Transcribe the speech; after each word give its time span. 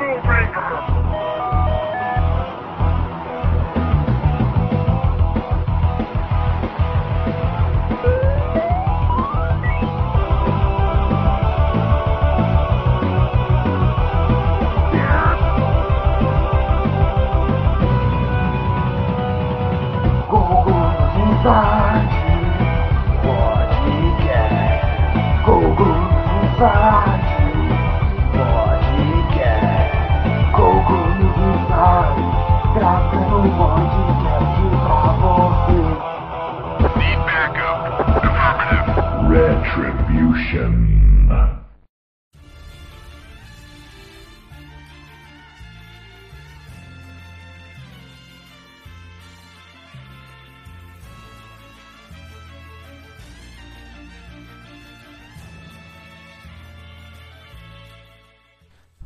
deal 0.00 0.22
breaker. 0.22 0.99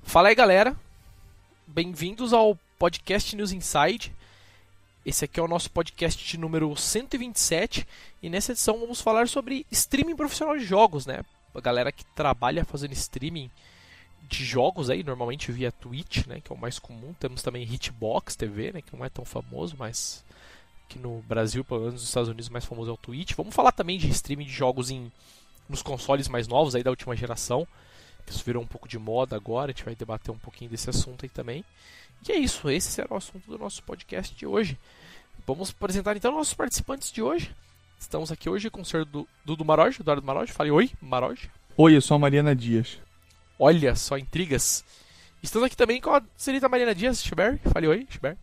Fala 0.03 0.29
aí, 0.29 0.35
galera. 0.35 0.75
Bem-vindos 1.67 2.33
ao 2.33 2.59
podcast 2.79 3.37
News 3.37 3.53
Inside. 3.53 4.15
Esse 5.05 5.27
aqui 5.27 5.39
é 5.39 5.43
o 5.43 5.49
nosso 5.49 5.71
podcast 5.71 6.39
número 6.39 6.75
127 6.75 7.87
e 8.23 8.31
nessa 8.31 8.53
edição 8.53 8.81
vamos 8.81 9.03
falar 9.03 9.29
sobre 9.29 9.67
streaming 9.71 10.17
profissional 10.17 10.57
de 10.57 10.65
jogos, 10.65 11.05
né? 11.05 11.23
A 11.55 11.61
galera 11.61 11.93
que 11.93 12.05
trabalha 12.07 12.65
fazendo 12.65 12.93
streaming 12.93 13.51
de 14.23 14.45
jogos 14.45 14.91
aí, 14.91 15.03
normalmente 15.03 15.53
via 15.53 15.71
Twitch, 15.71 16.27
né, 16.27 16.41
que 16.41 16.53
é 16.53 16.55
o 16.55 16.59
mais 16.59 16.79
comum. 16.79 17.15
Temos 17.19 17.43
também 17.43 17.63
Hitbox 17.63 18.37
TV, 18.37 18.73
né, 18.73 18.83
que 18.83 18.97
não 18.97 19.05
é 19.05 19.09
tão 19.09 19.25
famoso, 19.25 19.77
mas 19.79 20.25
que 20.89 20.99
no 20.99 21.23
Brasil, 21.23 21.65
pelo 21.65 21.81
menos 21.81 21.95
nos 21.95 22.05
Estados 22.05 22.29
Unidos, 22.29 22.49
mais 22.49 22.65
famoso 22.65 22.91
é 22.91 22.95
o 22.95 22.97
Twitch. 22.97 23.35
Vamos 23.35 23.55
falar 23.55 23.73
também 23.73 23.99
de 23.99 24.09
streaming 24.09 24.47
de 24.47 24.53
jogos 24.53 24.91
em 24.91 25.11
nos 25.69 25.83
consoles 25.83 26.29
mais 26.29 26.47
novos 26.47 26.75
aí 26.75 26.83
da 26.83 26.91
última 26.91 27.17
geração 27.17 27.67
isso 28.31 28.45
virou 28.45 28.63
um 28.63 28.67
pouco 28.67 28.89
de 28.89 28.99
moda 28.99 29.37
agora, 29.37 29.71
a 29.71 29.75
gente 29.75 29.85
vai 29.85 29.95
debater 29.95 30.33
um 30.33 30.39
pouquinho 30.39 30.71
desse 30.71 30.89
assunto 30.89 31.25
aí 31.25 31.29
também. 31.29 31.65
E 32.27 32.33
é 32.33 32.37
isso, 32.37 32.71
esse 32.71 32.91
será 32.91 33.13
o 33.13 33.17
assunto 33.17 33.47
do 33.51 33.59
nosso 33.59 33.83
podcast 33.83 34.35
de 34.35 34.47
hoje. 34.47 34.79
Vamos 35.47 35.71
apresentar 35.71 36.17
então 36.17 36.33
nossos 36.33 36.55
participantes 36.55 37.13
de 37.13 37.21
hoje. 37.21 37.55
Estamos 37.99 38.31
aqui 38.31 38.49
hoje 38.49 38.71
com 38.71 38.81
o 38.83 38.85
senhor 38.85 39.05
Dudu 39.05 39.65
Maroj, 39.65 39.99
Eduardo 40.01 40.27
Maroj. 40.27 40.51
Fale 40.51 40.71
oi, 40.71 40.91
Maroj. 41.01 41.49
Oi, 41.77 41.97
eu 41.97 42.01
sou 42.01 42.17
a 42.17 42.19
Mariana 42.19 42.55
Dias. 42.55 42.99
Olha 43.59 43.95
só, 43.95 44.19
intrigas. 44.19 44.85
Estamos 45.43 45.67
aqui 45.67 45.77
também 45.77 46.01
com 46.01 46.11
a 46.11 46.23
senhorita 46.37 46.69
Mariana 46.69 46.95
Dias, 46.95 47.23
Chiber. 47.23 47.61
Fale 47.73 47.89
oi, 47.89 48.07
Chiber. 48.09 48.37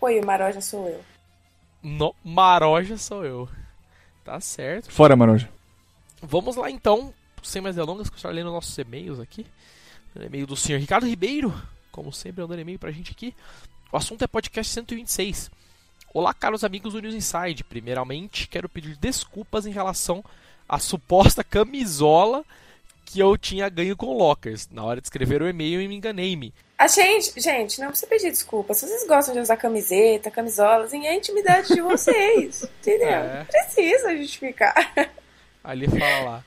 Oi, 0.00 0.20
Maroja 0.20 0.60
sou 0.60 0.88
eu. 0.88 1.04
No, 1.82 2.14
Maroja 2.24 2.96
sou 2.96 3.24
eu. 3.24 3.48
Tá 4.24 4.40
certo. 4.40 4.90
Fora, 4.90 5.16
Maroja. 5.16 5.48
Vamos 6.22 6.56
lá 6.56 6.70
então 6.70 7.12
sem 7.48 7.60
mais 7.60 7.76
delongas, 7.76 8.08
começar 8.08 8.30
lendo 8.30 8.50
nossos 8.50 8.76
e-mails 8.78 9.20
aqui. 9.20 9.46
O 10.14 10.22
e-mail 10.22 10.46
do 10.46 10.56
senhor 10.56 10.78
Ricardo 10.78 11.06
Ribeiro, 11.06 11.52
como 11.90 12.12
sempre, 12.12 12.42
mandando 12.42 12.60
e-mail 12.60 12.78
pra 12.78 12.90
gente 12.90 13.12
aqui. 13.12 13.34
O 13.92 13.96
assunto 13.96 14.22
é 14.22 14.26
podcast 14.26 14.72
126. 14.72 15.50
Olá, 16.14 16.32
caros 16.32 16.62
amigos 16.62 16.92
do 16.92 17.02
News 17.02 17.12
Inside. 17.12 17.64
Primeiramente, 17.64 18.46
quero 18.46 18.68
pedir 18.68 18.96
desculpas 18.96 19.66
em 19.66 19.72
relação 19.72 20.24
à 20.68 20.78
suposta 20.78 21.42
camisola 21.42 22.44
que 23.04 23.18
eu 23.18 23.36
tinha 23.36 23.68
ganho 23.68 23.96
com 23.96 24.16
Lockers. 24.16 24.68
Na 24.70 24.84
hora 24.84 25.00
de 25.00 25.08
escrever 25.08 25.42
o 25.42 25.48
e-mail, 25.48 25.82
eu 25.82 25.88
me 25.88 25.96
enganei-me. 25.96 26.54
A 26.78 26.86
gente, 26.86 27.40
gente, 27.40 27.80
não 27.80 27.88
precisa 27.88 28.06
pedir 28.06 28.30
desculpas. 28.30 28.78
Se 28.78 28.86
vocês 28.86 29.04
gostam 29.08 29.34
de 29.34 29.40
usar 29.40 29.56
camiseta, 29.56 30.30
camisolas, 30.30 30.92
em 30.92 31.08
a 31.08 31.14
intimidade 31.16 31.74
de 31.74 31.80
vocês. 31.80 32.62
entendeu? 32.78 33.08
É. 33.08 33.38
Não 33.40 33.46
precisa 33.46 34.16
justificar. 34.16 34.92
Ali 35.64 35.88
fala 35.88 36.20
lá. 36.20 36.44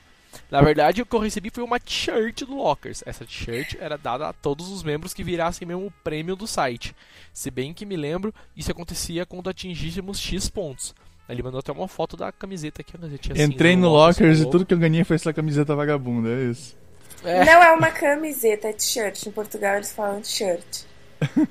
Na 0.50 0.62
verdade, 0.62 1.02
o 1.02 1.06
que 1.06 1.14
eu 1.14 1.20
recebi 1.20 1.50
foi 1.50 1.62
uma 1.62 1.78
t-shirt 1.78 2.44
do 2.44 2.56
Lockers. 2.56 3.02
Essa 3.04 3.24
t-shirt 3.24 3.74
era 3.78 3.98
dada 3.98 4.28
a 4.28 4.32
todos 4.32 4.70
os 4.70 4.82
membros 4.82 5.12
que 5.12 5.22
virassem 5.22 5.68
mesmo 5.68 5.86
o 5.86 5.90
prêmio 6.02 6.34
do 6.34 6.46
site. 6.46 6.96
Se 7.32 7.50
bem 7.50 7.74
que 7.74 7.84
me 7.84 7.96
lembro, 7.96 8.34
isso 8.56 8.70
acontecia 8.70 9.26
quando 9.26 9.50
atingíssemos 9.50 10.18
X 10.18 10.48
pontos. 10.48 10.94
Ele 11.28 11.42
mandou 11.42 11.60
até 11.60 11.70
uma 11.70 11.86
foto 11.86 12.16
da 12.16 12.32
camiseta 12.32 12.80
aqui. 12.80 12.92
Camiseta 12.92 13.42
Entrei 13.42 13.76
no 13.76 13.90
Lockers 13.90 14.40
e 14.40 14.50
tudo 14.50 14.64
que 14.64 14.72
eu 14.72 14.78
ganhei 14.78 15.04
foi 15.04 15.16
essa 15.16 15.32
camiseta 15.32 15.76
vagabunda, 15.76 16.30
é 16.30 16.44
isso. 16.44 16.74
É. 17.22 17.44
Não 17.44 17.62
é 17.62 17.72
uma 17.72 17.90
camiseta, 17.90 18.68
é 18.68 18.72
t-shirt. 18.72 19.26
Em 19.26 19.30
Portugal 19.30 19.74
eles 19.74 19.92
falam 19.92 20.22
t-shirt. 20.22 20.84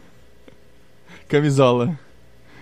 Camisola. 1.28 2.00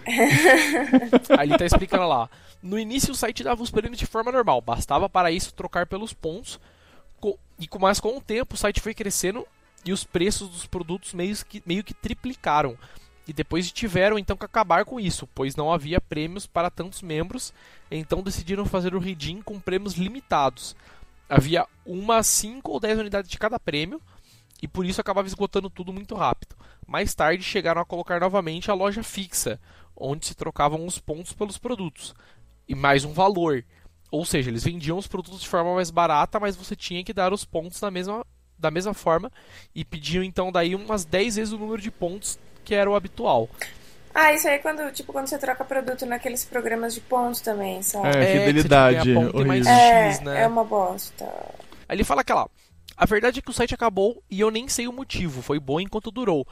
Aí 1.38 1.50
ele 1.50 1.58
tá 1.58 1.66
explicando 1.66 2.08
lá. 2.08 2.30
No 2.66 2.80
início 2.80 3.12
o 3.12 3.16
site 3.16 3.44
dava 3.44 3.62
os 3.62 3.70
prêmios 3.70 4.00
de 4.00 4.08
forma 4.08 4.32
normal, 4.32 4.60
bastava 4.60 5.08
para 5.08 5.30
isso 5.30 5.54
trocar 5.54 5.86
pelos 5.86 6.14
pontos. 6.14 6.60
E 7.60 7.70
mas 7.80 8.00
com 8.00 8.18
o 8.18 8.22
tempo 8.22 8.56
o 8.56 8.58
site 8.58 8.82
foi 8.82 8.96
crescendo 8.96 9.46
e 9.86 9.94
os 9.94 10.04
preços 10.04 10.50
dos 10.50 10.66
produtos 10.66 11.14
meio 11.14 11.36
que, 11.46 11.62
meio 11.64 11.84
que 11.84 11.94
triplicaram. 11.94 12.76
E 13.28 13.34
depois 13.34 13.72
tiveram 13.72 14.18
então 14.18 14.36
que 14.36 14.46
acabar 14.46 14.84
com 14.84 15.00
isso, 15.00 15.28
pois 15.28 15.56
não 15.56 15.72
havia 15.72 16.02
prêmios 16.02 16.48
para 16.48 16.72
tantos 16.72 17.04
membros, 17.04 17.54
então 17.92 18.24
decidiram 18.24 18.66
fazer 18.66 18.96
o 18.96 19.00
redeem 19.00 19.44
com 19.44 19.60
prêmios 19.60 19.94
limitados. 19.94 20.76
Havia 21.30 21.68
uma, 21.86 22.24
5 22.24 22.72
ou 22.72 22.80
10 22.80 22.98
unidades 22.98 23.30
de 23.30 23.38
cada 23.38 23.60
prêmio, 23.60 24.02
e 24.60 24.68
por 24.68 24.88
isso 24.88 25.00
acabava 25.00 25.28
esgotando 25.28 25.70
tudo 25.70 25.94
muito 25.94 26.16
rápido. 26.16 26.56
Mais 26.88 27.14
tarde 27.14 27.44
chegaram 27.44 27.82
a 27.82 27.86
colocar 27.86 28.20
novamente 28.20 28.72
a 28.72 28.74
loja 28.74 29.04
fixa, 29.04 29.60
onde 29.96 30.26
se 30.26 30.36
trocavam 30.36 30.86
os 30.86 30.98
pontos 31.00 31.32
pelos 31.32 31.60
produtos 31.60 32.14
e 32.68 32.76
mais 32.76 33.06
um 33.06 33.14
valor. 33.14 33.64
Ou 34.12 34.26
seja, 34.26 34.50
eles 34.50 34.64
vendiam 34.64 34.98
os 34.98 35.08
produtos 35.08 35.42
de 35.42 35.48
forma 35.50 35.76
mais 35.76 35.92
barata, 35.92 36.40
mas 36.40 36.56
você 36.56 36.76
tinha 36.76 37.04
que 37.04 37.14
dar 37.14 37.34
os 37.34 37.44
pontos 37.44 37.80
da 37.80 37.92
mesma, 37.92 38.26
da 38.58 38.72
mesma 38.72 38.94
forma 38.94 39.32
e 39.74 39.84
pediam 39.84 40.24
então 40.24 40.52
daí 40.52 40.76
umas 40.76 41.06
10 41.06 41.36
vezes 41.36 41.54
o 41.54 41.58
número 41.58 41.82
de 41.82 41.92
pontos 41.92 42.40
que 42.64 42.74
era 42.74 42.90
o 42.90 42.96
habitual. 42.96 43.50
Ah, 44.14 44.34
isso 44.34 44.48
aí 44.48 44.56
é 44.56 44.60
quando, 44.60 44.90
tipo, 44.94 45.12
quando 45.12 45.28
você 45.28 45.38
troca 45.38 45.66
produto 45.66 46.06
naqueles 46.06 46.46
programas 46.46 46.94
de 46.94 47.02
pontos 47.02 47.42
também, 47.42 47.82
sabe? 47.84 48.08
É, 48.18 48.24
é 48.24 48.40
fidelidade. 48.40 49.14
mais 49.46 49.68
é, 49.68 50.14
X, 50.14 50.22
né? 50.22 50.44
é 50.44 50.48
uma 50.48 50.64
bosta. 50.64 51.26
Aí 51.88 51.98
ele 51.98 52.06
fala 52.06 52.24
que 52.24 52.32
lá, 52.32 52.48
a 52.96 53.06
verdade 53.06 53.40
é 53.40 53.42
que 53.42 53.50
o 53.50 53.54
site 53.54 53.74
acabou 53.74 54.24
e 54.32 54.40
eu 54.40 54.50
nem 54.50 54.70
sei 54.70 54.88
o 54.88 54.94
motivo, 54.94 55.42
foi 55.42 55.60
bom 55.60 55.82
enquanto 55.82 56.12
durou. 56.12 56.48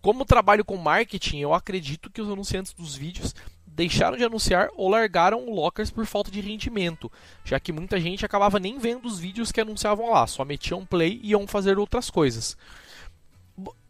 Como 0.00 0.24
trabalho 0.24 0.64
com 0.64 0.78
marketing, 0.78 1.40
eu 1.40 1.52
acredito 1.52 2.10
que 2.10 2.22
os 2.22 2.30
anunciantes 2.30 2.72
dos 2.72 2.94
vídeos 2.94 3.34
deixaram 3.74 4.16
de 4.16 4.24
anunciar 4.24 4.70
ou 4.76 4.88
largaram 4.88 5.46
o 5.46 5.54
Lockers 5.54 5.90
por 5.90 6.06
falta 6.06 6.30
de 6.30 6.40
rendimento, 6.40 7.10
já 7.44 7.58
que 7.58 7.72
muita 7.72 8.00
gente 8.00 8.24
acabava 8.24 8.60
nem 8.60 8.78
vendo 8.78 9.06
os 9.06 9.18
vídeos 9.18 9.50
que 9.50 9.60
anunciavam 9.60 10.10
lá, 10.10 10.26
só 10.26 10.44
metiam 10.44 10.86
play 10.86 11.20
e 11.22 11.30
iam 11.30 11.46
fazer 11.46 11.78
outras 11.78 12.08
coisas. 12.08 12.56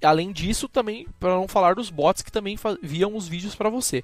Além 0.03 0.33
disso, 0.33 0.69
também, 0.69 1.07
para 1.21 1.35
não 1.35 1.47
falar 1.47 1.75
dos 1.75 1.91
bots 1.91 2.23
que 2.23 2.33
também 2.33 2.59
viam 2.83 3.15
os 3.15 3.29
vídeos 3.29 3.55
para 3.55 3.69
você. 3.69 4.03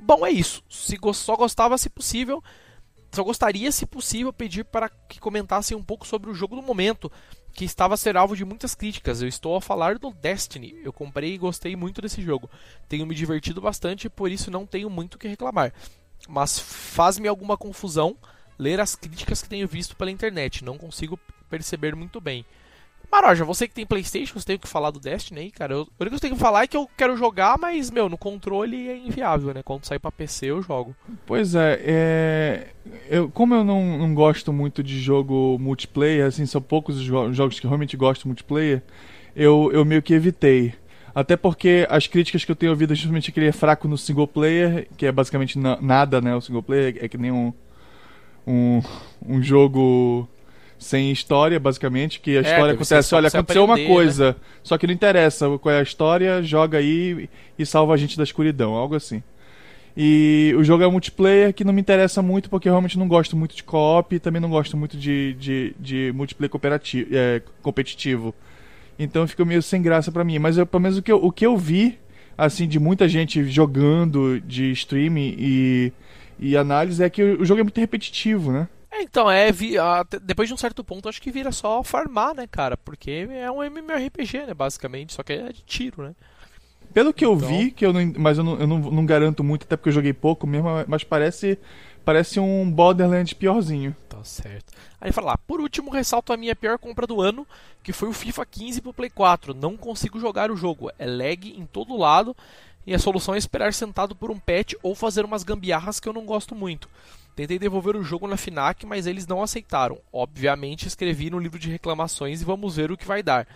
Bom, 0.00 0.26
é 0.26 0.30
isso. 0.30 0.62
Se 0.68 0.98
só 1.14 1.36
gostava, 1.36 1.76
se 1.76 1.90
possível, 1.90 2.42
só 3.12 3.22
gostaria, 3.22 3.72
se 3.72 3.86
possível, 3.86 4.32
pedir 4.32 4.64
para 4.64 4.88
que 4.88 5.18
comentassem 5.18 5.76
um 5.76 5.82
pouco 5.82 6.06
sobre 6.06 6.30
o 6.30 6.34
jogo 6.34 6.56
do 6.56 6.62
momento, 6.62 7.10
que 7.60 7.66
estava 7.66 7.92
a 7.92 7.96
ser 7.98 8.16
alvo 8.16 8.34
de 8.34 8.42
muitas 8.42 8.74
críticas. 8.74 9.20
Eu 9.20 9.28
estou 9.28 9.54
a 9.54 9.60
falar 9.60 9.98
do 9.98 10.10
Destiny. 10.10 10.80
Eu 10.82 10.94
comprei 10.94 11.34
e 11.34 11.36
gostei 11.36 11.76
muito 11.76 12.00
desse 12.00 12.22
jogo. 12.22 12.48
Tenho 12.88 13.04
me 13.04 13.14
divertido 13.14 13.60
bastante 13.60 14.08
por 14.08 14.30
isso 14.30 14.50
não 14.50 14.64
tenho 14.64 14.88
muito 14.88 15.16
o 15.16 15.18
que 15.18 15.28
reclamar. 15.28 15.70
Mas 16.26 16.58
faz-me 16.58 17.28
alguma 17.28 17.58
confusão 17.58 18.16
ler 18.58 18.80
as 18.80 18.94
críticas 18.94 19.42
que 19.42 19.48
tenho 19.50 19.68
visto 19.68 19.94
pela 19.94 20.10
internet. 20.10 20.64
Não 20.64 20.78
consigo 20.78 21.20
perceber 21.50 21.94
muito 21.94 22.18
bem. 22.18 22.46
Maroja, 23.10 23.44
você 23.44 23.66
que 23.66 23.74
tem 23.74 23.84
Playstation, 23.84 24.38
você 24.38 24.46
tem 24.46 24.58
que 24.58 24.68
falar 24.68 24.90
do 24.90 25.00
Destiny 25.00 25.40
aí, 25.40 25.50
cara. 25.50 25.74
Eu, 25.74 25.80
o 25.80 25.86
único 26.00 26.10
que 26.10 26.14
eu 26.14 26.20
tenho 26.20 26.34
que 26.34 26.40
falar 26.40 26.62
é 26.62 26.66
que 26.66 26.76
eu 26.76 26.88
quero 26.96 27.16
jogar, 27.16 27.58
mas, 27.58 27.90
meu, 27.90 28.08
no 28.08 28.16
controle 28.16 28.88
é 28.88 28.96
inviável, 28.96 29.52
né? 29.52 29.62
Quando 29.64 29.84
sair 29.84 29.98
pra 29.98 30.12
PC 30.12 30.46
eu 30.46 30.62
jogo. 30.62 30.94
Pois 31.26 31.54
é, 31.54 31.80
é... 31.82 32.66
Eu, 33.08 33.28
como 33.28 33.54
eu 33.54 33.64
não, 33.64 33.98
não 33.98 34.14
gosto 34.14 34.52
muito 34.52 34.82
de 34.82 35.00
jogo 35.00 35.58
multiplayer, 35.58 36.26
assim, 36.26 36.46
são 36.46 36.62
poucos 36.62 36.98
os 36.98 37.36
jogos 37.36 37.58
que 37.58 37.66
realmente 37.66 37.96
gosto 37.96 38.28
multiplayer, 38.28 38.82
eu, 39.34 39.70
eu 39.72 39.84
meio 39.84 40.02
que 40.02 40.14
evitei. 40.14 40.74
Até 41.14 41.36
porque 41.36 41.86
as 41.90 42.06
críticas 42.06 42.44
que 42.44 42.52
eu 42.52 42.56
tenho 42.56 42.70
ouvido 42.70 42.92
é 42.92 42.96
justamente 42.96 43.32
que 43.32 43.40
ele 43.40 43.48
é 43.48 43.52
fraco 43.52 43.88
no 43.88 43.98
single 43.98 44.28
player, 44.28 44.88
que 44.96 45.06
é 45.06 45.12
basicamente 45.12 45.58
na, 45.58 45.80
nada, 45.80 46.20
né? 46.20 46.34
O 46.34 46.40
single 46.40 46.62
player 46.62 46.96
é 47.00 47.08
que 47.08 47.18
nem 47.18 47.32
um, 47.32 47.52
um, 48.46 48.80
um 49.26 49.42
jogo 49.42 50.28
sem 50.80 51.12
história, 51.12 51.60
basicamente, 51.60 52.20
que 52.20 52.38
a 52.38 52.40
é, 52.40 52.40
história 52.40 52.72
acontece, 52.72 53.14
olha, 53.14 53.28
aconteceu 53.28 53.62
aprender, 53.64 53.82
uma 53.82 53.88
né? 53.88 53.94
coisa, 53.94 54.28
né? 54.28 54.34
só 54.62 54.78
que 54.78 54.86
não 54.86 54.94
interessa 54.94 55.46
qual 55.58 55.74
é 55.74 55.78
a 55.78 55.82
história, 55.82 56.42
joga 56.42 56.78
aí 56.78 57.28
e 57.58 57.66
salva 57.66 57.92
a 57.92 57.96
gente 57.98 58.16
da 58.16 58.24
escuridão, 58.24 58.72
algo 58.72 58.94
assim. 58.94 59.22
E 59.94 60.54
o 60.56 60.64
jogo 60.64 60.82
é 60.82 60.90
multiplayer 60.90 61.52
que 61.52 61.64
não 61.64 61.72
me 61.74 61.80
interessa 61.82 62.22
muito 62.22 62.48
porque 62.48 62.66
eu 62.66 62.72
realmente 62.72 62.98
não 62.98 63.06
gosto 63.06 63.36
muito 63.36 63.54
de 63.54 63.62
co-op 63.62 64.14
e 64.14 64.18
também 64.18 64.40
não 64.40 64.48
gosto 64.48 64.74
muito 64.74 64.96
de, 64.96 65.34
de, 65.34 65.74
de 65.78 66.12
multiplayer 66.14 66.50
cooperativo, 66.50 67.10
é, 67.12 67.42
competitivo. 67.60 68.34
Então 68.98 69.26
fica 69.26 69.44
meio 69.44 69.62
sem 69.62 69.82
graça 69.82 70.10
para 70.10 70.24
mim. 70.24 70.38
Mas 70.38 70.56
eu, 70.56 70.64
pelo 70.64 70.82
menos 70.82 70.96
o 70.96 71.02
que, 71.02 71.12
eu, 71.12 71.22
o 71.22 71.30
que 71.30 71.44
eu 71.44 71.58
vi, 71.58 71.98
assim, 72.38 72.66
de 72.66 72.78
muita 72.78 73.06
gente 73.06 73.44
jogando 73.44 74.40
de 74.40 74.70
streaming 74.72 75.34
e, 75.38 75.92
e 76.38 76.56
análise 76.56 77.02
é 77.02 77.10
que 77.10 77.22
o, 77.22 77.42
o 77.42 77.44
jogo 77.44 77.60
é 77.60 77.64
muito 77.64 77.80
repetitivo, 77.80 78.50
né? 78.50 78.66
É, 78.90 79.02
então, 79.02 79.30
é. 79.30 79.52
Vi, 79.52 79.74
depois 80.22 80.48
de 80.48 80.54
um 80.54 80.58
certo 80.58 80.82
ponto, 80.82 81.08
acho 81.08 81.22
que 81.22 81.30
vira 81.30 81.52
só 81.52 81.82
farmar, 81.82 82.34
né, 82.34 82.46
cara? 82.46 82.76
Porque 82.76 83.28
é 83.30 83.50
um 83.50 83.62
MMORPG, 83.62 84.46
né, 84.46 84.54
basicamente, 84.54 85.12
só 85.12 85.22
que 85.22 85.32
é 85.32 85.52
de 85.52 85.62
tiro, 85.62 86.02
né? 86.02 86.14
Pelo 86.92 87.14
que 87.14 87.24
eu 87.24 87.34
então... 87.34 87.48
vi, 87.48 87.70
que 87.70 87.86
eu 87.86 87.92
não, 87.92 88.12
mas 88.18 88.38
eu, 88.38 88.44
não, 88.44 88.58
eu 88.58 88.66
não, 88.66 88.78
não, 88.78 89.06
garanto 89.06 89.44
muito, 89.44 89.62
até 89.62 89.76
porque 89.76 89.90
eu 89.90 89.94
joguei 89.94 90.12
pouco 90.12 90.46
mesmo, 90.46 90.68
mas 90.88 91.04
parece 91.04 91.56
parece 92.04 92.40
um 92.40 92.68
Borderlands 92.68 93.32
piorzinho. 93.32 93.94
Tá 94.08 94.24
certo. 94.24 94.72
Aí 95.00 95.12
fala 95.12 95.28
lá, 95.28 95.38
por 95.38 95.60
último, 95.60 95.90
ressalto 95.90 96.32
a 96.32 96.36
minha 96.36 96.56
pior 96.56 96.78
compra 96.78 97.06
do 97.06 97.20
ano, 97.20 97.46
que 97.82 97.92
foi 97.92 98.08
o 98.08 98.12
FIFA 98.12 98.44
15 98.44 98.80
pro 98.80 98.92
Play 98.92 99.10
4. 99.10 99.54
Não 99.54 99.76
consigo 99.76 100.18
jogar 100.18 100.50
o 100.50 100.56
jogo, 100.56 100.90
é 100.98 101.06
lag 101.06 101.48
em 101.48 101.66
todo 101.66 101.96
lado 101.96 102.34
e 102.86 102.94
a 102.94 102.98
solução 102.98 103.34
é 103.34 103.38
esperar 103.38 103.72
sentado 103.72 104.14
por 104.14 104.30
um 104.30 104.38
patch 104.38 104.74
ou 104.82 104.94
fazer 104.94 105.24
umas 105.24 105.42
gambiarras 105.42 106.00
que 106.00 106.08
eu 106.08 106.12
não 106.12 106.24
gosto 106.24 106.54
muito. 106.54 106.88
Tentei 107.36 107.58
devolver 107.58 107.96
o 107.96 108.02
jogo 108.02 108.26
na 108.26 108.36
FINAC, 108.36 108.84
mas 108.84 109.06
eles 109.06 109.26
não 109.26 109.42
aceitaram. 109.42 109.98
Obviamente, 110.12 110.86
escrevi 110.86 111.30
no 111.30 111.38
livro 111.38 111.58
de 111.58 111.70
reclamações 111.70 112.42
e 112.42 112.44
vamos 112.44 112.76
ver 112.76 112.90
o 112.90 112.96
que 112.96 113.06
vai 113.06 113.22
dar. 113.22 113.46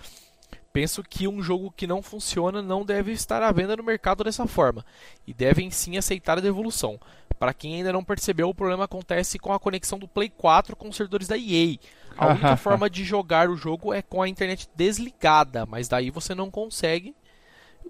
Penso 0.72 1.02
que 1.02 1.28
um 1.28 1.42
jogo 1.42 1.72
que 1.76 1.86
não 1.86 2.02
funciona 2.02 2.60
não 2.60 2.84
deve 2.84 3.12
estar 3.12 3.42
à 3.42 3.52
venda 3.52 3.76
no 3.76 3.84
mercado 3.84 4.24
dessa 4.24 4.46
forma, 4.46 4.84
e 5.24 5.32
devem 5.32 5.70
sim 5.70 5.96
aceitar 5.96 6.38
a 6.38 6.40
devolução. 6.40 6.98
Para 7.38 7.54
quem 7.54 7.76
ainda 7.76 7.92
não 7.92 8.02
percebeu, 8.02 8.48
o 8.48 8.54
problema 8.54 8.84
acontece 8.84 9.38
com 9.38 9.52
a 9.52 9.60
conexão 9.60 9.98
do 9.98 10.08
Play 10.08 10.30
4 10.30 10.74
com 10.74 10.88
os 10.88 10.96
servidores 10.96 11.28
da 11.28 11.36
EA. 11.36 11.76
A 12.16 12.28
única 12.28 12.56
forma 12.58 12.88
de 12.90 13.04
jogar 13.04 13.48
o 13.48 13.56
jogo 13.56 13.92
é 13.92 14.02
com 14.02 14.22
a 14.22 14.28
internet 14.28 14.68
desligada, 14.74 15.66
mas 15.66 15.88
daí 15.88 16.10
você 16.10 16.34
não 16.34 16.50
consegue 16.50 17.14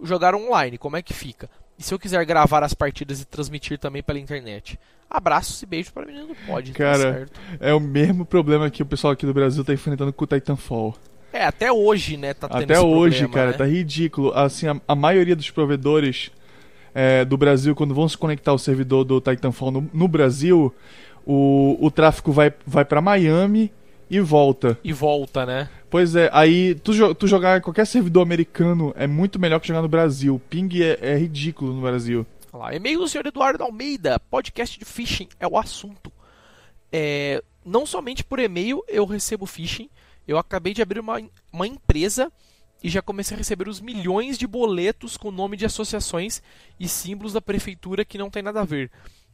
jogar 0.02 0.34
online. 0.34 0.78
Como 0.78 0.96
é 0.96 1.02
que 1.02 1.12
fica? 1.12 1.48
E 1.78 1.82
se 1.82 1.92
eu 1.92 1.98
quiser 1.98 2.24
gravar 2.24 2.62
as 2.62 2.74
partidas 2.74 3.20
e 3.20 3.24
transmitir 3.24 3.78
também 3.78 4.02
pela 4.02 4.18
internet? 4.18 4.78
Abraços 5.10 5.60
e 5.62 5.66
beijos 5.66 5.90
para 5.90 6.04
o 6.04 6.06
menino 6.06 6.28
do 6.28 6.34
pod. 6.46 6.72
Tá 6.72 6.78
Cara, 6.78 7.26
é 7.60 7.74
o 7.74 7.80
mesmo 7.80 8.24
problema 8.24 8.70
que 8.70 8.82
o 8.82 8.86
pessoal 8.86 9.12
aqui 9.12 9.26
do 9.26 9.34
Brasil 9.34 9.60
está 9.60 9.72
enfrentando 9.72 10.12
com 10.12 10.24
o 10.24 10.26
Titanfall. 10.26 10.96
É, 11.32 11.44
até 11.44 11.70
hoje, 11.70 12.16
né? 12.16 12.32
Tá 12.32 12.46
até 12.46 12.80
hoje, 12.80 13.18
problema, 13.22 13.34
cara, 13.34 13.50
né? 13.50 13.56
tá 13.56 13.64
ridículo. 13.64 14.32
Assim, 14.32 14.68
a, 14.68 14.80
a 14.86 14.94
maioria 14.94 15.34
dos 15.34 15.50
provedores 15.50 16.30
é, 16.94 17.24
do 17.24 17.36
Brasil, 17.36 17.74
quando 17.74 17.94
vão 17.94 18.08
se 18.08 18.16
conectar 18.16 18.52
ao 18.52 18.58
servidor 18.58 19.04
do 19.04 19.20
Titanfall 19.20 19.72
no, 19.72 19.90
no 19.92 20.06
Brasil, 20.06 20.72
o, 21.26 21.76
o 21.80 21.90
tráfego 21.90 22.30
vai, 22.30 22.52
vai 22.64 22.84
para 22.84 23.00
Miami 23.00 23.72
e 24.16 24.20
volta. 24.20 24.78
E 24.84 24.92
volta, 24.92 25.44
né? 25.44 25.68
Pois 25.90 26.14
é, 26.14 26.30
aí 26.32 26.74
tu, 26.76 27.14
tu 27.14 27.26
jogar 27.26 27.58
em 27.58 27.60
qualquer 27.60 27.86
servidor 27.86 28.22
americano 28.22 28.92
é 28.96 29.06
muito 29.06 29.38
melhor 29.38 29.60
que 29.60 29.68
jogar 29.68 29.82
no 29.82 29.88
Brasil. 29.88 30.40
Ping 30.48 30.68
é, 30.82 30.98
é 31.00 31.16
ridículo 31.16 31.72
no 31.72 31.80
Brasil. 31.80 32.26
Olha 32.52 32.62
lá, 32.62 32.74
e-mail 32.74 33.00
do 33.00 33.08
senhor 33.08 33.26
Eduardo 33.26 33.64
Almeida, 33.64 34.20
podcast 34.20 34.78
de 34.78 34.84
phishing 34.84 35.28
é 35.40 35.46
o 35.46 35.58
assunto. 35.58 36.12
É, 36.92 37.42
não 37.64 37.84
somente 37.84 38.22
por 38.22 38.38
e-mail 38.38 38.84
eu 38.86 39.04
recebo 39.04 39.46
phishing, 39.46 39.88
eu 40.26 40.38
acabei 40.38 40.72
de 40.72 40.82
abrir 40.82 41.00
uma, 41.00 41.20
uma 41.52 41.66
empresa 41.66 42.30
e 42.82 42.88
já 42.88 43.02
comecei 43.02 43.34
a 43.34 43.38
receber 43.38 43.68
os 43.68 43.80
milhões 43.80 44.38
de 44.38 44.46
boletos 44.46 45.16
com 45.16 45.30
nome 45.30 45.56
de 45.56 45.64
associações 45.64 46.42
e 46.78 46.88
símbolos 46.88 47.32
da 47.32 47.40
prefeitura 47.40 48.04
que 48.04 48.18
não 48.18 48.30
tem 48.30 48.42
nada 48.42 48.60
a 48.60 48.64
ver. 48.64 48.90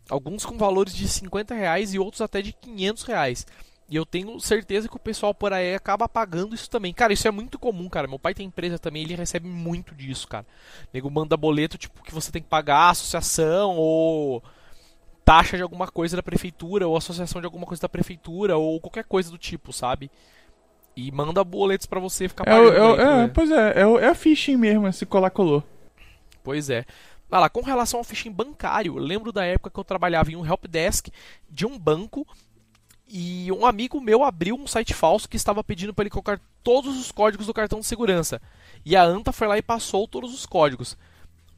Alguns 0.08 0.44
com 0.44 0.56
valores 0.56 0.94
de 0.94 1.06
50 1.06 1.54
reais 1.54 1.92
e 1.92 1.98
outros 1.98 2.20
até 2.20 2.40
de 2.40 2.52
500 2.52 3.02
reais. 3.04 3.46
E 3.90 3.96
eu 3.96 4.06
tenho 4.06 4.38
certeza 4.38 4.88
que 4.88 4.94
o 4.94 5.00
pessoal 5.00 5.34
por 5.34 5.52
aí 5.52 5.74
acaba 5.74 6.08
pagando 6.08 6.54
isso 6.54 6.70
também. 6.70 6.94
Cara, 6.94 7.12
isso 7.12 7.26
é 7.26 7.30
muito 7.32 7.58
comum, 7.58 7.88
cara. 7.88 8.06
Meu 8.06 8.20
pai 8.20 8.32
tem 8.32 8.46
empresa 8.46 8.78
também, 8.78 9.02
ele 9.02 9.16
recebe 9.16 9.48
muito 9.48 9.96
disso, 9.96 10.28
cara. 10.28 10.46
O 10.84 10.88
nego 10.94 11.10
manda 11.10 11.36
boleto, 11.36 11.76
tipo, 11.76 12.00
que 12.04 12.14
você 12.14 12.30
tem 12.30 12.40
que 12.40 12.48
pagar 12.48 12.90
associação 12.90 13.76
ou 13.76 14.40
taxa 15.24 15.56
de 15.56 15.62
alguma 15.64 15.88
coisa 15.88 16.16
da 16.16 16.22
prefeitura, 16.22 16.86
ou 16.86 16.96
associação 16.96 17.40
de 17.40 17.46
alguma 17.46 17.66
coisa 17.66 17.82
da 17.82 17.88
prefeitura, 17.88 18.56
ou 18.56 18.80
qualquer 18.80 19.02
coisa 19.02 19.28
do 19.28 19.36
tipo, 19.36 19.72
sabe? 19.72 20.08
E 20.96 21.10
manda 21.10 21.42
boletos 21.42 21.86
para 21.86 21.98
você 21.98 22.28
ficar 22.28 22.44
é 22.46 22.50
pagando. 22.50 23.00
É, 23.00 23.04
é, 23.04 23.24
é, 23.24 23.28
pois 23.28 23.50
é, 23.50 23.72
é, 23.72 24.04
é 24.04 24.06
a 24.06 24.14
phishing 24.14 24.56
mesmo, 24.56 24.86
esse 24.86 25.04
colar 25.04 25.30
colou. 25.30 25.64
Pois 26.44 26.70
é. 26.70 26.84
Vai 27.28 27.40
lá, 27.40 27.48
com 27.48 27.60
relação 27.60 27.98
ao 27.98 28.04
phishing 28.04 28.30
bancário, 28.30 28.96
lembro 28.98 29.32
da 29.32 29.44
época 29.44 29.70
que 29.70 29.80
eu 29.80 29.84
trabalhava 29.84 30.30
em 30.30 30.36
um 30.36 30.46
helpdesk 30.46 31.08
de 31.48 31.66
um 31.66 31.76
banco 31.76 32.26
e 33.10 33.50
um 33.50 33.66
amigo 33.66 34.00
meu 34.00 34.22
abriu 34.22 34.54
um 34.54 34.66
site 34.66 34.94
falso 34.94 35.28
que 35.28 35.36
estava 35.36 35.64
pedindo 35.64 35.92
para 35.92 36.04
ele 36.04 36.10
colocar 36.10 36.40
todos 36.62 36.96
os 36.96 37.10
códigos 37.10 37.46
do 37.46 37.54
cartão 37.54 37.80
de 37.80 37.86
segurança. 37.86 38.40
E 38.84 38.94
a 38.94 39.02
Anta 39.02 39.32
foi 39.32 39.48
lá 39.48 39.58
e 39.58 39.62
passou 39.62 40.06
todos 40.06 40.32
os 40.32 40.46
códigos. 40.46 40.96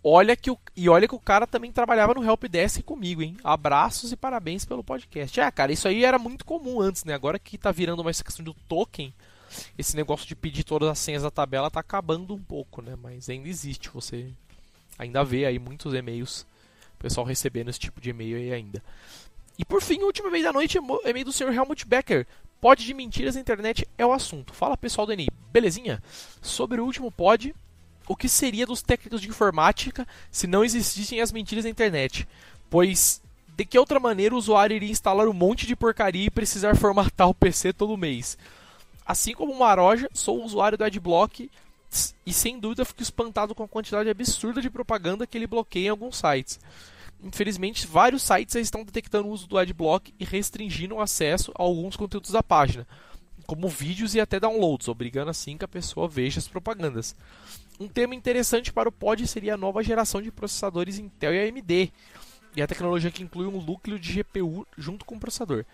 Olha 0.03 0.35
que 0.35 0.51
o, 0.51 0.59
e 0.75 0.89
olha 0.89 1.07
que 1.07 1.15
o 1.15 1.21
cara 1.21 1.47
também 1.47 1.71
trabalhava 1.71 2.15
no 2.15 2.25
Helpdesk 2.25 2.83
comigo, 2.83 3.23
hein? 3.23 3.37
Abraços 3.45 4.11
e 4.11 4.17
parabéns 4.17 4.65
pelo 4.65 4.83
podcast. 4.83 5.39
É, 5.39 5.49
cara, 5.51 5.73
isso 5.73 5.87
aí 5.87 6.05
era 6.05 6.19
muito 6.19 6.45
comum 6.45 6.81
antes, 6.81 7.05
né? 7.05 7.15
Agora 7.15 7.39
que 7.39 7.59
tá 7.59 7.71
virando 7.71 8.03
mais 8.03 8.21
questão 8.23 8.45
do 8.45 8.55
token, 8.67 9.13
esse 9.79 9.95
negócio 9.95 10.27
de 10.27 10.35
pedir 10.35 10.65
todas 10.65 10.89
as 10.89 10.99
senhas 10.99 11.23
da 11.23 11.31
tabela 11.31 11.71
tá 11.71 11.81
acabando 11.81 12.35
um 12.35 12.43
pouco, 12.43 12.81
né? 12.81 12.97
Mas 13.01 13.29
ainda 13.29 13.49
existe, 13.49 13.91
você 13.91 14.33
ainda 14.99 15.23
vê 15.23 15.45
aí 15.45 15.59
muitos 15.59 15.95
e-mails, 15.95 16.47
o 16.95 16.99
pessoal 16.99 17.27
recebendo 17.27 17.69
esse 17.69 17.79
tipo 17.79 18.01
de 18.01 18.11
e-mail 18.11 18.39
aí 18.39 18.53
ainda. 18.53 18.83
E 19.63 19.65
por 19.65 19.81
fim, 19.81 20.01
o 20.03 20.07
último 20.07 20.29
da 20.43 20.53
noite, 20.53 20.77
e-mail 20.77 21.25
do 21.25 21.33
Sr. 21.33 21.55
Helmut 21.55 21.87
Becker. 21.87 22.27
Pod 22.61 22.85
de 22.85 22.93
mentiras 22.93 23.37
na 23.37 23.41
internet 23.41 23.87
é 23.97 24.05
o 24.05 24.13
assunto. 24.13 24.53
Fala 24.53 24.77
pessoal 24.77 25.07
do 25.07 25.13
ENI, 25.13 25.29
belezinha? 25.53 26.03
Sobre 26.41 26.81
o 26.81 26.85
último 26.85 27.13
pod, 27.13 27.55
o 28.09 28.17
que 28.17 28.29
seria 28.29 28.67
dos 28.67 28.83
técnicos 28.83 29.21
de 29.21 29.29
informática 29.29 30.05
se 30.33 30.49
não 30.49 30.65
existissem 30.65 31.21
as 31.21 31.31
mentiras 31.31 31.63
na 31.63 31.71
internet? 31.71 32.27
Pois 32.69 33.23
de 33.57 33.65
que 33.65 33.79
outra 33.79 34.01
maneira 34.01 34.35
o 34.35 34.39
usuário 34.39 34.75
iria 34.75 34.91
instalar 34.91 35.29
um 35.29 35.33
monte 35.33 35.65
de 35.65 35.77
porcaria 35.77 36.27
e 36.27 36.31
precisar 36.31 36.75
formatar 36.75 37.29
o 37.29 37.35
PC 37.35 37.73
todo 37.73 37.97
mês? 37.97 38.37
Assim 39.07 39.33
como 39.33 39.57
Maroja, 39.57 40.11
sou 40.13 40.43
usuário 40.45 40.77
do 40.77 40.83
Adblock 40.83 41.49
e 42.27 42.33
sem 42.33 42.59
dúvida 42.59 42.85
fico 42.85 43.03
espantado 43.03 43.55
com 43.55 43.63
a 43.63 43.69
quantidade 43.69 44.11
absurda 44.11 44.61
de 44.61 44.69
propaganda 44.69 45.25
que 45.25 45.39
ele 45.39 45.47
bloqueia 45.47 45.87
em 45.87 45.91
alguns 45.91 46.17
sites. 46.17 46.59
Infelizmente, 47.23 47.87
vários 47.87 48.23
sites 48.23 48.57
estão 48.57 48.85
detectando 48.85 49.29
o 49.29 49.31
uso 49.31 49.47
do 49.47 49.57
Adblock 49.57 50.13
e 50.19 50.25
restringindo 50.25 50.97
o 50.97 51.01
acesso 51.01 51.53
a 51.53 51.63
alguns 51.63 51.97
conteúdos 51.97 52.33
da 52.33 52.43
página, 52.43 52.87
como 53.47 53.69
vídeos 53.69 54.15
e 54.15 54.21
até 54.21 54.41
downloads, 54.41 54.89
obrigando 54.89 55.31
assim 55.31 55.57
que 55.57 55.65
a 55.65 55.69
pessoa 55.69 56.09
veja 56.09 56.39
as 56.41 56.49
propagandas. 56.49 57.15
Um 57.79 57.89
tema 57.89 58.15
interessante 58.15 58.73
para 58.73 58.89
o 58.89 58.93
pod 58.93 59.27
seria 59.27 59.55
a 59.55 59.59
nova 59.59 59.83
geração 59.83 60.21
de 60.21 60.33
processadores 60.33 60.99
Intel 60.99 61.35
e 61.35 61.49
AMD, 61.49 61.93
e 62.57 62.63
a 62.63 62.67
tecnologia 62.67 63.11
que 63.11 63.23
inclui 63.23 63.47
um 63.47 63.63
núcleo 63.63 63.99
de 63.99 64.23
GPU 64.23 64.67
junto 64.77 65.05
com 65.05 65.17
o 65.17 65.21
processador. 65.21 65.65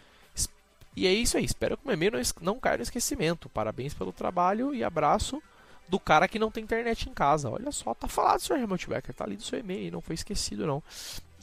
E 0.95 1.07
é 1.07 1.13
isso 1.13 1.37
aí, 1.37 1.45
espero 1.45 1.77
que 1.77 1.85
o 1.85 1.87
meu 1.87 1.95
e-mail 1.95 2.13
não 2.41 2.59
caia 2.59 2.79
no 2.79 2.83
esquecimento. 2.83 3.49
Parabéns 3.49 3.95
pelo 3.95 4.13
trabalho 4.13 4.75
e 4.75 4.83
abraço 4.83 5.41
do 5.89 5.99
cara 5.99 6.27
que 6.27 6.39
não 6.39 6.51
tem 6.51 6.65
internet 6.65 7.09
em 7.09 7.15
casa. 7.15 7.49
Olha 7.49 7.71
só, 7.71 7.95
tá 7.95 8.09
falado, 8.09 8.41
Sr. 8.41 8.59
Helmut 8.59 8.89
Becker, 8.89 9.15
tá 9.15 9.25
ali 9.25 9.37
do 9.37 9.43
seu 9.45 9.59
e-mail, 9.59 9.93
não 9.93 10.01
foi 10.01 10.15
esquecido 10.15 10.67
não. 10.67 10.83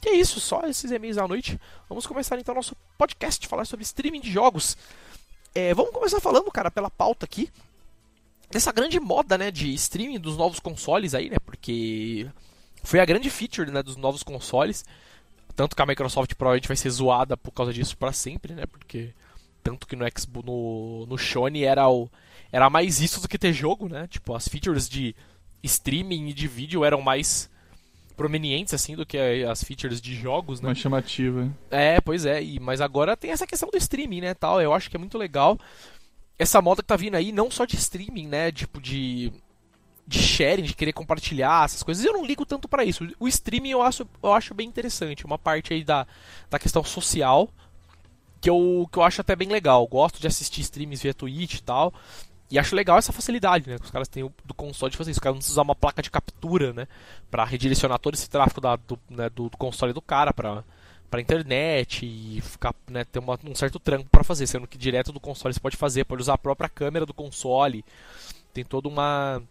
E 0.06 0.10
é 0.10 0.14
isso, 0.14 0.38
só 0.38 0.62
esses 0.68 0.88
e-mails 0.92 1.18
à 1.18 1.26
noite. 1.26 1.60
Vamos 1.88 2.06
começar 2.06 2.38
então 2.38 2.54
nosso 2.54 2.76
podcast, 2.96 3.44
falar 3.48 3.64
sobre 3.64 3.82
streaming 3.82 4.20
de 4.20 4.30
jogos. 4.30 4.76
É, 5.52 5.74
vamos 5.74 5.90
começar 5.90 6.20
falando, 6.20 6.48
cara, 6.52 6.70
pela 6.70 6.88
pauta 6.88 7.26
aqui 7.26 7.50
dessa 8.48 8.70
grande 8.70 9.00
moda, 9.00 9.36
né, 9.36 9.50
de 9.50 9.74
streaming 9.74 10.20
dos 10.20 10.36
novos 10.36 10.60
consoles 10.60 11.12
aí, 11.12 11.28
né, 11.28 11.38
porque 11.44 12.30
foi 12.84 13.00
a 13.00 13.04
grande 13.04 13.28
feature, 13.28 13.68
né, 13.68 13.82
dos 13.82 13.96
novos 13.96 14.22
consoles. 14.22 14.84
Tanto 15.56 15.74
que 15.74 15.82
a 15.82 15.86
Microsoft 15.86 16.32
provavelmente 16.34 16.68
vai 16.68 16.76
ser 16.76 16.90
zoada 16.90 17.36
por 17.36 17.50
causa 17.50 17.72
disso 17.72 17.96
para 17.96 18.12
sempre, 18.12 18.54
né, 18.54 18.64
porque 18.64 19.12
tanto 19.60 19.88
que 19.88 19.96
no 19.96 20.04
Xbox, 20.04 20.46
no, 20.46 21.04
no 21.06 21.18
Sony 21.18 21.64
era 21.64 21.88
o 21.88 22.08
era 22.52 22.70
mais 22.70 23.00
isso 23.00 23.20
do 23.20 23.26
que 23.26 23.36
ter 23.36 23.52
jogo, 23.52 23.88
né? 23.88 24.06
Tipo, 24.06 24.36
as 24.36 24.46
features 24.46 24.88
de 24.88 25.16
streaming 25.64 26.28
e 26.28 26.32
de 26.32 26.46
vídeo 26.46 26.84
eram 26.84 27.02
mais 27.02 27.50
prominentes 28.16 28.72
assim 28.74 28.96
do 28.96 29.04
que 29.04 29.18
as 29.18 29.62
features 29.62 30.00
de 30.00 30.14
jogos, 30.14 30.60
né? 30.60 30.66
Mais 30.66 30.78
chamativa. 30.78 31.48
É, 31.70 32.00
pois 32.00 32.24
é. 32.24 32.42
E, 32.42 32.58
mas 32.58 32.80
agora 32.80 33.16
tem 33.16 33.30
essa 33.30 33.46
questão 33.46 33.68
do 33.70 33.76
streaming, 33.76 34.22
né, 34.22 34.34
tal. 34.34 34.60
Eu 34.60 34.72
acho 34.72 34.88
que 34.88 34.96
é 34.96 34.98
muito 34.98 35.18
legal 35.18 35.58
essa 36.38 36.60
moda 36.60 36.82
que 36.82 36.88
tá 36.88 36.96
vindo 36.96 37.14
aí, 37.14 37.32
não 37.32 37.50
só 37.50 37.64
de 37.64 37.76
streaming, 37.76 38.26
né? 38.28 38.50
Tipo, 38.52 38.80
de. 38.80 39.32
De 40.08 40.20
sharing, 40.20 40.62
de 40.62 40.74
querer 40.74 40.92
compartilhar 40.92 41.64
essas 41.64 41.82
coisas. 41.82 42.04
Eu 42.04 42.12
não 42.12 42.24
ligo 42.24 42.46
tanto 42.46 42.68
para 42.68 42.84
isso. 42.84 43.08
O 43.18 43.26
streaming 43.26 43.70
eu 43.70 43.82
acho, 43.82 44.06
eu 44.22 44.32
acho 44.32 44.54
bem 44.54 44.68
interessante. 44.68 45.26
Uma 45.26 45.36
parte 45.36 45.74
aí 45.74 45.82
da, 45.82 46.06
da 46.48 46.60
questão 46.60 46.84
social. 46.84 47.48
que 48.40 48.48
eu, 48.48 48.88
que 48.92 48.98
eu 48.98 49.02
acho 49.02 49.20
até 49.20 49.34
bem 49.34 49.48
legal. 49.48 49.84
Gosto 49.88 50.20
de 50.20 50.28
assistir 50.28 50.60
streams 50.60 51.02
via 51.02 51.12
Twitch 51.12 51.54
e 51.54 51.62
tal. 51.62 51.92
E 52.50 52.58
acho 52.58 52.76
legal 52.76 52.96
essa 52.96 53.12
facilidade, 53.12 53.68
né? 53.68 53.78
Que 53.78 53.84
os 53.84 53.90
caras 53.90 54.08
têm 54.08 54.30
do 54.44 54.54
console 54.54 54.90
de 54.90 54.96
fazer 54.96 55.10
isso. 55.10 55.18
Os 55.18 55.22
caras 55.22 55.34
não 55.34 55.38
precisam 55.38 55.54
usar 55.54 55.62
uma 55.62 55.74
placa 55.74 56.00
de 56.00 56.10
captura, 56.10 56.72
né? 56.72 56.86
Pra 57.30 57.44
redirecionar 57.44 57.98
todo 57.98 58.14
esse 58.14 58.30
tráfego 58.30 58.60
da, 58.60 58.76
do, 58.76 58.98
né, 59.10 59.28
do, 59.30 59.48
do 59.48 59.56
console 59.56 59.92
do 59.92 60.00
cara 60.00 60.32
pra, 60.32 60.62
pra 61.10 61.20
internet 61.20 62.06
e 62.06 62.40
ficar, 62.40 62.74
né, 62.88 63.04
ter 63.04 63.18
uma, 63.18 63.38
um 63.44 63.54
certo 63.54 63.80
tranco 63.80 64.08
para 64.08 64.22
fazer. 64.22 64.46
Sendo 64.46 64.66
que 64.66 64.78
direto 64.78 65.12
do 65.12 65.18
console 65.18 65.54
você 65.54 65.60
pode 65.60 65.76
fazer, 65.76 66.04
pode 66.04 66.22
usar 66.22 66.34
a 66.34 66.38
própria 66.38 66.68
câmera 66.68 67.04
do 67.04 67.14
console. 67.14 67.84
Tem 68.52 68.64
toda 68.64 68.88
uma 68.88 69.42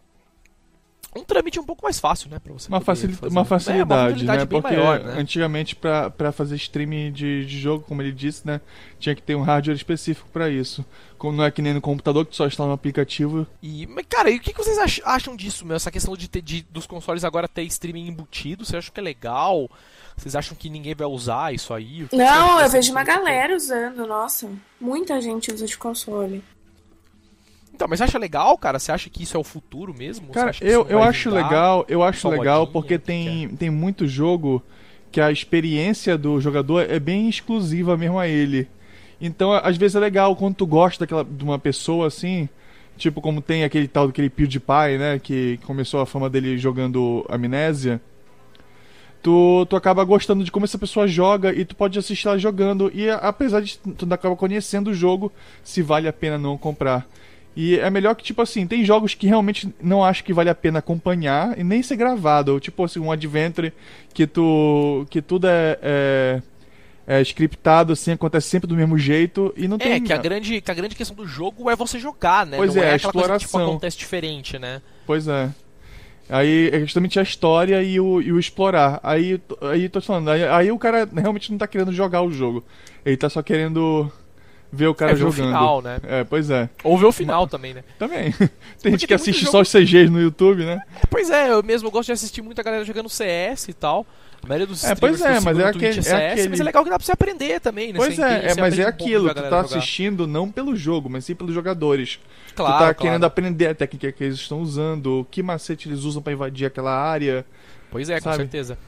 um 1.14 1.24
trâmite 1.24 1.58
um 1.58 1.64
pouco 1.64 1.82
mais 1.82 1.98
fácil, 1.98 2.30
né? 2.30 2.38
Pra 2.38 2.52
você 2.52 2.68
uma, 2.68 2.80
facil... 2.80 3.10
fazer. 3.10 3.32
uma 3.32 3.44
facilidade, 3.44 4.22
é, 4.22 4.24
uma 4.24 4.36
né? 4.36 4.46
Porque 4.46 4.76
maior, 4.76 5.00
né? 5.02 5.14
antigamente, 5.18 5.76
para 5.76 6.32
fazer 6.32 6.56
streaming 6.56 7.12
de, 7.12 7.44
de 7.46 7.58
jogo, 7.58 7.84
como 7.84 8.02
ele 8.02 8.12
disse, 8.12 8.46
né? 8.46 8.60
Tinha 8.98 9.14
que 9.14 9.22
ter 9.22 9.34
um 9.34 9.42
hardware 9.42 9.76
específico 9.76 10.28
para 10.32 10.50
isso. 10.50 10.84
Como 11.18 11.36
não 11.36 11.44
é 11.44 11.50
que 11.50 11.62
nem 11.62 11.72
no 11.72 11.80
computador, 11.80 12.26
que 12.26 12.36
só 12.36 12.46
instala 12.46 12.70
um 12.70 12.74
aplicativo. 12.74 13.46
E, 13.62 13.86
mas, 13.86 14.04
cara, 14.08 14.30
e 14.30 14.36
o 14.36 14.40
que 14.40 14.52
vocês 14.52 15.00
acham 15.04 15.34
disso, 15.34 15.64
meu? 15.64 15.76
Essa 15.76 15.90
questão 15.90 16.16
de 16.16 16.28
ter 16.28 16.42
de, 16.42 16.62
dos 16.70 16.86
consoles 16.86 17.24
agora 17.24 17.48
ter 17.48 17.62
streaming 17.62 18.08
embutido, 18.08 18.64
vocês 18.64 18.78
acham 18.78 18.92
que 18.92 19.00
é 19.00 19.02
legal? 19.02 19.70
Vocês 20.16 20.34
acham 20.34 20.56
que 20.56 20.70
ninguém 20.70 20.94
vai 20.94 21.06
usar 21.06 21.54
isso 21.54 21.74
aí? 21.74 22.06
Não, 22.12 22.60
eu 22.60 22.68
vejo 22.68 22.90
uma 22.90 23.04
galera 23.04 23.54
usando, 23.54 24.06
nossa. 24.06 24.50
Muita 24.80 25.20
gente 25.20 25.52
usa 25.52 25.66
de 25.66 25.76
console. 25.76 26.42
Então, 27.76 27.86
mas 27.86 27.98
você 27.98 28.04
acha 28.04 28.18
legal, 28.18 28.56
cara? 28.56 28.78
Você 28.78 28.90
acha 28.90 29.10
que 29.10 29.22
isso 29.22 29.36
é 29.36 29.40
o 29.40 29.44
futuro 29.44 29.92
mesmo? 29.92 30.28
Cara, 30.28 30.50
eu, 30.62 30.86
eu 30.88 31.02
acho 31.02 31.28
legal, 31.28 31.84
eu 31.88 32.02
acho 32.02 32.26
legal 32.26 32.66
porque 32.66 32.98
tem, 32.98 33.44
é? 33.44 33.48
tem 33.48 33.68
muito 33.68 34.08
jogo 34.08 34.62
que 35.12 35.20
a 35.20 35.30
experiência 35.30 36.16
do 36.16 36.40
jogador 36.40 36.90
é 36.90 36.98
bem 36.98 37.28
exclusiva 37.28 37.94
mesmo 37.94 38.18
a 38.18 38.26
ele. 38.26 38.66
Então, 39.20 39.52
às 39.52 39.76
vezes 39.76 39.94
é 39.94 40.00
legal 40.00 40.34
quando 40.36 40.54
tu 40.54 40.66
gosta 40.66 41.04
daquela, 41.04 41.22
de 41.22 41.44
uma 41.44 41.58
pessoa 41.58 42.06
assim, 42.06 42.48
tipo 42.96 43.20
como 43.20 43.42
tem 43.42 43.62
aquele 43.62 43.86
tal 43.86 44.06
daquele 44.06 44.30
PewDiePie, 44.30 44.96
né, 44.98 45.18
que 45.22 45.60
começou 45.66 46.00
a 46.00 46.06
fama 46.06 46.30
dele 46.30 46.56
jogando 46.56 47.26
Amnésia. 47.28 48.00
Tu, 49.22 49.66
tu 49.68 49.76
acaba 49.76 50.02
gostando 50.02 50.42
de 50.42 50.50
como 50.50 50.64
essa 50.64 50.78
pessoa 50.78 51.06
joga 51.06 51.52
e 51.52 51.62
tu 51.66 51.76
pode 51.76 51.98
assistir 51.98 52.26
ela 52.28 52.38
jogando 52.38 52.90
e 52.94 53.10
apesar 53.10 53.60
de 53.60 53.76
tu 53.78 54.06
acaba 54.10 54.34
conhecendo 54.34 54.88
o 54.88 54.94
jogo, 54.94 55.30
se 55.62 55.82
vale 55.82 56.08
a 56.08 56.12
pena 56.12 56.38
não 56.38 56.56
comprar. 56.56 57.06
E 57.56 57.78
é 57.78 57.88
melhor 57.88 58.14
que, 58.14 58.22
tipo 58.22 58.42
assim, 58.42 58.66
tem 58.66 58.84
jogos 58.84 59.14
que 59.14 59.26
realmente 59.26 59.74
não 59.82 60.04
acho 60.04 60.22
que 60.22 60.34
vale 60.34 60.50
a 60.50 60.54
pena 60.54 60.80
acompanhar 60.80 61.58
e 61.58 61.64
nem 61.64 61.82
ser 61.82 61.96
gravado. 61.96 62.52
Ou, 62.52 62.60
tipo 62.60 62.84
assim, 62.84 63.00
um 63.00 63.10
Adventure 63.10 63.72
que 64.12 64.26
tu. 64.26 65.06
que 65.08 65.22
tudo 65.22 65.46
é, 65.46 65.78
é, 65.80 66.42
é 67.06 67.22
scriptado, 67.22 67.94
assim, 67.94 68.12
acontece 68.12 68.48
sempre 68.48 68.68
do 68.68 68.76
mesmo 68.76 68.98
jeito 68.98 69.54
e 69.56 69.66
não 69.66 69.76
é, 69.76 69.78
tem. 69.78 69.92
É, 69.92 70.00
que 70.00 70.12
a 70.12 70.18
grande, 70.18 70.60
que 70.60 70.70
a 70.70 70.74
grande 70.74 70.94
questão 70.94 71.16
do 71.16 71.26
jogo 71.26 71.70
é 71.70 71.74
você 71.74 71.98
jogar, 71.98 72.44
né? 72.44 72.58
Pois 72.58 72.74
não 72.74 72.82
é, 72.82 72.88
é, 72.88 72.90
a 72.90 72.94
aquela 72.96 73.08
exploração. 73.08 73.28
coisa 73.30 73.44
que 73.46 73.46
tipo, 73.46 73.58
acontece 73.58 73.96
diferente, 73.96 74.58
né? 74.58 74.82
Pois 75.06 75.26
é. 75.26 75.48
Aí 76.28 76.68
é 76.70 76.80
justamente 76.80 77.18
a 77.18 77.22
história 77.22 77.82
e 77.82 77.98
o, 77.98 78.20
e 78.20 78.32
o 78.32 78.38
explorar. 78.38 79.00
Aí, 79.02 79.40
aí 79.62 79.88
tô 79.88 80.02
falando, 80.02 80.28
aí, 80.28 80.44
aí 80.44 80.70
o 80.70 80.78
cara 80.78 81.08
realmente 81.10 81.50
não 81.50 81.56
tá 81.56 81.66
querendo 81.66 81.92
jogar 81.92 82.20
o 82.20 82.30
jogo. 82.30 82.62
Ele 83.04 83.16
tá 83.16 83.30
só 83.30 83.42
querendo 83.42 84.12
ver 84.72 84.86
o 84.88 84.94
cara 84.94 85.12
é, 85.12 85.16
jogando. 85.16 85.34
Ver 85.34 85.42
o 85.42 85.46
final, 85.46 85.82
né? 85.82 86.00
É, 86.04 86.24
pois 86.24 86.50
é. 86.50 86.68
Ou 86.82 86.98
ver 86.98 87.06
o 87.06 87.12
final 87.12 87.42
Mas, 87.42 87.50
também, 87.50 87.74
né? 87.74 87.84
Também. 87.98 88.32
tem 88.82 88.92
gente 88.92 89.00
que 89.00 89.06
tem 89.08 89.14
assiste 89.14 89.40
jogo... 89.40 89.52
só 89.52 89.60
os 89.60 89.70
CGs 89.70 90.10
no 90.10 90.20
YouTube, 90.20 90.64
né? 90.64 90.80
Pois 91.10 91.30
é, 91.30 91.50
eu 91.50 91.62
mesmo 91.62 91.90
gosto 91.90 92.06
de 92.06 92.12
assistir 92.12 92.42
muita 92.42 92.62
galera 92.62 92.84
jogando 92.84 93.08
CS 93.08 93.68
e 93.68 93.72
tal. 93.72 94.06
A 94.42 94.46
maioria 94.46 94.66
dos 94.66 94.84
é, 94.84 94.94
pois 94.94 95.20
é, 95.20 95.40
mas 95.40 95.58
é, 95.58 95.64
aquele, 95.64 95.86
é 95.86 96.02
CS, 96.02 96.12
aquele... 96.12 96.48
mas 96.50 96.60
é 96.60 96.64
legal 96.64 96.84
que 96.84 96.90
dá 96.90 96.96
pra 96.96 97.04
você 97.04 97.12
aprender 97.12 97.60
também, 97.60 97.92
né? 97.92 97.98
Pois 97.98 98.14
você 98.14 98.22
é, 98.22 98.38
entende, 98.38 98.58
é 98.58 98.60
mas 98.60 98.78
é 98.78 98.84
aquilo, 98.84 99.30
um 99.30 99.34
tu 99.34 99.42
tá 99.42 99.60
assistindo 99.60 100.26
não 100.26 100.50
pelo 100.50 100.76
jogo, 100.76 101.08
mas 101.08 101.24
sim 101.24 101.34
pelos 101.34 101.54
jogadores. 101.54 102.20
Claro, 102.54 102.72
tu 102.72 102.78
tá 102.78 102.78
claro. 102.78 102.94
querendo 102.94 103.24
aprender 103.24 103.68
a 103.68 103.74
técnica 103.74 104.12
que 104.12 104.22
eles 104.22 104.36
estão 104.36 104.60
usando, 104.60 105.26
que 105.30 105.42
macete 105.42 105.88
eles 105.88 106.04
usam 106.04 106.22
para 106.22 106.32
invadir 106.32 106.66
aquela 106.66 106.92
área. 106.92 107.44
Pois 107.90 108.08
é, 108.08 108.20
sabe? 108.20 108.36
com 108.36 108.42
certeza. 108.42 108.78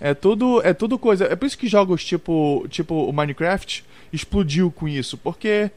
É 0.00 0.12
tudo, 0.12 0.60
é 0.62 0.74
tudo 0.74 0.98
coisa. 0.98 1.24
É 1.24 1.36
por 1.36 1.46
isso 1.46 1.58
que 1.58 1.68
jogos 1.68 2.04
tipo, 2.04 2.66
tipo 2.68 2.94
o 2.94 3.12
Minecraft 3.12 3.84
explodiu 4.12 4.70
com 4.70 4.86
isso, 4.88 5.16
porque 5.16 5.70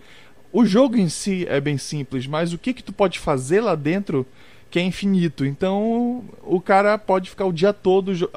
o 0.52 0.66
jogo 0.66 0.98
em 0.98 1.10
si 1.10 1.46
é 1.50 1.60
bem 1.60 1.78
simples, 1.78 2.28
mas 2.28 2.54
o 2.54 2.58
que 2.58 2.74
que 2.74 2.84
tu 2.84 2.92
pode 2.92 3.20
fazer 3.20 3.62
lá 3.62 3.76
dentro 3.76 4.26
que 4.70 4.80
é 4.80 4.82
infinito. 4.82 5.46
Então 5.46 6.24
o 6.44 6.60
cara 6.62 6.98
pode 6.98 7.30
ficar 7.30 7.46
o 7.46 7.54
dia 7.54 7.74
todo 7.74 8.30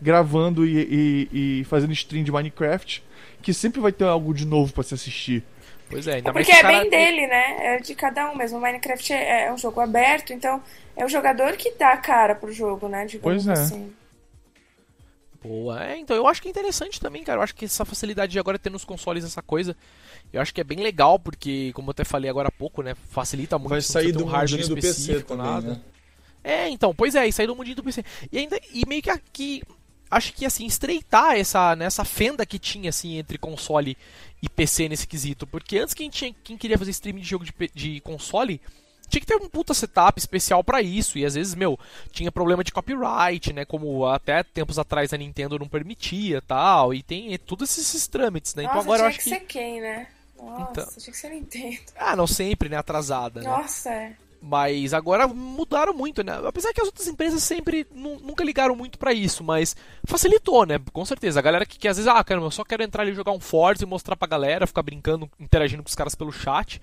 gravando 0.00 0.66
e, 0.66 1.28
e, 1.32 1.60
e, 1.60 1.64
fazendo 1.64 1.92
stream 1.92 2.22
de 2.22 2.30
Minecraft, 2.30 3.02
que 3.40 3.54
sempre 3.54 3.80
vai 3.80 3.92
ter 3.92 4.04
algo 4.04 4.34
de 4.34 4.46
novo 4.46 4.72
para 4.72 4.82
se 4.82 4.94
assistir. 4.94 5.42
Pois 5.88 6.06
é, 6.06 6.14
ainda 6.14 6.32
Porque 6.32 6.50
mais 6.50 6.58
é 6.58 6.62
cara... 6.62 6.80
bem 6.80 6.90
dele, 6.90 7.26
né? 7.28 7.76
É 7.76 7.78
de 7.78 7.94
cada 7.94 8.30
um 8.30 8.36
mesmo. 8.36 8.58
O 8.58 8.60
Minecraft 8.60 9.12
é, 9.12 9.46
é, 9.46 9.52
um 9.52 9.56
jogo 9.58 9.80
aberto, 9.80 10.32
então 10.32 10.60
é 10.96 11.04
o 11.04 11.08
jogador 11.08 11.52
que 11.52 11.72
dá 11.78 11.92
a 11.92 11.96
cara 11.96 12.34
pro 12.34 12.52
jogo, 12.52 12.88
né? 12.88 13.06
Digamos 13.06 13.44
pois 13.44 13.46
é. 13.46 13.52
assim. 13.52 13.92
Boa, 15.42 15.84
é, 15.84 15.98
então 15.98 16.16
eu 16.16 16.26
acho 16.26 16.40
que 16.40 16.48
é 16.48 16.50
interessante 16.50 17.00
também, 17.00 17.22
cara. 17.22 17.38
Eu 17.38 17.42
acho 17.42 17.54
que 17.54 17.64
essa 17.64 17.84
facilidade 17.84 18.32
de 18.32 18.38
agora 18.38 18.58
ter 18.58 18.70
nos 18.70 18.84
consoles 18.84 19.24
essa 19.24 19.42
coisa, 19.42 19.76
eu 20.32 20.40
acho 20.40 20.52
que 20.52 20.60
é 20.60 20.64
bem 20.64 20.78
legal, 20.78 21.18
porque, 21.18 21.72
como 21.74 21.88
eu 21.88 21.92
até 21.92 22.04
falei 22.04 22.30
agora 22.30 22.48
há 22.48 22.52
pouco, 22.52 22.82
né? 22.82 22.94
Facilita 23.10 23.58
muito. 23.58 23.70
Vai 23.70 23.80
sair 23.80 24.12
do 24.12 24.24
um 24.24 24.28
hardware 24.28 24.68
do 24.68 24.74
PC 24.74 24.88
específico, 24.88 25.28
também, 25.28 25.46
nada. 25.46 25.68
né? 25.68 25.80
É, 26.42 26.68
então, 26.68 26.94
pois 26.94 27.14
é, 27.14 27.26
e 27.26 27.32
sair 27.32 27.48
do 27.48 27.56
mundinho 27.56 27.76
do 27.76 27.82
PC. 27.82 28.04
E 28.30 28.38
ainda, 28.38 28.60
e 28.72 28.86
meio 28.86 29.02
que 29.02 29.10
aqui, 29.10 29.62
acho 30.10 30.32
que 30.32 30.46
assim, 30.46 30.64
estreitar 30.64 31.34
essa, 31.34 31.74
nessa 31.74 32.04
fenda 32.04 32.46
que 32.46 32.58
tinha, 32.58 32.90
assim, 32.90 33.16
entre 33.16 33.36
console 33.36 33.96
e 34.40 34.48
PC 34.48 34.88
nesse 34.88 35.06
quesito. 35.06 35.46
Porque 35.46 35.78
antes 35.78 35.92
quem, 35.92 36.08
tinha, 36.08 36.34
quem 36.44 36.56
queria 36.56 36.78
fazer 36.78 36.92
streaming 36.92 37.20
de 37.20 37.28
jogo 37.28 37.44
de, 37.44 37.52
de 37.74 38.00
console 38.00 38.60
tinha 39.08 39.20
que 39.20 39.26
ter 39.26 39.36
um 39.36 39.48
puta 39.48 39.72
setup 39.74 40.18
especial 40.18 40.62
para 40.64 40.82
isso. 40.82 41.18
E 41.18 41.24
às 41.24 41.34
vezes, 41.34 41.54
meu, 41.54 41.78
tinha 42.10 42.30
problema 42.32 42.62
de 42.64 42.72
copyright, 42.72 43.52
né? 43.52 43.64
Como 43.64 44.06
até 44.06 44.42
tempos 44.42 44.78
atrás 44.78 45.12
a 45.12 45.16
Nintendo 45.16 45.58
não 45.58 45.68
permitia 45.68 46.42
tal. 46.42 46.92
E 46.94 47.02
tem 47.02 47.32
e 47.32 47.38
todos 47.38 47.70
esses, 47.70 47.88
esses 47.88 48.06
trâmites, 48.06 48.54
né? 48.54 48.64
Nossa, 48.64 48.74
então 48.78 48.82
agora 48.82 48.98
tinha 48.98 49.06
eu 49.06 49.08
acho 49.10 49.18
que 49.18 49.24
que. 49.24 49.30
ser 49.30 49.40
quem, 49.46 49.80
né? 49.80 50.06
Nossa, 50.38 50.70
Então. 50.70 50.86
tinha 50.98 51.12
que 51.12 51.18
ser 51.18 51.30
Nintendo. 51.30 51.78
Ah, 51.96 52.14
não 52.16 52.26
sempre, 52.26 52.68
né? 52.68 52.76
Atrasada, 52.76 53.40
né? 53.40 53.48
Nossa, 53.48 53.90
é. 53.90 54.12
Mas 54.42 54.92
agora 54.92 55.26
mudaram 55.26 55.92
muito, 55.94 56.22
né? 56.22 56.38
Apesar 56.46 56.72
que 56.72 56.80
as 56.80 56.86
outras 56.86 57.08
empresas 57.08 57.42
sempre 57.42 57.86
nu- 57.90 58.20
nunca 58.20 58.44
ligaram 58.44 58.76
muito 58.76 58.98
pra 58.98 59.12
isso, 59.12 59.42
mas 59.42 59.74
facilitou, 60.04 60.64
né? 60.66 60.78
Com 60.92 61.04
certeza. 61.04 61.40
A 61.40 61.42
galera 61.42 61.64
que, 61.66 61.78
que 61.78 61.88
às 61.88 61.96
vezes, 61.96 62.06
ah, 62.08 62.22
caramba, 62.22 62.46
eu 62.46 62.50
só 62.50 62.62
quero 62.62 62.82
entrar 62.82 63.02
ali 63.02 63.10
e 63.12 63.14
jogar 63.14 63.32
um 63.32 63.40
Forza 63.40 63.82
e 63.82 63.86
mostrar 63.86 64.14
pra 64.14 64.28
galera, 64.28 64.66
ficar 64.66 64.82
brincando, 64.82 65.28
interagindo 65.40 65.82
com 65.82 65.88
os 65.88 65.94
caras 65.96 66.14
pelo 66.14 66.30
chat. 66.30 66.80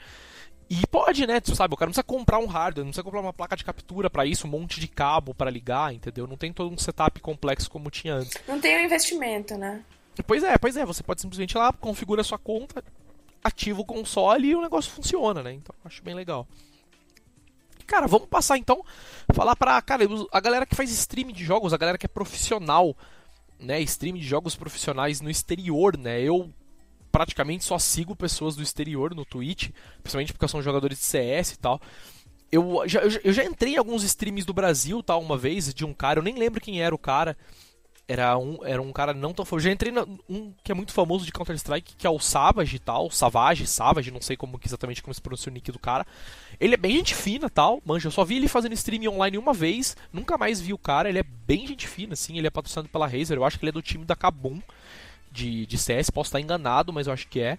E 0.69 0.87
pode, 0.87 1.27
né? 1.27 1.39
Tu 1.39 1.55
sabe, 1.55 1.73
o 1.73 1.77
cara 1.77 1.87
não 1.89 1.93
precisa 1.93 2.03
comprar 2.03 2.39
um 2.39 2.45
hardware, 2.45 2.83
não 2.83 2.91
precisa 2.91 3.03
comprar 3.03 3.21
uma 3.21 3.33
placa 3.33 3.55
de 3.55 3.63
captura 3.63 4.09
pra 4.09 4.25
isso, 4.25 4.47
um 4.47 4.49
monte 4.49 4.79
de 4.79 4.87
cabo 4.87 5.33
pra 5.33 5.49
ligar, 5.49 5.93
entendeu? 5.93 6.25
Não 6.25 6.37
tem 6.37 6.51
todo 6.51 6.73
um 6.73 6.77
setup 6.77 7.19
complexo 7.19 7.69
como 7.69 7.91
tinha 7.91 8.15
antes. 8.15 8.33
Não 8.47 8.59
tem 8.59 8.77
o 8.77 8.85
investimento, 8.85 9.57
né? 9.57 9.83
Pois 10.25 10.43
é, 10.43 10.57
pois 10.57 10.77
é, 10.77 10.85
você 10.85 11.03
pode 11.03 11.21
simplesmente 11.21 11.53
ir 11.53 11.57
lá, 11.57 11.73
configura 11.73 12.21
a 12.21 12.23
sua 12.23 12.37
conta, 12.37 12.83
ativa 13.43 13.81
o 13.81 13.85
console 13.85 14.47
e 14.47 14.55
o 14.55 14.61
negócio 14.61 14.91
funciona, 14.91 15.43
né? 15.43 15.53
Então, 15.53 15.75
acho 15.83 16.03
bem 16.03 16.15
legal. 16.15 16.47
Cara, 17.85 18.07
vamos 18.07 18.27
passar 18.27 18.57
então, 18.57 18.83
falar 19.33 19.55
pra, 19.55 19.81
cara, 19.81 20.05
a 20.31 20.39
galera 20.39 20.65
que 20.65 20.75
faz 20.75 20.89
stream 20.91 21.31
de 21.31 21.43
jogos, 21.43 21.73
a 21.73 21.77
galera 21.77 21.97
que 21.97 22.05
é 22.05 22.09
profissional, 22.09 22.95
né, 23.59 23.81
stream 23.81 24.15
de 24.15 24.23
jogos 24.23 24.55
profissionais 24.55 25.19
no 25.19 25.29
exterior, 25.29 25.97
né? 25.97 26.21
Eu 26.21 26.51
praticamente 27.13 27.63
só 27.63 27.77
sigo 27.77 28.15
pessoas 28.15 28.55
do 28.55 28.63
exterior 28.63 29.13
no 29.15 29.23
Twitch, 29.23 29.69
principalmente 30.01 30.33
porque 30.33 30.47
são 30.47 30.63
jogadores 30.63 30.97
de 30.97 31.05
CS 31.05 31.51
e 31.53 31.59
tal. 31.59 31.79
Eu 32.51 32.81
já, 32.87 33.01
eu 33.01 33.31
já- 33.31 33.43
entrei 33.45 33.75
em 33.75 33.77
alguns 33.77 34.03
streams 34.03 34.45
do 34.45 34.53
Brasil, 34.53 35.01
tal, 35.03 35.21
uma 35.21 35.37
vez, 35.37 35.71
de 35.73 35.85
um 35.85 35.93
cara, 35.93 36.19
eu 36.19 36.23
nem 36.23 36.35
lembro 36.37 36.59
quem 36.59 36.81
era 36.81 36.93
o 36.93 36.97
cara. 36.97 37.37
Era 38.05 38.37
um, 38.37 38.57
era 38.65 38.81
um 38.81 38.91
cara 38.91 39.13
não 39.13 39.33
tão 39.33 39.45
famoso. 39.45 39.63
Já 39.63 39.71
entrei 39.71 39.89
na, 39.91 40.05
um 40.27 40.53
que 40.61 40.71
é 40.73 40.75
muito 40.75 40.91
famoso 40.91 41.25
de 41.25 41.31
Counter-Strike, 41.31 41.95
que 41.95 42.05
é 42.05 42.09
o 42.09 42.19
Savage 42.19 42.75
e 42.75 42.79
tal. 42.79 43.09
Savage, 43.09 43.65
Savage, 43.65 44.11
não 44.11 44.19
sei 44.19 44.35
como 44.35 44.59
exatamente 44.63 45.01
como 45.01 45.13
se 45.13 45.21
pronuncia 45.21 45.49
o 45.49 45.53
nick 45.53 45.71
do 45.71 45.79
cara. 45.79 46.05
Ele 46.59 46.73
é 46.73 46.77
bem 46.77 46.97
gente 46.97 47.15
fina 47.15 47.49
tal, 47.49 47.81
manja. 47.85 48.07
Eu 48.09 48.11
só 48.11 48.25
vi 48.25 48.35
ele 48.35 48.49
fazendo 48.49 48.73
stream 48.73 49.09
online 49.09 49.37
uma 49.37 49.53
vez, 49.53 49.95
nunca 50.11 50.37
mais 50.37 50.59
vi 50.59 50.73
o 50.73 50.77
cara. 50.77 51.07
Ele 51.07 51.19
é 51.19 51.23
bem 51.23 51.65
gente 51.65 51.87
fina, 51.87 52.11
assim. 52.13 52.37
Ele 52.37 52.45
é 52.47 52.49
patrocinado 52.51 52.89
pela 52.89 53.07
Razer. 53.07 53.37
Eu 53.37 53.45
acho 53.45 53.57
que 53.57 53.63
ele 53.63 53.69
é 53.69 53.73
do 53.73 53.81
time 53.81 54.03
da 54.03 54.17
Kabum 54.17 54.59
de, 55.33 55.65
de 55.65 55.77
CS. 55.77 56.09
Posso 56.09 56.29
estar 56.29 56.39
enganado, 56.39 56.93
mas 56.93 57.07
eu 57.07 57.13
acho 57.13 57.27
que 57.27 57.41
é. 57.41 57.57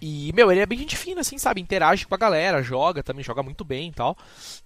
E, 0.00 0.32
meu, 0.32 0.50
ele 0.50 0.60
é 0.60 0.66
bem 0.66 0.78
gente 0.78 0.96
fina, 0.96 1.22
assim, 1.22 1.38
sabe? 1.38 1.60
Interage 1.60 2.06
com 2.06 2.14
a 2.14 2.18
galera, 2.18 2.62
joga 2.62 3.02
também, 3.02 3.24
joga 3.24 3.42
muito 3.42 3.64
bem 3.64 3.88
e 3.88 3.92
tal. 3.92 4.16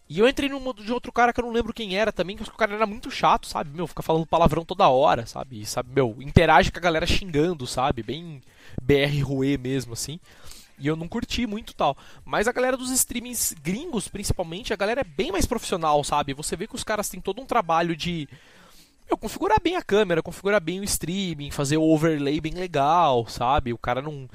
E 0.06 0.18
eu 0.18 0.28
entrei 0.28 0.50
mundo 0.50 0.84
de 0.84 0.92
outro 0.92 1.10
cara 1.10 1.32
que 1.32 1.40
eu 1.40 1.44
não 1.46 1.52
lembro 1.52 1.72
quem 1.72 1.96
era 1.96 2.12
também, 2.12 2.36
que 2.36 2.42
o 2.42 2.52
cara 2.52 2.74
era 2.74 2.86
muito 2.86 3.10
chato, 3.10 3.46
sabe? 3.46 3.70
Meu, 3.74 3.86
fica 3.86 4.02
falando 4.02 4.26
palavrão 4.26 4.62
toda 4.62 4.86
hora, 4.88 5.24
sabe? 5.24 5.62
E, 5.62 5.66
sabe, 5.66 5.90
meu, 5.94 6.16
interage 6.20 6.70
com 6.70 6.78
a 6.78 6.82
galera 6.82 7.06
xingando, 7.06 7.66
sabe? 7.66 8.02
Bem 8.02 8.42
BR 8.80 9.22
Rue 9.24 9.56
mesmo, 9.56 9.94
assim. 9.94 10.20
E 10.78 10.86
eu 10.86 10.96
não 10.96 11.08
curti 11.08 11.46
muito 11.46 11.74
tal. 11.74 11.96
Mas 12.26 12.46
a 12.46 12.52
galera 12.52 12.76
dos 12.76 12.90
streamings 12.90 13.54
gringos, 13.62 14.08
principalmente, 14.08 14.74
a 14.74 14.76
galera 14.76 15.00
é 15.00 15.04
bem 15.04 15.32
mais 15.32 15.46
profissional, 15.46 16.04
sabe? 16.04 16.34
Você 16.34 16.56
vê 16.56 16.66
que 16.66 16.74
os 16.74 16.84
caras 16.84 17.08
têm 17.08 17.20
todo 17.20 17.40
um 17.40 17.46
trabalho 17.46 17.96
de 17.96 18.28
meu, 19.08 19.16
configurar 19.16 19.58
bem 19.62 19.76
a 19.76 19.82
câmera, 19.82 20.22
configurar 20.22 20.60
bem 20.60 20.80
o 20.80 20.84
streaming, 20.84 21.50
fazer 21.50 21.76
o 21.76 21.82
overlay 21.82 22.40
bem 22.40 22.54
legal, 22.54 23.26
sabe? 23.28 23.72
O 23.72 23.78
cara 23.78 24.00
não. 24.00 24.28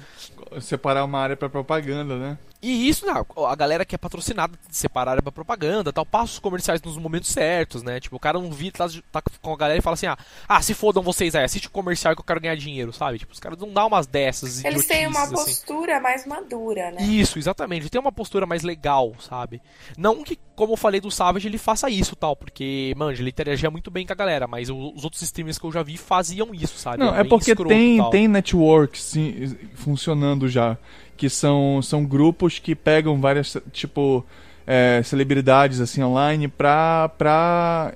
Separar 0.62 1.04
uma 1.04 1.20
área 1.20 1.36
para 1.36 1.50
propaganda, 1.50 2.18
né? 2.18 2.38
E 2.62 2.90
isso, 2.90 3.06
não, 3.06 3.26
a 3.46 3.56
galera 3.56 3.86
que 3.86 3.94
é 3.94 3.98
patrocinada 3.98 4.58
separar 4.72 5.12
área 5.12 5.22
pra 5.22 5.32
propaganda, 5.32 5.94
tal, 5.94 6.06
passa 6.06 6.34
os 6.34 6.40
comerciais 6.40 6.82
nos 6.82 6.98
momentos 6.98 7.30
certos, 7.30 7.84
né? 7.84 8.00
Tipo, 8.00 8.16
o 8.16 8.20
cara 8.20 8.40
não 8.40 8.52
vi, 8.52 8.72
tá, 8.72 8.88
tá, 9.12 9.22
com 9.42 9.54
a 9.54 9.58
galera 9.58 9.78
e 9.78 9.82
fala 9.82 9.94
assim: 9.94 10.08
ah, 10.08 10.18
ah, 10.48 10.62
se 10.62 10.74
fodam 10.74 11.04
vocês 11.04 11.36
aí, 11.36 11.44
assiste 11.44 11.68
o 11.68 11.72
comercial 11.72 12.16
que 12.16 12.22
eu 12.22 12.26
quero 12.26 12.42
ganhar 12.42 12.56
dinheiro, 12.56 12.92
sabe? 12.92 13.20
Tipo, 13.20 13.32
os 13.32 13.40
caras 13.40 13.60
não 13.60 13.72
dão 13.72 13.88
umas 13.88 14.08
dessas. 14.08 14.66
Eles 14.66 14.88
têm 14.88 15.06
uma 15.06 15.24
assim. 15.24 15.36
postura 15.36 16.00
mais 16.00 16.26
madura, 16.26 16.92
né? 16.92 17.04
Isso, 17.04 17.38
exatamente. 17.38 17.90
Tem 17.90 18.02
uma 18.02 18.12
postura 18.12 18.48
mais 18.48 18.64
legal, 18.64 19.14
sabe? 19.20 19.62
Não 19.96 20.24
que, 20.24 20.40
como 20.56 20.74
eu 20.74 20.78
falei 20.78 21.00
do 21.00 21.12
Savage, 21.12 21.48
ele 21.48 21.60
faça 21.60 21.90
isso 21.92 22.16
tal, 22.16 22.36
porque, 22.36 22.92
mano, 22.98 23.12
ele 23.12 23.30
interagia 23.30 23.70
muito 23.70 23.92
bem 23.92 24.06
com 24.06 24.14
a 24.14 24.16
galera, 24.16 24.48
mas 24.48 24.70
os 24.70 25.04
outros 25.04 25.22
streamers 25.22 25.60
que 25.60 25.66
eu 25.66 25.72
já 25.72 25.84
vi 25.84 25.96
faziam 25.96 26.54
isso, 26.56 26.80
sabe? 26.80 26.98
Não, 26.98 27.16
é 27.16 27.24
porque 27.24 27.56
tem, 27.56 28.10
tem 28.10 28.28
networks 28.28 29.04
sim, 29.04 29.56
funcionando 29.76 30.50
já 30.50 30.76
que 31.18 31.30
são, 31.30 31.82
são 31.82 32.06
grupos 32.06 32.60
que 32.60 32.76
pegam 32.76 33.20
várias, 33.20 33.58
tipo, 33.72 34.26
é, 34.66 35.02
celebridades 35.04 35.82
assim 35.82 36.04
online 36.04 36.48
pra, 36.48 37.10
pra 37.18 37.94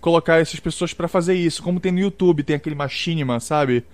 colocar 0.00 0.40
essas 0.40 0.58
pessoas 0.58 0.94
para 0.94 1.06
fazer 1.06 1.34
isso. 1.34 1.62
Como 1.62 1.78
tem 1.78 1.92
no 1.92 2.00
YouTube, 2.00 2.42
tem 2.42 2.56
aquele 2.56 2.74
Machinima, 2.74 3.38
sabe? 3.38 3.84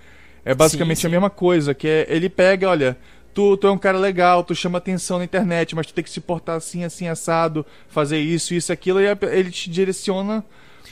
É 0.44 0.54
basicamente 0.54 0.98
sim, 0.98 1.02
sim. 1.02 1.06
a 1.08 1.10
mesma 1.10 1.28
coisa, 1.30 1.74
que 1.74 1.88
é, 1.88 2.06
ele 2.08 2.28
pega, 2.28 2.70
olha, 2.70 2.96
tu, 3.34 3.56
tu 3.56 3.66
é 3.66 3.70
um 3.70 3.78
cara 3.78 3.98
legal, 3.98 4.42
tu 4.42 4.54
chama 4.54 4.78
atenção 4.78 5.18
na 5.18 5.24
internet, 5.24 5.74
mas 5.74 5.86
tu 5.86 5.92
tem 5.92 6.04
que 6.04 6.10
se 6.10 6.20
portar 6.20 6.56
assim, 6.56 6.84
assim, 6.84 7.08
assado, 7.08 7.66
fazer 7.88 8.18
isso, 8.18 8.54
isso, 8.54 8.72
aquilo, 8.72 9.00
e 9.00 9.06
ele 9.30 9.50
te 9.50 9.68
direciona 9.68 10.44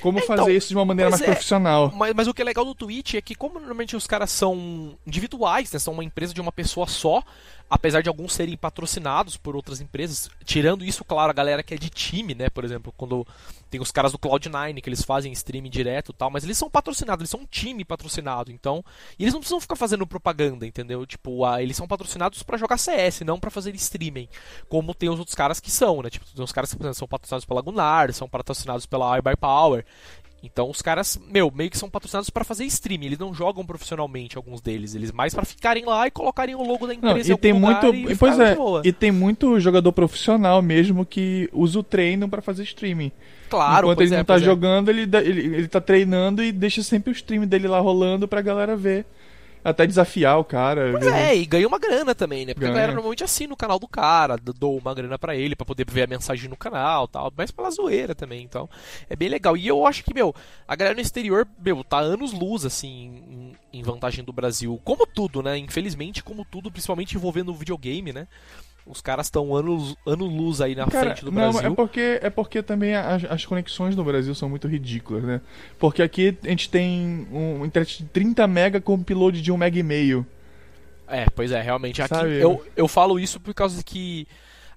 como 0.06 0.20
então, 0.20 0.36
fazer 0.36 0.56
isso 0.56 0.68
de 0.68 0.76
uma 0.76 0.84
maneira 0.84 1.10
mais 1.10 1.20
é, 1.20 1.24
profissional. 1.24 1.92
Mas, 1.92 2.14
mas, 2.14 2.28
o 2.28 2.34
que 2.34 2.40
é 2.40 2.44
legal 2.44 2.64
do 2.64 2.76
Twitch 2.76 3.14
é 3.14 3.20
que, 3.20 3.34
como 3.34 3.58
normalmente 3.58 3.96
os 3.96 4.06
caras 4.06 4.30
são 4.30 4.96
individuais, 5.04 5.72
né, 5.72 5.80
são 5.80 5.94
uma 5.94 6.04
empresa 6.04 6.32
de 6.32 6.40
uma 6.40 6.52
pessoa 6.52 6.86
só, 6.86 7.24
apesar 7.68 8.02
de 8.02 8.08
alguns 8.08 8.32
serem 8.32 8.56
patrocinados 8.56 9.36
por 9.36 9.56
outras 9.56 9.80
empresas, 9.80 10.30
tirando 10.44 10.84
isso, 10.84 11.04
claro, 11.04 11.30
a 11.30 11.34
galera 11.34 11.60
que 11.60 11.74
é 11.74 11.76
de 11.76 11.90
time, 11.90 12.36
né? 12.36 12.48
Por 12.48 12.64
exemplo, 12.64 12.94
quando 12.96 13.26
tem 13.76 13.82
os 13.82 13.92
caras 13.92 14.10
do 14.10 14.18
Cloud9 14.18 14.80
que 14.80 14.88
eles 14.88 15.02
fazem 15.02 15.30
streaming 15.32 15.68
direto 15.68 16.12
tal, 16.12 16.30
mas 16.30 16.44
eles 16.44 16.56
são 16.56 16.70
patrocinados, 16.70 17.20
eles 17.20 17.30
são 17.30 17.40
um 17.40 17.46
time 17.46 17.84
patrocinado, 17.84 18.50
então. 18.50 18.82
E 19.18 19.24
eles 19.24 19.34
não 19.34 19.40
precisam 19.40 19.60
ficar 19.60 19.76
fazendo 19.76 20.06
propaganda, 20.06 20.66
entendeu? 20.66 21.04
Tipo, 21.04 21.46
eles 21.58 21.76
são 21.76 21.86
patrocinados 21.86 22.42
para 22.42 22.56
jogar 22.56 22.78
CS, 22.78 23.20
não 23.20 23.38
para 23.38 23.50
fazer 23.50 23.74
streaming. 23.74 24.28
Como 24.68 24.94
tem 24.94 25.10
os 25.10 25.18
outros 25.18 25.34
caras 25.34 25.60
que 25.60 25.70
são, 25.70 26.02
né? 26.02 26.08
Tipo, 26.08 26.24
tem 26.24 26.42
os 26.42 26.52
caras 26.52 26.72
que 26.72 26.94
são 26.94 27.06
patrocinados 27.06 27.44
pela 27.44 27.60
Gunnar, 27.60 28.12
são 28.14 28.28
patrocinados 28.28 28.86
pela 28.86 29.18
iBuyPower. 29.18 29.84
Então 30.46 30.70
os 30.70 30.80
caras, 30.80 31.20
meu, 31.30 31.52
meio 31.54 31.70
que 31.70 31.78
são 31.78 31.90
patrocinados 31.90 32.30
para 32.30 32.44
fazer 32.44 32.64
streaming. 32.64 33.06
Eles 33.06 33.18
não 33.18 33.34
jogam 33.34 33.64
profissionalmente, 33.64 34.36
alguns 34.36 34.60
deles. 34.60 34.94
Eles 34.94 35.12
mais 35.12 35.34
para 35.34 35.44
ficarem 35.44 35.84
lá 35.84 36.06
e 36.06 36.10
colocarem 36.10 36.54
o 36.54 36.62
logo 36.62 36.86
da 36.86 36.94
empresa 36.94 37.28
não, 37.28 37.36
e 37.36 37.38
tem 37.38 37.52
muito, 37.52 37.94
e 37.94 38.16
pois 38.16 38.38
é, 38.38 38.56
e 38.84 38.92
tem 38.92 39.10
muito 39.10 39.58
jogador 39.60 39.92
profissional 39.92 40.62
mesmo 40.62 41.04
que 41.04 41.48
usa 41.52 41.78
o 41.78 41.82
treino 41.82 42.28
para 42.28 42.40
fazer 42.40 42.62
streaming. 42.62 43.12
Claro, 43.48 43.86
Enquanto 43.86 44.00
ele 44.00 44.14
é, 44.14 44.18
não 44.18 44.24
tá 44.24 44.36
é. 44.36 44.40
jogando, 44.40 44.88
ele, 44.88 45.02
ele, 45.02 45.40
ele 45.56 45.68
tá 45.68 45.80
treinando 45.80 46.42
e 46.42 46.50
deixa 46.50 46.82
sempre 46.82 47.10
o 47.10 47.12
stream 47.12 47.46
dele 47.46 47.68
lá 47.68 47.78
rolando 47.78 48.26
pra 48.26 48.40
galera 48.40 48.76
ver 48.76 49.06
até 49.70 49.84
desafiar 49.84 50.38
o 50.38 50.44
cara. 50.44 50.92
Pois 50.92 51.06
é, 51.08 51.36
e 51.36 51.44
ganha 51.44 51.66
uma 51.66 51.78
grana 51.78 52.14
também, 52.14 52.46
né? 52.46 52.54
Porque 52.54 52.66
ganha. 52.66 52.72
a 52.72 52.74
galera 52.76 52.92
normalmente 52.94 53.24
assina 53.24 53.52
o 53.52 53.56
canal 53.56 53.80
do 53.80 53.88
cara, 53.88 54.36
dou 54.36 54.78
uma 54.78 54.94
grana 54.94 55.18
para 55.18 55.34
ele 55.34 55.56
para 55.56 55.66
poder 55.66 55.84
ver 55.90 56.02
a 56.02 56.06
mensagem 56.06 56.48
no 56.48 56.56
canal 56.56 57.08
tal, 57.08 57.32
mas 57.36 57.50
pela 57.50 57.70
zoeira 57.70 58.14
também, 58.14 58.44
então 58.44 58.70
é 59.10 59.16
bem 59.16 59.28
legal. 59.28 59.56
E 59.56 59.66
eu 59.66 59.84
acho 59.84 60.04
que, 60.04 60.14
meu, 60.14 60.32
a 60.68 60.76
galera 60.76 60.94
no 60.94 61.00
exterior, 61.00 61.48
meu, 61.58 61.82
tá 61.82 61.98
anos 61.98 62.32
luz, 62.32 62.64
assim, 62.64 63.22
em, 63.72 63.80
em 63.80 63.82
vantagem 63.82 64.24
do 64.24 64.32
Brasil. 64.32 64.80
Como 64.84 65.04
tudo, 65.04 65.42
né? 65.42 65.58
Infelizmente, 65.58 66.22
como 66.22 66.44
tudo, 66.44 66.70
principalmente 66.70 67.16
envolvendo 67.16 67.50
o 67.50 67.54
videogame, 67.54 68.12
né? 68.12 68.28
Os 68.86 69.00
caras 69.00 69.26
estão 69.26 69.52
ano, 69.52 69.96
ano 70.06 70.26
luz 70.26 70.60
aí 70.60 70.76
na 70.76 70.86
Cara, 70.86 71.06
frente 71.06 71.24
do 71.24 71.32
não, 71.32 71.50
Brasil. 71.50 71.72
É 71.72 71.74
porque, 71.74 72.20
é 72.22 72.30
porque 72.30 72.62
também 72.62 72.94
as, 72.94 73.24
as 73.24 73.44
conexões 73.44 73.96
no 73.96 74.04
Brasil 74.04 74.32
são 74.32 74.48
muito 74.48 74.68
ridículas, 74.68 75.24
né? 75.24 75.40
Porque 75.76 76.02
aqui 76.02 76.38
a 76.44 76.48
gente 76.48 76.70
tem 76.70 77.26
um 77.32 77.64
internet 77.64 78.04
de 78.04 78.08
30 78.10 78.46
mega 78.46 78.80
com 78.80 78.92
um 78.92 79.00
upload 79.00 79.42
de 79.42 79.50
1 79.50 79.56
mega 79.56 79.78
e 79.78 79.82
meio. 79.82 80.24
É, 81.08 81.26
pois 81.34 81.50
é, 81.50 81.60
realmente. 81.60 82.00
Aqui 82.00 82.14
eu, 82.40 82.64
eu 82.76 82.86
falo 82.86 83.18
isso 83.18 83.40
por 83.40 83.52
causa 83.54 83.82
que 83.82 84.26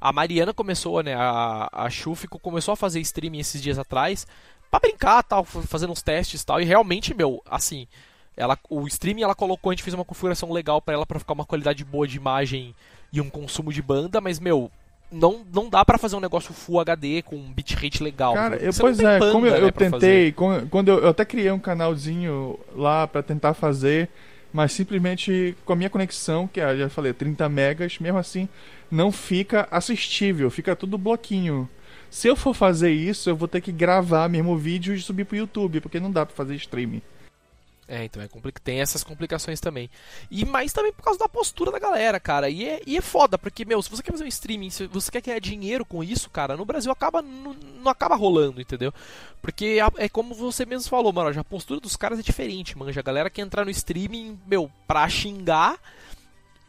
a 0.02 0.12
Mariana 0.12 0.54
começou, 0.54 1.04
né? 1.04 1.14
A, 1.14 1.70
a 1.72 1.90
Chufico 1.90 2.40
começou 2.40 2.74
a 2.74 2.78
fazer 2.78 3.00
streaming 3.02 3.40
esses 3.40 3.62
dias 3.62 3.78
atrás 3.78 4.26
para 4.72 4.80
brincar, 4.80 5.24
tal, 5.24 5.44
fazendo 5.44 5.92
uns 5.92 6.02
testes 6.02 6.44
tal. 6.44 6.60
E 6.62 6.66
realmente, 6.66 7.14
meu, 7.14 7.44
assim, 7.46 7.88
ela, 8.38 8.58
o 8.70 8.88
streaming 8.88 9.24
ela 9.24 9.36
colocou, 9.36 9.70
a 9.70 9.74
gente 9.74 9.84
fez 9.84 9.94
uma 9.94 10.06
configuração 10.06 10.52
legal 10.52 10.82
para 10.82 10.94
ela 10.94 11.06
para 11.06 11.20
ficar 11.20 11.34
uma 11.34 11.46
qualidade 11.46 11.84
boa 11.84 12.08
de 12.08 12.18
imagem 12.18 12.74
e 13.12 13.20
um 13.20 13.30
consumo 13.30 13.74
de 13.74 13.82
banda, 13.82 14.22
mas, 14.22 14.40
meu, 14.40 14.72
não, 15.12 15.46
não 15.52 15.70
dá 15.70 15.84
para 15.84 15.98
fazer 15.98 16.16
um 16.16 16.20
negócio 16.20 16.54
Full 16.54 16.80
HD 16.80 17.22
com 17.24 17.36
um 17.36 17.52
bitrate 17.52 18.04
legal. 18.04 18.34
Cara, 18.34 18.58
eu, 18.58 18.72
pois 18.74 19.00
é, 19.00 19.20
banda, 19.20 19.32
como 19.32 19.46
eu, 19.48 19.52
né, 19.54 19.64
eu 19.64 19.72
tentei, 19.72 20.32
quando 20.32 20.90
eu, 20.90 21.00
eu, 21.00 21.10
até 21.10 21.26
criei 21.26 21.52
um 21.52 21.60
canalzinho 21.60 22.60
lá 22.76 23.08
para 23.08 23.24
tentar 23.24 23.54
fazer, 23.54 24.10
mas 24.54 24.72
simplesmente 24.72 25.56
com 25.66 25.74
a 25.74 25.76
minha 25.76 25.90
conexão, 25.90 26.48
que 26.48 26.62
é, 26.62 26.78
já 26.78 26.90
falei, 26.90 27.14
30 27.14 27.50
megas, 27.50 27.98
mesmo 28.00 28.20
assim, 28.20 28.48
não 28.92 29.12
fica 29.12 29.68
assistível, 29.72 30.50
fica 30.50 30.76
tudo 30.76 30.98
bloquinho. 30.98 31.68
Se 32.10 32.28
eu 32.28 32.36
for 32.36 32.56
fazer 32.56 32.92
isso, 32.92 33.30
eu 33.30 33.36
vou 33.36 33.48
ter 33.48 33.62
que 33.62 33.72
gravar 33.72 34.28
mesmo 34.28 34.52
o 34.52 34.58
vídeo 34.58 34.94
e 34.94 35.00
subir 35.00 35.26
pro 35.26 35.38
YouTube, 35.38 35.82
porque 35.82 36.00
não 36.00 36.12
dá 36.12 36.26
para 36.26 36.36
fazer 36.36 36.56
streaming. 36.56 37.02
É, 37.90 38.06
então 38.06 38.22
é 38.22 38.28
complicado. 38.28 38.64
Tem 38.64 38.80
essas 38.80 39.04
complicações 39.04 39.60
também. 39.60 39.90
E 40.30 40.46
mais 40.46 40.72
também 40.72 40.94
por 40.94 41.02
causa 41.02 41.18
da 41.18 41.28
postura 41.28 41.72
da 41.72 41.80
galera, 41.80 42.20
cara. 42.20 42.48
E 42.48 42.64
é, 42.64 42.82
e 42.86 42.96
é 42.96 43.02
foda, 43.02 43.36
porque, 43.36 43.66
meu, 43.66 43.82
se 43.82 43.90
você 43.90 44.04
quer 44.04 44.12
fazer 44.12 44.24
um 44.24 44.28
streaming, 44.28 44.70
se 44.70 44.86
você 44.86 45.10
quer 45.10 45.22
ganhar 45.22 45.40
dinheiro 45.40 45.84
com 45.84 46.04
isso, 46.04 46.30
cara, 46.30 46.56
no 46.56 46.66
Brasil 46.66 46.92
acaba 46.92 47.24
não, 47.24 47.56
acaba 47.88 48.16
rolando, 48.16 48.62
entendeu? 48.62 48.94
Porque 49.42 49.80
é 49.98 50.08
como 50.08 50.36
você 50.36 50.66
mesmo 50.66 50.88
falou, 50.88 51.12
mano, 51.12 51.38
a 51.38 51.44
postura 51.44 51.80
dos 51.80 51.96
caras 51.96 52.20
é 52.20 52.22
diferente, 52.22 52.78
manja. 52.78 53.00
A 53.00 53.04
galera 53.04 53.30
quer 53.30 53.42
entrar 53.42 53.66
no 53.66 53.72
streaming, 53.72 54.40
meu, 54.46 54.70
pra 54.86 55.10
xingar 55.10 55.80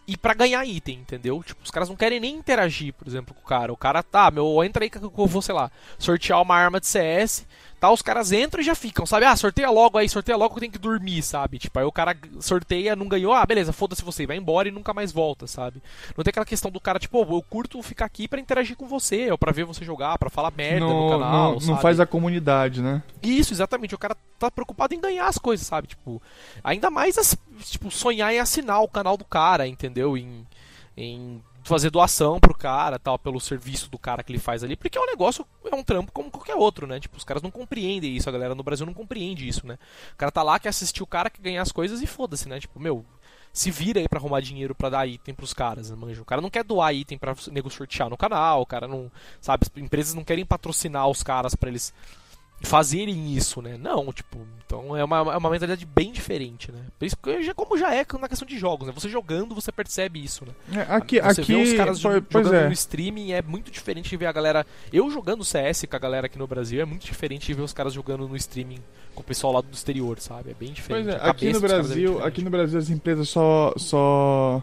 e 0.07 0.17
para 0.17 0.33
ganhar 0.33 0.65
item, 0.65 1.01
entendeu? 1.01 1.43
Tipo, 1.43 1.63
os 1.63 1.71
caras 1.71 1.89
não 1.89 1.97
querem 1.97 2.19
nem 2.19 2.35
interagir, 2.35 2.95
por 2.95 3.07
exemplo, 3.07 3.35
com 3.35 3.43
o 3.43 3.47
cara. 3.47 3.73
O 3.73 3.77
cara, 3.77 4.03
tá, 4.03 4.31
meu, 4.31 4.65
entra 4.65 4.85
aí 4.85 4.89
que 4.91 4.99
eu 4.99 5.11
vou, 5.11 5.43
sei 5.43 5.55
lá, 5.55 5.71
sortear 5.99 6.41
uma 6.41 6.57
arma 6.57 6.81
de 6.81 6.87
CS 6.87 7.47
Tá, 7.81 7.91
os 7.91 8.03
caras 8.03 8.31
entram 8.31 8.61
e 8.61 8.65
já 8.65 8.75
ficam, 8.75 9.07
sabe? 9.07 9.25
Ah, 9.25 9.35
sorteia 9.35 9.71
logo 9.71 9.97
aí, 9.97 10.07
sorteia 10.07 10.37
logo 10.37 10.51
que 10.51 10.59
eu 10.59 10.61
tenho 10.61 10.73
que 10.73 10.79
dormir, 10.79 11.23
sabe? 11.23 11.59
Tipo, 11.59 11.79
aí 11.79 11.85
o 11.87 11.91
cara 11.91 12.15
sorteia, 12.39 12.95
não 12.95 13.09
ganhou, 13.09 13.33
ah, 13.33 13.47
beleza, 13.47 13.73
foda-se 13.73 14.05
você, 14.05 14.27
vai 14.27 14.37
embora 14.37 14.69
e 14.69 14.71
nunca 14.71 14.93
mais 14.93 15.11
volta, 15.11 15.47
sabe? 15.47 15.83
Não 16.15 16.23
tem 16.23 16.31
aquela 16.31 16.45
questão 16.45 16.71
do 16.71 16.79
cara, 16.79 16.99
tipo, 16.99 17.19
oh, 17.19 17.37
eu 17.39 17.43
curto 17.43 17.83
ficar 17.83 18.05
aqui 18.05 18.29
para 18.29 18.39
interagir 18.39 18.77
com 18.77 18.87
você, 18.87 19.31
ou 19.31 19.39
pra 19.39 19.51
ver 19.51 19.65
você 19.65 19.83
jogar, 19.83 20.19
para 20.19 20.29
falar 20.29 20.53
merda 20.55 20.81
no, 20.81 21.05
no 21.05 21.19
canal, 21.19 21.59
não, 21.59 21.67
não 21.69 21.79
faz 21.79 21.99
a 21.99 22.05
comunidade, 22.05 22.83
né? 22.83 23.03
Isso, 23.23 23.55
exatamente. 23.55 23.95
O 23.95 23.99
cara 23.99 24.15
tá 24.39 24.51
preocupado 24.51 24.95
em 24.95 25.01
ganhar 25.01 25.27
as 25.27 25.39
coisas, 25.39 25.67
sabe? 25.67 25.89
Tipo, 25.89 26.21
ainda 26.63 26.91
mais, 26.91 27.17
tipo, 27.65 27.91
sonhar 27.91 28.31
em 28.31 28.41
assinar 28.41 28.83
o 28.83 28.89
canal 28.89 29.17
do 29.17 29.25
cara, 29.25 29.67
entendeu? 29.67 30.19
Em, 30.19 30.47
em 30.95 31.43
fazer 31.63 31.91
doação 31.91 32.41
pro 32.41 32.55
cara, 32.55 32.99
tal, 32.99 33.19
pelo 33.19 33.41
serviço 33.41 33.91
do 33.91 33.99
cara 33.99 34.23
que 34.23 34.33
ele 34.33 34.39
faz 34.39 34.65
ali, 34.65 34.77
porque 34.77 34.97
é 34.97 35.01
um 35.01 35.07
negócio, 35.07 35.47
é 35.65 35.75
um 35.75 35.83
trampo 35.83 36.13
como 36.13 36.31
qualquer 36.31 36.55
outro, 36.55 36.87
né? 36.87 36.99
Tipo, 36.99 37.17
os 37.17 37.25
caras 37.25 37.43
não 37.43 37.51
compreendem 37.51 38.17
isso, 38.17 38.29
a 38.29 38.33
galera 38.33 38.55
no 38.55 38.63
Brasil 38.63 38.87
não 38.87 38.95
compreende 38.95 39.47
isso, 39.47 39.67
né? 39.67 39.79
O 40.13 40.17
cara 40.17 40.33
tá 40.33 40.43
lá, 40.43 40.59
quer 40.59 40.71
assistir 40.71 41.03
o 41.03 41.07
cara, 41.07 41.31
que 41.31 41.41
ganhar 41.41 41.63
as 41.63 41.73
coisas 41.73 42.01
e 42.03 42.07
foda-se, 42.07 42.49
né? 42.49 42.59
Tipo, 42.59 42.81
meu, 42.81 43.05
se 43.53 43.71
vira 43.71 44.01
aí 44.01 44.09
pra 44.09 44.19
arrumar 44.19 44.41
dinheiro 44.41 44.75
para 44.75 44.91
dar 44.91 45.07
item 45.07 45.35
pros 45.35 45.53
caras, 45.53 45.91
né, 45.91 45.97
manja. 45.97 46.23
O 46.23 46.25
cara 46.25 46.41
não 46.41 46.51
quer 46.51 46.65
doar 46.65 46.95
item 46.95 47.19
pra 47.19 47.35
nego 47.51 47.71
sortear 47.71 48.09
no 48.09 48.17
canal, 48.17 48.63
o 48.63 48.67
cara 48.67 48.87
não. 48.87 49.11
Sabe, 49.41 49.67
as 49.67 49.83
empresas 49.83 50.15
não 50.15 50.25
querem 50.25 50.47
patrocinar 50.47 51.09
os 51.09 51.23
caras 51.23 51.55
para 51.55 51.69
eles 51.69 51.93
fazerem 52.63 53.35
isso, 53.35 53.63
né? 53.63 53.77
Não, 53.79 54.13
tipo, 54.13 54.39
então 54.65 54.97
é 54.97 55.03
uma, 55.03 55.17
é 55.17 55.37
uma 55.37 55.51
mentalidade 55.51 55.85
bem 55.87 56.13
diferente, 56.13 56.71
né? 56.71 56.81
Por 56.99 57.05
isso 57.05 57.17
que 57.17 57.43
já, 57.43 57.55
como 57.55 57.77
já 57.77 57.95
é 57.95 58.05
na 58.21 58.29
questão 58.29 58.47
de 58.47 58.59
jogos, 58.59 58.87
né? 58.87 58.93
Você 58.95 59.09
jogando, 59.09 59.55
você 59.55 59.73
percebe 59.73 60.23
isso, 60.23 60.45
né? 60.45 60.53
É, 60.81 60.95
aqui, 60.95 61.21
você 61.21 61.41
aqui, 61.41 61.55
vê 61.55 61.63
os 61.63 61.73
caras 61.73 61.99
jogando 61.99 62.55
é. 62.55 62.67
no 62.67 62.73
streaming 62.73 63.33
é 63.33 63.43
muito 63.43 63.71
diferente 63.71 64.11
de 64.11 64.17
ver 64.17 64.27
a 64.27 64.33
galera. 64.33 64.67
Eu 64.93 65.11
jogando 65.11 65.45
CS 65.45 65.87
com 65.89 65.97
a 65.97 65.99
galera 65.99 66.27
aqui 66.27 66.39
no 66.39 66.47
Brasil 66.47 66.81
é 66.81 66.85
muito 66.85 67.05
diferente 67.05 67.47
de 67.47 67.55
ver 67.55 67.63
os 67.63 67.73
caras 67.73 67.93
jogando 67.93 68.29
no 68.29 68.37
streaming 68.37 68.79
com 69.15 69.23
o 69.23 69.25
pessoal 69.25 69.55
lá 69.55 69.61
do 69.61 69.73
exterior, 69.73 70.21
sabe? 70.21 70.51
É 70.51 70.55
bem 70.55 70.73
diferente. 70.73 71.07
Pois 71.07 71.17
é, 71.17 71.29
aqui 71.29 71.53
no 71.53 71.61
Brasil, 71.61 72.21
é 72.21 72.27
aqui 72.27 72.43
no 72.43 72.51
Brasil 72.51 72.79
as 72.79 72.91
empresas 72.91 73.29
só 73.29 73.73
só 73.77 74.63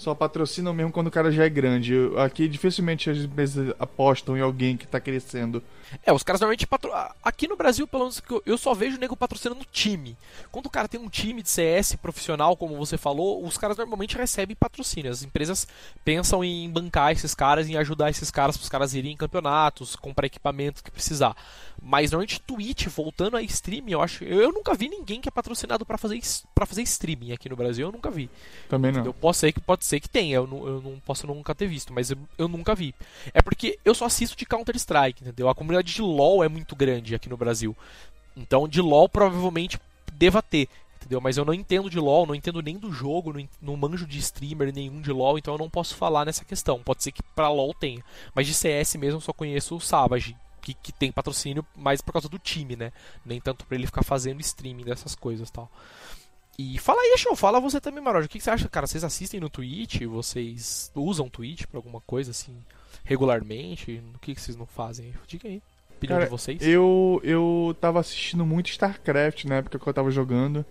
só 0.00 0.14
patrocinam 0.14 0.72
mesmo 0.72 0.90
quando 0.90 1.08
o 1.08 1.10
cara 1.10 1.30
já 1.30 1.44
é 1.44 1.48
grande. 1.50 1.94
Aqui 2.16 2.48
dificilmente 2.48 3.10
as 3.10 3.18
empresas 3.18 3.74
apostam 3.78 4.34
em 4.34 4.40
alguém 4.40 4.74
que 4.74 4.86
tá 4.86 4.98
crescendo. 4.98 5.62
É, 6.06 6.10
os 6.10 6.22
caras 6.22 6.40
normalmente 6.40 6.66
patro... 6.66 6.90
Aqui 7.22 7.46
no 7.46 7.54
Brasil, 7.54 7.86
pelo 7.86 8.04
menos 8.04 8.22
eu 8.46 8.56
só 8.56 8.72
vejo 8.72 8.96
o 8.96 9.00
nego 9.00 9.14
patrocinando 9.14 9.62
time. 9.70 10.16
Quando 10.50 10.66
o 10.66 10.70
cara 10.70 10.88
tem 10.88 10.98
um 10.98 11.08
time 11.08 11.42
de 11.42 11.50
CS 11.50 11.96
profissional, 11.96 12.56
como 12.56 12.78
você 12.78 12.96
falou, 12.96 13.44
os 13.44 13.58
caras 13.58 13.76
normalmente 13.76 14.16
recebem 14.16 14.56
patrocínio. 14.56 15.10
As 15.10 15.22
empresas 15.22 15.68
pensam 16.02 16.42
em 16.42 16.70
bancar 16.70 17.12
esses 17.12 17.34
caras, 17.34 17.68
em 17.68 17.76
ajudar 17.76 18.08
esses 18.08 18.30
caras 18.30 18.56
para 18.56 18.64
os 18.64 18.70
caras 18.70 18.94
irem 18.94 19.12
em 19.12 19.16
campeonatos, 19.16 19.96
comprar 19.96 20.26
equipamento 20.26 20.82
que 20.82 20.90
precisar. 20.90 21.36
Mas 21.82 22.10
normalmente 22.10 22.40
Twitch, 22.40 22.88
voltando 22.88 23.36
a 23.36 23.42
streaming, 23.42 23.92
eu 23.92 24.02
acho. 24.02 24.22
Eu, 24.22 24.40
eu 24.40 24.52
nunca 24.52 24.74
vi 24.74 24.88
ninguém 24.88 25.20
que 25.20 25.28
é 25.28 25.32
patrocinado 25.32 25.86
para 25.86 25.96
fazer 25.96 26.20
para 26.54 26.66
fazer 26.66 26.82
streaming 26.82 27.32
aqui 27.32 27.48
no 27.48 27.56
Brasil, 27.56 27.88
eu 27.88 27.92
nunca 27.92 28.10
vi. 28.10 28.28
Também 28.68 28.92
não. 28.92 29.04
Eu 29.04 29.14
posso 29.14 29.40
ser 29.40 29.52
que 29.52 29.60
pode 29.60 29.84
ser 29.84 29.98
que 29.98 30.08
tenha, 30.08 30.36
eu 30.36 30.46
não, 30.46 30.66
eu 30.66 30.80
não 30.82 31.00
posso 31.00 31.26
nunca 31.26 31.54
ter 31.54 31.66
visto, 31.66 31.92
mas 31.92 32.10
eu, 32.10 32.18
eu 32.36 32.48
nunca 32.48 32.74
vi. 32.74 32.94
É 33.32 33.40
porque 33.40 33.78
eu 33.84 33.94
só 33.94 34.04
assisto 34.04 34.36
de 34.36 34.44
Counter 34.44 34.76
Strike, 34.76 35.22
entendeu? 35.22 35.48
A 35.48 35.54
comunidade 35.54 35.92
de 35.92 36.02
LoL 36.02 36.44
é 36.44 36.48
muito 36.48 36.76
grande 36.76 37.14
aqui 37.14 37.28
no 37.28 37.36
Brasil. 37.36 37.74
Então 38.36 38.68
de 38.68 38.82
LoL 38.82 39.08
provavelmente 39.08 39.78
deva 40.12 40.42
ter, 40.42 40.68
entendeu? 40.96 41.20
Mas 41.20 41.38
eu 41.38 41.46
não 41.46 41.54
entendo 41.54 41.88
de 41.88 41.98
LoL, 41.98 42.26
não 42.26 42.34
entendo 42.34 42.60
nem 42.60 42.76
do 42.76 42.92
jogo, 42.92 43.32
não, 43.32 43.48
não 43.62 43.76
manjo 43.76 44.06
de 44.06 44.18
streamer 44.18 44.72
nenhum 44.72 45.00
de 45.00 45.10
LoL, 45.10 45.38
então 45.38 45.54
eu 45.54 45.58
não 45.58 45.70
posso 45.70 45.94
falar 45.94 46.26
nessa 46.26 46.44
questão. 46.44 46.82
Pode 46.82 47.02
ser 47.02 47.12
que 47.12 47.22
pra 47.22 47.48
LoL 47.48 47.72
tenha, 47.72 48.04
mas 48.34 48.46
de 48.46 48.52
CS 48.52 48.96
mesmo 48.96 49.16
eu 49.16 49.22
só 49.22 49.32
conheço 49.32 49.74
o 49.74 49.80
Savage, 49.80 50.36
que, 50.60 50.74
que 50.74 50.92
tem 50.92 51.10
patrocínio 51.10 51.64
mais 51.76 52.00
por 52.00 52.12
causa 52.12 52.28
do 52.28 52.38
time, 52.38 52.76
né? 52.76 52.92
Nem 53.24 53.40
tanto 53.40 53.66
para 53.66 53.76
ele 53.76 53.86
ficar 53.86 54.02
fazendo 54.02 54.40
streaming 54.40 54.84
dessas 54.84 55.14
coisas 55.14 55.50
tal. 55.50 55.70
E 56.58 56.78
fala 56.78 57.00
aí, 57.00 57.16
show, 57.16 57.34
fala 57.34 57.58
você 57.58 57.80
também, 57.80 58.02
Maroja. 58.04 58.26
O 58.26 58.28
que, 58.28 58.38
que 58.38 58.44
você 58.44 58.50
acha, 58.50 58.68
cara? 58.68 58.86
Vocês 58.86 59.02
assistem 59.02 59.40
no 59.40 59.48
Twitch? 59.48 60.02
Vocês 60.02 60.92
usam 60.94 61.28
Twitch 61.28 61.64
pra 61.64 61.78
alguma 61.78 62.00
coisa 62.02 62.32
assim, 62.32 62.54
regularmente? 63.02 64.02
O 64.14 64.18
que, 64.18 64.34
que 64.34 64.40
vocês 64.40 64.56
não 64.56 64.66
fazem? 64.66 65.14
Diga 65.26 65.48
aí. 65.48 65.62
Opinião 65.96 66.16
Cara, 66.18 66.24
de 66.26 66.30
vocês. 66.30 66.60
Eu, 66.62 67.20
eu 67.24 67.74
tava 67.80 68.00
assistindo 68.00 68.44
muito 68.44 68.70
StarCraft 68.70 69.44
na 69.44 69.56
época 69.56 69.78
que 69.78 69.86
eu 69.86 69.94
tava 69.94 70.10
jogando. 70.10 70.64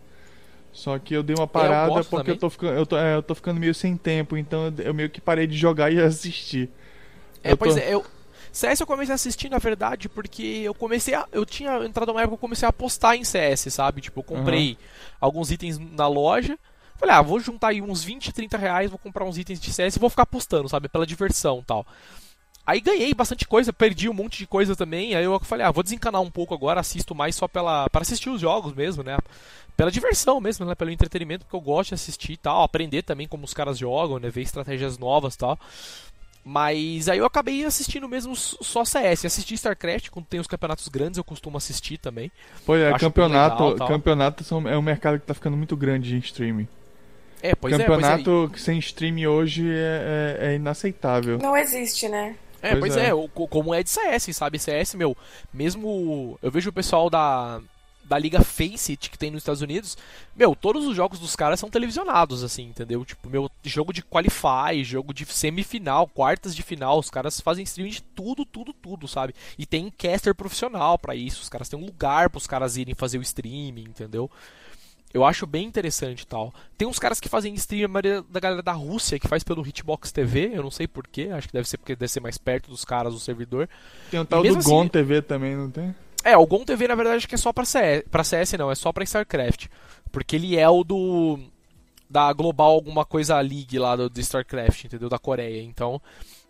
Só 0.71 0.97
que 0.99 1.15
eu 1.15 1.23
dei 1.23 1.36
uma 1.36 1.47
parada 1.47 1.91
eu 1.91 2.06
porque 2.06 2.17
também. 2.17 2.34
eu 2.36 2.39
tô, 2.39 2.49
ficando, 2.49 2.73
eu, 2.73 2.86
tô, 2.86 2.97
é, 2.97 3.15
eu 3.15 3.23
tô 3.23 3.34
ficando 3.34 3.60
meio 3.60 3.73
sem 3.73 3.97
tempo, 3.97 4.38
então 4.38 4.71
eu 4.78 4.93
meio 4.93 5.10
que 5.10 5.19
parei 5.19 5.47
de 5.47 5.58
jogar 5.58 5.91
e 5.91 5.99
assistir. 6.02 6.69
É, 7.43 7.52
eu 7.54 7.58
pois 7.58 7.73
tô- 7.73 7.82
é, 7.82 7.93
eu. 7.93 8.06
CS 8.51 8.79
eu 8.79 8.88
comecei 8.88 9.12
a 9.12 9.15
assistir, 9.15 9.49
na 9.49 9.57
verdade, 9.57 10.09
porque 10.09 10.62
eu 10.63 10.73
comecei 10.73 11.13
a. 11.13 11.27
Eu 11.31 11.45
tinha 11.45 11.85
entrado 11.85 12.09
numa 12.09 12.21
época 12.21 12.35
que 12.35 12.39
eu 12.39 12.47
comecei 12.47 12.65
a 12.65 12.69
apostar 12.69 13.15
em 13.15 13.23
CS, 13.23 13.73
sabe? 13.73 14.01
Tipo, 14.01 14.19
eu 14.19 14.23
comprei 14.23 14.77
alguns 15.19 15.51
itens 15.51 15.77
na 15.77 16.07
loja. 16.07 16.57
Falei, 16.97 17.15
ah, 17.15 17.21
vou 17.21 17.39
juntar 17.39 17.69
aí 17.69 17.81
uns 17.81 18.03
20, 18.03 18.33
30 18.33 18.57
reais, 18.57 18.89
vou 18.89 18.99
comprar 18.99 19.23
uns 19.23 19.38
itens 19.38 19.59
de 19.59 19.71
CS 19.71 19.95
e 19.95 19.99
vou 19.99 20.09
ficar 20.09 20.23
apostando, 20.23 20.67
sabe? 20.67 20.89
Pela 20.89 21.05
diversão 21.05 21.59
e 21.59 21.63
tal. 21.63 21.85
Aí 22.69 22.81
ganhei 22.81 23.13
bastante 23.15 23.47
coisa, 23.47 23.73
perdi 23.73 24.07
um 24.07 24.13
monte 24.13 24.38
de 24.38 24.45
coisa 24.45 24.75
também. 24.75 25.15
Aí 25.15 25.23
eu 25.23 25.39
falei, 25.39 25.65
ah, 25.65 25.71
vou 25.71 25.81
desencanar 25.81 26.21
um 26.21 26.29
pouco 26.29 26.53
agora, 26.53 26.79
assisto 26.79 27.15
mais 27.15 27.35
só 27.35 27.47
pela. 27.47 27.89
para 27.89 28.01
assistir 28.01 28.29
os 28.29 28.41
jogos 28.41 28.73
mesmo, 28.73 29.01
né? 29.01 29.17
Pela 29.75 29.89
diversão 29.89 30.39
mesmo, 30.39 30.65
né? 30.65 30.75
Pelo 30.75 30.91
entretenimento, 30.91 31.45
porque 31.45 31.55
eu 31.55 31.62
gosto 31.62 31.89
de 31.89 31.95
assistir 31.95 32.33
e 32.33 32.38
tal, 32.38 32.62
aprender 32.62 33.01
também 33.01 33.27
como 33.27 33.43
os 33.43 33.55
caras 33.55 33.77
jogam, 33.77 34.19
né? 34.19 34.29
Ver 34.29 34.41
estratégias 34.41 34.99
novas 34.99 35.33
e 35.33 35.38
tal. 35.39 35.57
Mas 36.51 37.07
aí 37.07 37.19
eu 37.19 37.25
acabei 37.25 37.63
assistindo 37.63 38.09
mesmo 38.09 38.35
só 38.35 38.83
CS. 38.83 39.23
Assisti 39.23 39.53
StarCraft, 39.53 40.09
quando 40.09 40.25
tem 40.25 40.39
os 40.39 40.47
campeonatos 40.47 40.88
grandes, 40.88 41.19
eu 41.19 41.23
costumo 41.23 41.57
assistir 41.57 41.99
também. 41.99 42.31
Pois 42.65 42.81
é, 42.81 42.89
Acho 42.89 42.99
campeonato, 42.99 43.63
legal, 43.67 43.88
campeonato 43.88 44.43
são- 44.43 44.67
é 44.67 44.75
um 44.75 44.81
mercado 44.81 45.19
que 45.19 45.27
tá 45.27 45.35
ficando 45.35 45.55
muito 45.55 45.77
grande 45.77 46.15
em 46.15 46.17
streaming. 46.17 46.67
É, 47.39 47.53
pois 47.53 47.71
é, 47.75 47.77
pois 47.85 47.99
é. 47.99 48.01
campeonato 48.01 48.51
sem 48.57 48.79
streaming 48.79 49.27
hoje 49.27 49.69
é, 49.69 50.38
é- 50.41 50.45
é 50.47 50.55
inaceitável. 50.55 51.38
Não 51.38 51.55
existe, 51.55 52.09
né? 52.09 52.35
É, 52.63 52.69
Pois 52.71 52.79
pois 52.95 52.97
é. 52.97 53.09
é, 53.12 53.47
como 53.47 53.71
é 53.71 53.83
de 53.83 53.89
CS, 53.91 54.35
sabe? 54.35 54.57
CS, 54.57 54.95
meu, 54.95 55.15
mesmo. 55.53 56.38
Eu 56.41 56.49
vejo 56.49 56.71
o 56.71 56.73
pessoal 56.73 57.12
da. 57.12 57.62
Da 58.10 58.17
Liga 58.17 58.41
Faceit 58.41 59.10
que 59.10 59.17
tem 59.17 59.30
nos 59.30 59.41
Estados 59.41 59.62
Unidos, 59.62 59.95
meu, 60.36 60.56
todos 60.56 60.86
os 60.88 60.95
jogos 60.95 61.19
dos 61.19 61.36
caras 61.36 61.60
são 61.60 61.69
televisionados, 61.69 62.43
assim, 62.43 62.63
entendeu? 62.63 63.06
Tipo, 63.06 63.30
meu, 63.30 63.50
jogo 63.63 63.93
de 63.93 64.02
qualify, 64.02 64.84
jogo 64.84 65.13
de 65.13 65.26
semifinal, 65.28 66.08
quartas 66.08 66.56
de 66.56 66.63
final, 66.63 66.98
os 66.98 67.10
caras 67.10 67.39
fazem 67.39 67.63
streaming 67.63 67.91
de 67.91 68.02
tudo, 68.02 68.43
tudo, 68.43 68.74
tudo, 68.74 69.08
sabe? 69.08 69.36
E 69.58 69.65
tem 69.65 69.91
caster 69.95 70.34
profissional 70.34 70.98
pra 70.98 71.15
isso, 71.15 71.41
os 71.41 71.50
caras 71.50 71.69
têm 71.69 71.80
um 71.80 71.86
lugar 71.86 72.30
pros 72.32 72.48
caras 72.48 72.76
irem 72.78 72.95
fazer 72.95 73.19
o 73.19 73.22
streaming, 73.22 73.84
entendeu? 73.84 74.30
Eu 75.12 75.26
acho 75.26 75.48
bem 75.48 75.65
interessante 75.65 76.22
e 76.22 76.28
tal. 76.28 76.54
Tem 76.78 76.88
uns 76.88 77.00
caras 77.00 77.19
que 77.19 77.28
fazem 77.28 77.54
stream, 77.56 77.86
a 77.86 77.88
maioria 77.88 78.24
da 78.30 78.39
galera 78.39 78.62
da 78.62 78.74
Rússia, 78.74 79.17
que 79.19 79.28
faz 79.28 79.43
pelo 79.43 79.65
Hitbox 79.65 80.12
TV, 80.12 80.52
eu 80.54 80.62
não 80.62 80.69
sei 80.69 80.88
porquê, 80.88 81.30
acho 81.32 81.48
que 81.48 81.54
deve 81.54 81.67
ser 81.67 81.78
porque 81.78 81.95
deve 81.95 82.12
ser 82.12 82.19
mais 82.19 82.38
perto 82.38 82.69
dos 82.69 82.86
caras 82.86 83.13
do 83.13 83.19
servidor. 83.19 83.67
Tem 84.12 84.19
o 84.19 84.26
tal 84.26 84.43
do 84.43 84.58
assim- 84.58 84.69
Gon 84.69 84.88
TV 84.88 85.22
também, 85.22 85.56
não 85.56 85.69
tem? 85.72 85.95
É, 86.32 86.38
o 86.38 86.46
Gon 86.46 86.63
TV 86.63 86.88
na 86.88 86.96
verdade 86.96 87.18
acho 87.18 87.28
que 87.28 87.36
é 87.36 87.38
só 87.38 87.52
pra 87.54 87.65
CS, 87.65 88.04
pra 88.10 88.24
CS 88.24 88.54
não, 88.54 88.72
é 88.72 88.76
só 88.76 88.92
pra 88.92 89.04
StarCraft. 89.04 89.68
Porque 90.12 90.36
ele 90.36 90.58
é 90.58 90.68
o 90.70 90.84
do. 90.84 91.39
Da 92.10 92.34
Global 92.34 92.72
alguma 92.72 93.06
coisa 93.06 93.39
League 93.39 93.78
lá 93.78 93.96
do, 93.96 94.10
do 94.10 94.20
StarCraft, 94.20 94.86
entendeu? 94.86 95.10
Da 95.10 95.20
Coreia. 95.20 95.62
Então, 95.62 96.02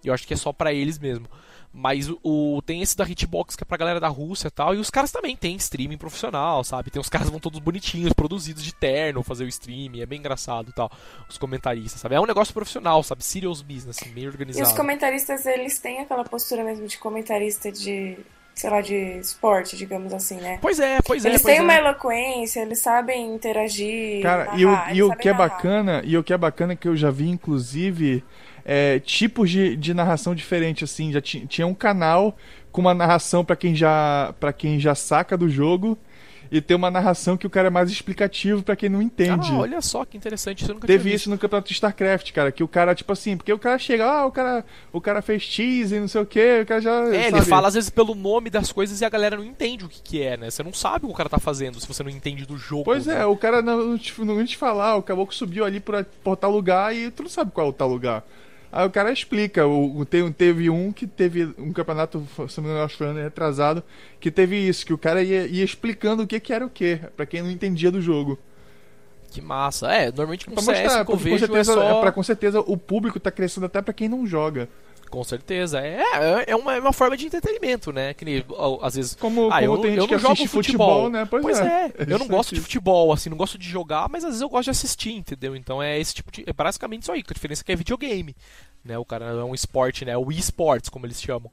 eu 0.04 0.14
acho 0.14 0.26
que 0.26 0.34
é 0.34 0.38
só 0.38 0.54
pra 0.54 0.72
eles 0.74 0.98
mesmo. 0.98 1.28
Mas 1.72 2.10
o, 2.24 2.62
tem 2.66 2.82
esse 2.82 2.98
da 2.98 3.04
Hitbox 3.08 3.56
que 3.56 3.64
é 3.64 3.66
pra 3.66 3.78
galera 3.78 4.00
da 4.00 4.08
Rússia 4.08 4.48
e 4.48 4.52
tal. 4.52 4.74
E 4.74 4.80
os 4.80 4.90
caras 4.90 5.12
também 5.12 5.36
têm 5.36 5.56
streaming 5.58 5.98
profissional, 5.98 6.64
sabe? 6.64 6.90
Tem 6.90 7.00
os 7.00 7.10
caras 7.10 7.28
que 7.28 7.32
vão 7.32 7.40
todos 7.40 7.60
bonitinhos, 7.60 8.12
produzidos 8.14 8.64
de 8.64 8.74
terno, 8.74 9.22
fazer 9.22 9.44
o 9.44 9.48
streaming. 9.48 10.00
É 10.02 10.06
bem 10.06 10.18
engraçado 10.20 10.70
e 10.70 10.74
tal. 10.74 10.90
Os 11.30 11.38
comentaristas, 11.38 12.02
sabe? 12.02 12.16
É 12.16 12.20
um 12.20 12.26
negócio 12.26 12.54
profissional, 12.54 13.04
sabe? 13.04 13.24
Serious 13.24 13.62
business, 13.62 14.00
assim, 14.02 14.10
bem 14.12 14.24
E 14.24 14.28
organizado. 14.28 14.68
os 14.68 14.74
comentaristas, 14.76 15.46
eles 15.46 15.78
têm 15.78 16.00
aquela 16.00 16.24
postura 16.24 16.64
mesmo 16.64 16.88
de 16.88 16.98
comentarista 16.98 17.72
de, 17.72 18.18
sei 18.60 18.70
lá, 18.70 18.82
de 18.82 18.94
esporte, 19.20 19.78
digamos 19.78 20.14
assim, 20.14 20.36
né? 20.36 20.60
Pois 20.62 20.82
é, 20.82 21.00
pois 21.02 21.24
é. 21.24 21.30
Eles 21.30 21.42
pois 21.42 21.54
têm 21.56 21.62
é. 21.62 21.64
uma 21.64 21.74
eloquência, 21.74 22.60
eles 22.60 22.80
sabem 22.80 23.34
interagir. 23.34 24.22
Cara, 24.22 24.50
e 24.58 24.66
o, 24.66 24.72
narrar, 24.72 24.96
e 24.98 25.02
o 25.04 25.16
que 25.16 25.30
é 25.30 25.32
narrar. 25.32 25.48
bacana, 25.48 26.02
e 26.04 26.18
o 26.18 26.24
que 26.24 26.34
é 26.34 26.38
bacana 26.38 26.76
que 26.76 26.86
eu 26.86 26.94
já 26.94 27.10
vi, 27.10 27.30
inclusive, 27.30 28.22
é, 28.66 29.00
tipos 29.00 29.50
de, 29.50 29.78
de 29.78 29.94
narração 29.94 30.36
diferente, 30.36 30.84
assim. 30.84 31.10
Já 31.10 31.22
ti- 31.22 31.48
tinha 31.48 31.66
um 31.66 31.74
canal 31.74 32.36
com 32.70 32.82
uma 32.82 32.94
narração 32.94 33.46
pra 33.46 33.56
quem 33.56 33.74
já 33.74 34.36
para 34.42 34.52
quem 34.52 34.78
já 34.78 34.94
saca 34.94 35.38
do 35.38 35.50
jogo 35.50 35.98
e 36.52 36.62
tem 36.62 36.76
uma 36.76 36.90
narração 36.90 37.38
que 37.38 37.46
o 37.46 37.50
cara 37.50 37.68
é 37.68 37.70
mais 37.70 37.92
explicativo 37.92 38.64
pra 38.64 38.76
quem 38.76 38.90
não 38.90 39.02
entende. 39.02 39.50
Ah, 39.52 39.60
olha 39.60 39.82
só 39.82 40.04
que 40.04 40.18
interessante, 40.18 40.64
isso 40.64 40.74
nunca 40.74 40.88
Teve 40.88 41.14
isso 41.14 41.30
no 41.30 41.38
campeonato 41.38 41.68
de 41.68 41.74
StarCraft, 41.74 42.32
cara, 42.32 42.52
que 42.52 42.64
o 42.64 42.68
cara, 42.68 42.96
tipo 42.96 43.12
assim, 43.14 43.38
porque 43.38 43.54
o 43.54 43.60
cara 43.60 43.78
chega, 43.78 44.06
ah, 44.06 44.26
o 44.26 44.32
cara, 44.32 44.66
o 44.92 45.00
cara 45.00 45.22
fez 45.22 45.44
cheese 45.44 45.96
e 45.96 46.00
não 46.00 46.08
sei 46.08 46.22
o 46.22 46.26
que, 46.26 46.62
o 46.62 46.66
cara 46.66 46.82
já. 46.82 47.04
É, 47.14 47.28
ele 47.28 47.38
sabe? 47.38 47.46
fala 47.46 47.68
às 47.68 47.74
vezes 47.76 47.90
pelo 47.90 48.16
nome 48.16 48.50
das 48.50 48.72
coisas 48.72 49.00
e 49.02 49.06
a 49.06 49.10
galera 49.10 49.38
não 49.38 49.46
entende 49.46 49.86
o 49.86 49.90
que, 49.90 50.02
que 50.02 50.22
é, 50.22 50.38
né? 50.38 50.50
Você 50.50 50.64
não 50.64 50.74
sabe 50.74 51.06
o 51.06 51.10
que 51.10 51.14
o 51.14 51.18
cara 51.18 51.30
tá 51.30 51.40
fazendo 51.40 51.80
se 51.80 51.88
você 51.88 52.04
não 52.04 52.10
entende 52.10 52.46
do 52.46 52.58
jogo. 52.58 52.84
Pois 52.84 53.06
né? 53.06 53.22
é, 53.22 53.26
o 53.26 53.38
cara 53.38 53.62
não, 53.62 53.86
não 53.86 53.98
te, 53.98 54.20
não 54.22 54.46
te 54.46 54.58
falar, 54.58 54.96
o 54.96 55.04
caboclo 55.04 55.34
subiu 55.34 55.66
ali 55.66 55.80
por, 55.80 56.04
por 56.24 56.36
tal 56.36 56.52
lugar 56.52 56.96
e 56.96 57.12
tu 57.12 57.24
não 57.24 57.30
sabe 57.30 57.52
qual 57.52 57.68
é 57.68 57.70
o 57.70 57.74
tal 57.74 57.88
lugar. 57.88 58.24
Aí 58.72 58.86
o 58.86 58.92
cara 58.92 59.12
explica, 59.12 59.66
o, 59.66 60.06
tem- 60.06 60.32
teve 60.32 60.70
um 60.70 60.92
que 60.92 61.08
teve 61.08 61.46
um 61.58 61.74
campeonato, 61.74 62.26
se 62.48 62.58
não 62.58 62.66
me 62.66 62.70
engano, 62.70 62.86
acho 62.86 62.94
que 62.94 63.00
foi 63.00 63.08
ano 63.08 63.20
retrasado, 63.20 63.84
que 64.20 64.30
teve 64.30 64.56
isso, 64.58 64.86
que 64.86 64.94
o 64.94 64.98
cara 64.98 65.24
ia, 65.24 65.48
ia 65.48 65.64
explicando 65.64 66.24
o 66.24 66.28
que, 66.28 66.40
que 66.40 66.54
era 66.54 66.66
o 66.66 66.70
que, 66.70 66.98
pra 67.18 67.26
quem 67.26 67.42
não 67.42 67.50
entendia 67.50 67.90
do 67.92 68.00
jogo. 68.02 68.38
Que 69.32 69.42
massa. 69.42 69.88
É, 69.92 70.08
normalmente 70.08 70.46
com 70.46 70.54
Pra 70.54 70.64
CS 70.64 70.84
mostrar, 70.84 71.06
que 71.06 71.12
eu 71.14 71.18
porque 71.18 71.30
com 71.30 71.38
vejo 71.38 71.40
certeza, 71.40 71.72
é 71.74 71.76
só... 71.76 72.02
pra, 72.02 72.12
com 72.12 72.24
certeza 72.24 72.60
o 72.62 72.78
público 72.78 73.20
tá 73.20 73.32
crescendo 73.32 73.66
até 73.66 73.82
pra 73.82 73.94
quem 73.94 74.10
não 74.10 74.26
joga. 74.26 74.68
Com 75.10 75.24
certeza. 75.24 75.80
É, 75.80 76.46
é 76.48 76.56
uma, 76.56 76.76
é 76.76 76.80
uma 76.80 76.94
forma 76.94 77.18
de 77.18 77.26
entretenimento, 77.26 77.92
né? 77.92 78.14
Que 78.14 78.24
nem, 78.24 78.46
às 78.82 78.96
vezes... 78.96 79.16
Como, 79.16 79.50
Ah, 79.52 79.60
como 79.60 79.74
eu, 79.74 79.78
tem 79.80 79.94
eu 79.96 80.02
gente 80.02 80.08
que 80.08 80.14
não 80.14 80.20
jogo 80.20 80.34
assiste 80.34 80.48
futebol, 80.50 80.88
futebol, 80.88 81.10
né? 81.10 81.26
Pois, 81.26 81.42
Pois 81.42 81.60
é, 81.60 81.92
eu 82.08 82.20
não 82.20 82.28
gosto 82.28 82.54
de 82.54 82.62
futebol, 82.62 83.12
assim, 83.12 83.30
não 83.30 83.38
gosto 83.38 83.58
de 83.58 83.68
jogar, 83.68 84.08
mas 84.08 84.24
às 84.24 84.30
vezes 84.30 84.42
eu 84.42 84.50
gosto 84.50 84.66
de 84.66 84.72
assistir, 84.72 85.14
entendeu? 85.14 85.56
Então 85.56 85.82
é 85.82 86.00
esse 86.00 86.14
tipo 86.14 86.32
de. 86.32 86.44
É 86.46 86.54
basicamente 86.54 87.04
isso 87.04 87.12
aí, 87.12 87.24
que 87.24 87.34
a 87.34 87.34
diferença 87.34 87.64
é 87.64 87.66
que 87.66 87.72
é 87.72 87.76
videogame. 87.76 88.36
Né? 88.84 88.98
O 88.98 89.06
cara 89.06 89.26
é 89.26 89.44
um 89.44 89.54
esporte, 89.54 90.06
né? 90.06 90.16
O 90.16 90.32
esports, 90.32 90.90
como 90.90 91.06
eles 91.06 91.22
chamam. 91.22 91.52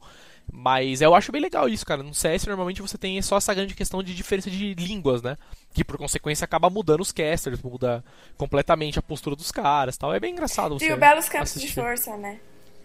Mas 0.53 1.01
eu 1.01 1.15
acho 1.15 1.33
bem 1.33 1.41
legal 1.41 1.69
isso, 1.69 1.85
cara. 1.85 2.03
No 2.03 2.15
CS 2.15 2.47
normalmente 2.47 2.81
você 2.81 2.97
tem 2.97 3.21
só 3.21 3.37
essa 3.37 3.53
grande 3.53 3.75
questão 3.75 4.03
de 4.03 4.15
diferença 4.15 4.49
de 4.49 4.75
línguas, 4.75 5.21
né? 5.21 5.37
Que 5.75 5.85
por 5.85 5.99
consequência 5.99 6.45
acaba 6.45 6.71
mudando 6.71 7.01
os 7.01 7.11
casters, 7.11 7.61
muda 7.61 8.05
completamente 8.37 8.99
a 8.99 9.03
postura 9.03 9.35
dos 9.35 9.51
caras 9.51 9.97
tal. 9.97 10.15
É 10.15 10.21
bem 10.21 10.33
engraçado 10.33 10.79
você. 10.79 10.89
E 10.89 10.93
o 10.93 10.97
Belos 10.97 11.29
Campos 11.29 11.53
de 11.53 11.59
assistir. 11.59 11.81
Força, 11.81 12.17
né? 12.17 12.39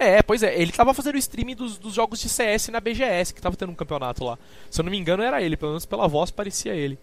É, 0.03 0.21
pois 0.23 0.41
é, 0.41 0.59
ele 0.59 0.71
tava 0.71 0.93
fazendo 0.95 1.13
o 1.13 1.17
streaming 1.19 1.55
dos, 1.55 1.77
dos 1.77 1.93
jogos 1.93 2.19
de 2.19 2.27
CS 2.27 2.69
na 2.69 2.79
BGS, 2.79 3.33
que 3.33 3.41
tava 3.41 3.55
tendo 3.55 3.71
um 3.71 3.75
campeonato 3.75 4.23
lá. 4.23 4.37
Se 4.69 4.81
eu 4.81 4.83
não 4.83 4.91
me 4.91 4.97
engano, 4.97 5.21
era 5.21 5.41
ele, 5.41 5.55
pelo 5.55 5.73
menos 5.73 5.85
pela 5.85 6.07
voz 6.07 6.31
parecia 6.31 6.73
ele. 6.73 6.97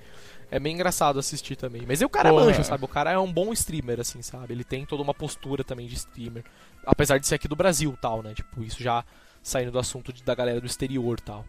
É 0.50 0.58
bem 0.58 0.74
engraçado 0.74 1.18
assistir 1.18 1.54
também. 1.54 1.82
Mas 1.86 2.00
aí 2.00 2.06
o 2.06 2.08
cara 2.08 2.30
Pô, 2.30 2.36
manja, 2.40 2.60
é. 2.60 2.64
sabe? 2.64 2.84
O 2.84 2.88
cara 2.88 3.12
é 3.12 3.18
um 3.18 3.32
bom 3.32 3.52
streamer, 3.52 4.00
assim, 4.00 4.20
sabe? 4.20 4.52
Ele 4.52 4.64
tem 4.64 4.84
toda 4.84 5.02
uma 5.02 5.14
postura 5.14 5.62
também 5.62 5.86
de 5.86 5.94
streamer. 5.94 6.42
Apesar 6.84 7.18
de 7.18 7.26
ser 7.28 7.36
aqui 7.36 7.46
do 7.46 7.54
Brasil 7.54 7.96
tal, 8.00 8.20
né? 8.22 8.34
Tipo, 8.34 8.62
isso 8.64 8.82
já 8.82 9.04
saindo 9.42 9.70
do 9.70 9.78
assunto 9.78 10.12
de- 10.12 10.24
da 10.24 10.34
galera 10.34 10.60
do 10.60 10.66
exterior 10.66 11.20
tal. 11.20 11.44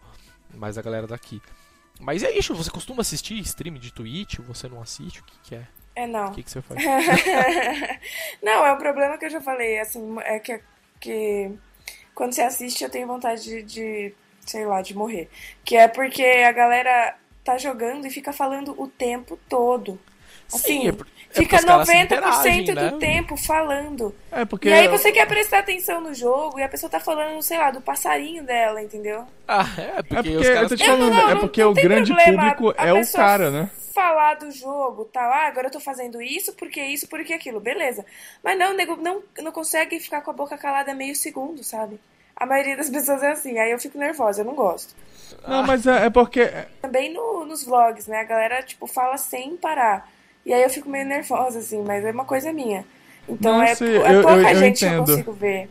Mas 0.54 0.78
a 0.78 0.82
galera 0.84 1.08
daqui. 1.08 1.42
Mas 2.00 2.24
é 2.24 2.32
isso, 2.38 2.54
você 2.54 2.70
costuma 2.70 3.02
assistir 3.02 3.40
streaming 3.40 3.80
de 3.80 3.92
Twitch? 3.92 4.38
Você 4.48 4.68
não 4.68 4.82
assiste? 4.82 5.22
O 5.22 5.24
que, 5.24 5.34
que 5.44 5.56
é? 5.56 5.68
É, 5.96 6.06
não. 6.06 6.28
O 6.28 6.32
que, 6.32 6.44
que 6.44 6.52
você 6.52 6.62
faz? 6.62 6.80
não, 8.44 8.66
é 8.66 8.74
um 8.74 8.78
problema 8.78 9.18
que 9.18 9.26
eu 9.26 9.30
já 9.30 9.42
falei, 9.42 9.80
assim, 9.80 10.18
é 10.22 10.40
que, 10.40 10.62
que 11.00 11.52
quando 12.14 12.34
você 12.34 12.42
assiste 12.42 12.84
eu 12.84 12.90
tenho 12.90 13.08
vontade 13.08 13.44
de, 13.44 13.64
de, 13.64 14.16
sei 14.46 14.66
lá, 14.66 14.82
de 14.82 14.96
morrer. 14.96 15.30
Que 15.64 15.76
é 15.76 15.88
porque 15.88 16.24
a 16.24 16.52
galera 16.52 17.18
tá 17.44 17.58
jogando 17.58 18.06
e 18.06 18.12
fica 18.12 18.34
falando 18.34 18.76
o 18.80 18.88
tempo 18.88 19.40
todo. 19.48 20.00
Assim, 20.54 20.82
Sim, 20.82 20.90
é 20.90 20.94
fica 21.32 21.58
é 21.58 21.62
90% 21.62 22.74
né? 22.74 22.90
do 22.90 22.98
tempo 22.98 23.38
falando. 23.38 24.16
É 24.32 24.46
porque 24.46 24.70
e 24.70 24.74
aí 24.74 24.88
você 24.88 25.12
quer 25.12 25.28
prestar 25.28 25.60
atenção 25.60 26.02
no 26.02 26.14
jogo 26.14 26.60
e 26.60 26.64
a 26.64 26.70
pessoa 26.70 26.90
tá 26.90 27.00
falando, 27.00 27.42
sei 27.42 27.58
lá, 27.58 27.72
do 27.72 27.82
passarinho 27.82 28.44
dela, 28.44 28.82
entendeu? 28.82 29.26
Ah, 29.48 29.66
é 29.78 30.02
porque, 30.02 30.30
é 30.30 30.32
porque, 30.32 30.54
caras... 30.54 30.82
falando, 30.82 31.14
não, 31.14 31.22
não, 31.22 31.30
é 31.30 31.36
porque 31.36 31.64
o 31.64 31.74
grande 31.74 32.14
problema. 32.14 32.56
público 32.56 32.74
é 32.78 32.94
o 32.94 33.12
cara, 33.12 33.52
né? 33.52 33.70
falar 34.00 34.36
do 34.36 34.50
jogo, 34.50 35.04
tal, 35.06 35.30
ah, 35.30 35.48
agora 35.48 35.68
eu 35.68 35.72
tô 35.72 35.80
fazendo 35.80 36.22
isso, 36.22 36.54
porque 36.54 36.82
isso, 36.82 37.06
porque 37.10 37.34
aquilo, 37.34 37.60
beleza. 37.60 38.06
Mas 38.42 38.58
não, 38.58 38.72
o 38.72 38.74
nego 38.74 38.96
não, 38.96 39.22
não 39.42 39.52
consegue 39.52 40.00
ficar 40.00 40.22
com 40.22 40.32
a 40.32 40.34
boca 40.34 40.58
calada 40.58 40.94
meio 40.94 41.14
segundo, 41.14 41.64
sabe? 41.66 42.00
A 42.34 42.46
maioria 42.46 42.78
das 42.78 42.90
pessoas 42.90 43.22
é 43.22 43.32
assim, 43.32 43.58
aí 43.58 43.72
eu 43.72 43.80
fico 43.80 43.98
nervosa, 43.98 44.42
eu 44.42 44.46
não 44.46 44.56
gosto. 44.56 44.96
Não, 45.46 45.64
mas 45.64 45.86
é, 45.86 46.06
é 46.06 46.10
porque. 46.10 46.50
Também 46.82 47.14
no, 47.14 47.44
nos 47.46 47.66
vlogs, 47.66 48.08
né? 48.08 48.22
A 48.22 48.24
galera, 48.24 48.64
tipo, 48.64 48.88
fala 48.88 49.18
sem 49.18 49.58
parar. 49.58 50.10
E 50.46 50.54
aí 50.54 50.64
eu 50.64 50.70
fico 50.70 50.90
meio 50.90 51.06
nervosa, 51.06 51.60
assim, 51.60 51.84
mas 51.84 52.04
é 52.04 52.12
uma 52.12 52.26
coisa 52.26 52.52
minha. 52.52 52.86
Então 53.28 53.58
não, 53.58 53.64
é, 53.64 53.72
é 53.72 53.74
eu, 53.74 54.22
pouca 54.22 54.42
eu, 54.42 54.48
eu 54.48 54.56
gente 54.56 54.86
entendo. 54.86 55.06
que 55.06 55.12
eu 55.12 55.16
consigo 55.16 55.34
ver. 55.34 55.70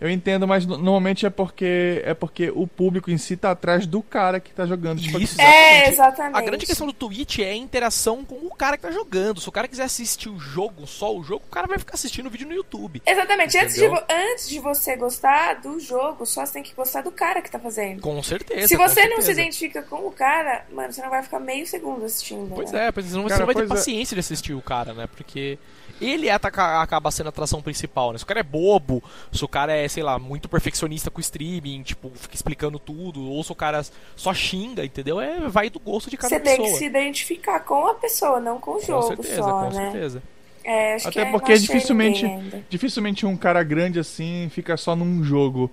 Eu 0.00 0.08
entendo, 0.08 0.48
mas 0.48 0.64
normalmente 0.64 1.26
é 1.26 1.30
porque 1.30 2.00
é 2.06 2.14
porque 2.14 2.50
o 2.54 2.66
público 2.66 3.10
em 3.10 3.18
si 3.18 3.36
tá 3.36 3.50
atrás 3.50 3.86
do 3.86 4.02
cara 4.02 4.40
que 4.40 4.50
tá 4.50 4.64
jogando. 4.64 4.98
Tipo, 5.02 5.20
Isso, 5.20 5.38
é, 5.38 5.88
exatamente. 5.88 6.38
A 6.38 6.40
grande 6.40 6.64
questão 6.64 6.86
do 6.86 6.92
Twitch 6.92 7.40
é 7.40 7.50
a 7.50 7.54
interação 7.54 8.24
com 8.24 8.36
o 8.46 8.54
cara 8.54 8.78
que 8.78 8.82
tá 8.82 8.90
jogando. 8.90 9.42
Se 9.42 9.48
o 9.48 9.52
cara 9.52 9.68
quiser 9.68 9.82
assistir 9.82 10.30
o 10.30 10.38
jogo, 10.38 10.86
só 10.86 11.14
o 11.14 11.22
jogo, 11.22 11.44
o 11.46 11.50
cara 11.50 11.66
vai 11.66 11.78
ficar 11.78 11.94
assistindo 11.94 12.26
o 12.26 12.30
vídeo 12.30 12.48
no 12.48 12.54
YouTube. 12.54 13.02
Exatamente. 13.04 13.58
Antes 13.58 13.74
de, 13.74 13.84
antes 13.86 14.48
de 14.48 14.58
você 14.58 14.96
gostar 14.96 15.60
do 15.60 15.78
jogo, 15.78 16.24
só 16.24 16.46
você 16.46 16.54
tem 16.54 16.62
que 16.62 16.72
gostar 16.72 17.02
do 17.02 17.10
cara 17.10 17.42
que 17.42 17.50
tá 17.50 17.58
fazendo. 17.58 18.00
Com 18.00 18.22
certeza. 18.22 18.68
Se 18.68 18.76
você 18.76 19.06
não 19.06 19.20
se 19.20 19.32
identifica 19.32 19.82
com 19.82 20.06
o 20.06 20.10
cara, 20.10 20.64
mano, 20.72 20.90
você 20.94 21.02
não 21.02 21.10
vai 21.10 21.22
ficar 21.22 21.40
meio 21.40 21.66
segundo 21.66 22.06
assistindo. 22.06 22.54
Pois 22.54 22.72
né? 22.72 22.86
é, 22.86 22.92
pois 22.92 23.12
não, 23.12 23.24
cara, 23.24 23.34
você 23.34 23.38
não 23.40 23.46
vai 23.46 23.54
ter 23.54 23.64
é. 23.64 23.66
paciência 23.66 24.14
de 24.14 24.20
assistir 24.20 24.54
o 24.54 24.62
cara, 24.62 24.94
né? 24.94 25.06
Porque 25.14 25.58
ele 26.00 26.28
é 26.28 26.32
acaba 26.32 27.10
sendo 27.10 27.26
a 27.26 27.30
atração 27.30 27.62
principal, 27.62 28.12
né? 28.12 28.18
Se 28.18 28.24
o 28.24 28.26
cara 28.26 28.40
é 28.40 28.44
bobo, 28.44 29.02
se 29.32 29.44
o 29.44 29.48
cara 29.48 29.72
é, 29.72 29.86
sei 29.88 30.02
lá, 30.02 30.18
muito 30.18 30.48
perfeccionista 30.48 31.10
com 31.10 31.18
o 31.18 31.20
streaming, 31.20 31.82
tipo, 31.82 32.10
fica 32.14 32.34
explicando 32.34 32.78
tudo, 32.78 33.22
ou 33.22 33.42
se 33.42 33.52
o 33.52 33.54
cara 33.54 33.84
só 34.16 34.32
xinga, 34.34 34.84
entendeu? 34.84 35.20
É, 35.20 35.48
vai 35.48 35.70
do 35.70 35.78
gosto 35.78 36.10
de 36.10 36.16
cada 36.16 36.28
Você 36.28 36.40
pessoa. 36.40 36.56
Você 36.56 36.62
tem 36.62 36.72
que 36.72 36.78
se 36.78 36.84
identificar 36.84 37.60
com 37.60 37.86
a 37.86 37.94
pessoa, 37.94 38.40
não 38.40 38.58
com 38.58 38.76
o 38.76 38.80
jogo 38.80 39.16
com 39.16 39.22
certeza, 39.22 39.42
só, 39.42 39.64
com 39.64 39.70
né? 39.70 39.90
certeza. 39.90 40.22
É, 40.62 40.96
Até 41.04 41.24
porque 41.24 41.58
dificilmente, 41.58 42.26
dificilmente 42.68 43.24
um 43.24 43.36
cara 43.36 43.62
grande 43.62 43.98
assim 43.98 44.48
fica 44.50 44.76
só 44.76 44.94
num 44.94 45.24
jogo. 45.24 45.70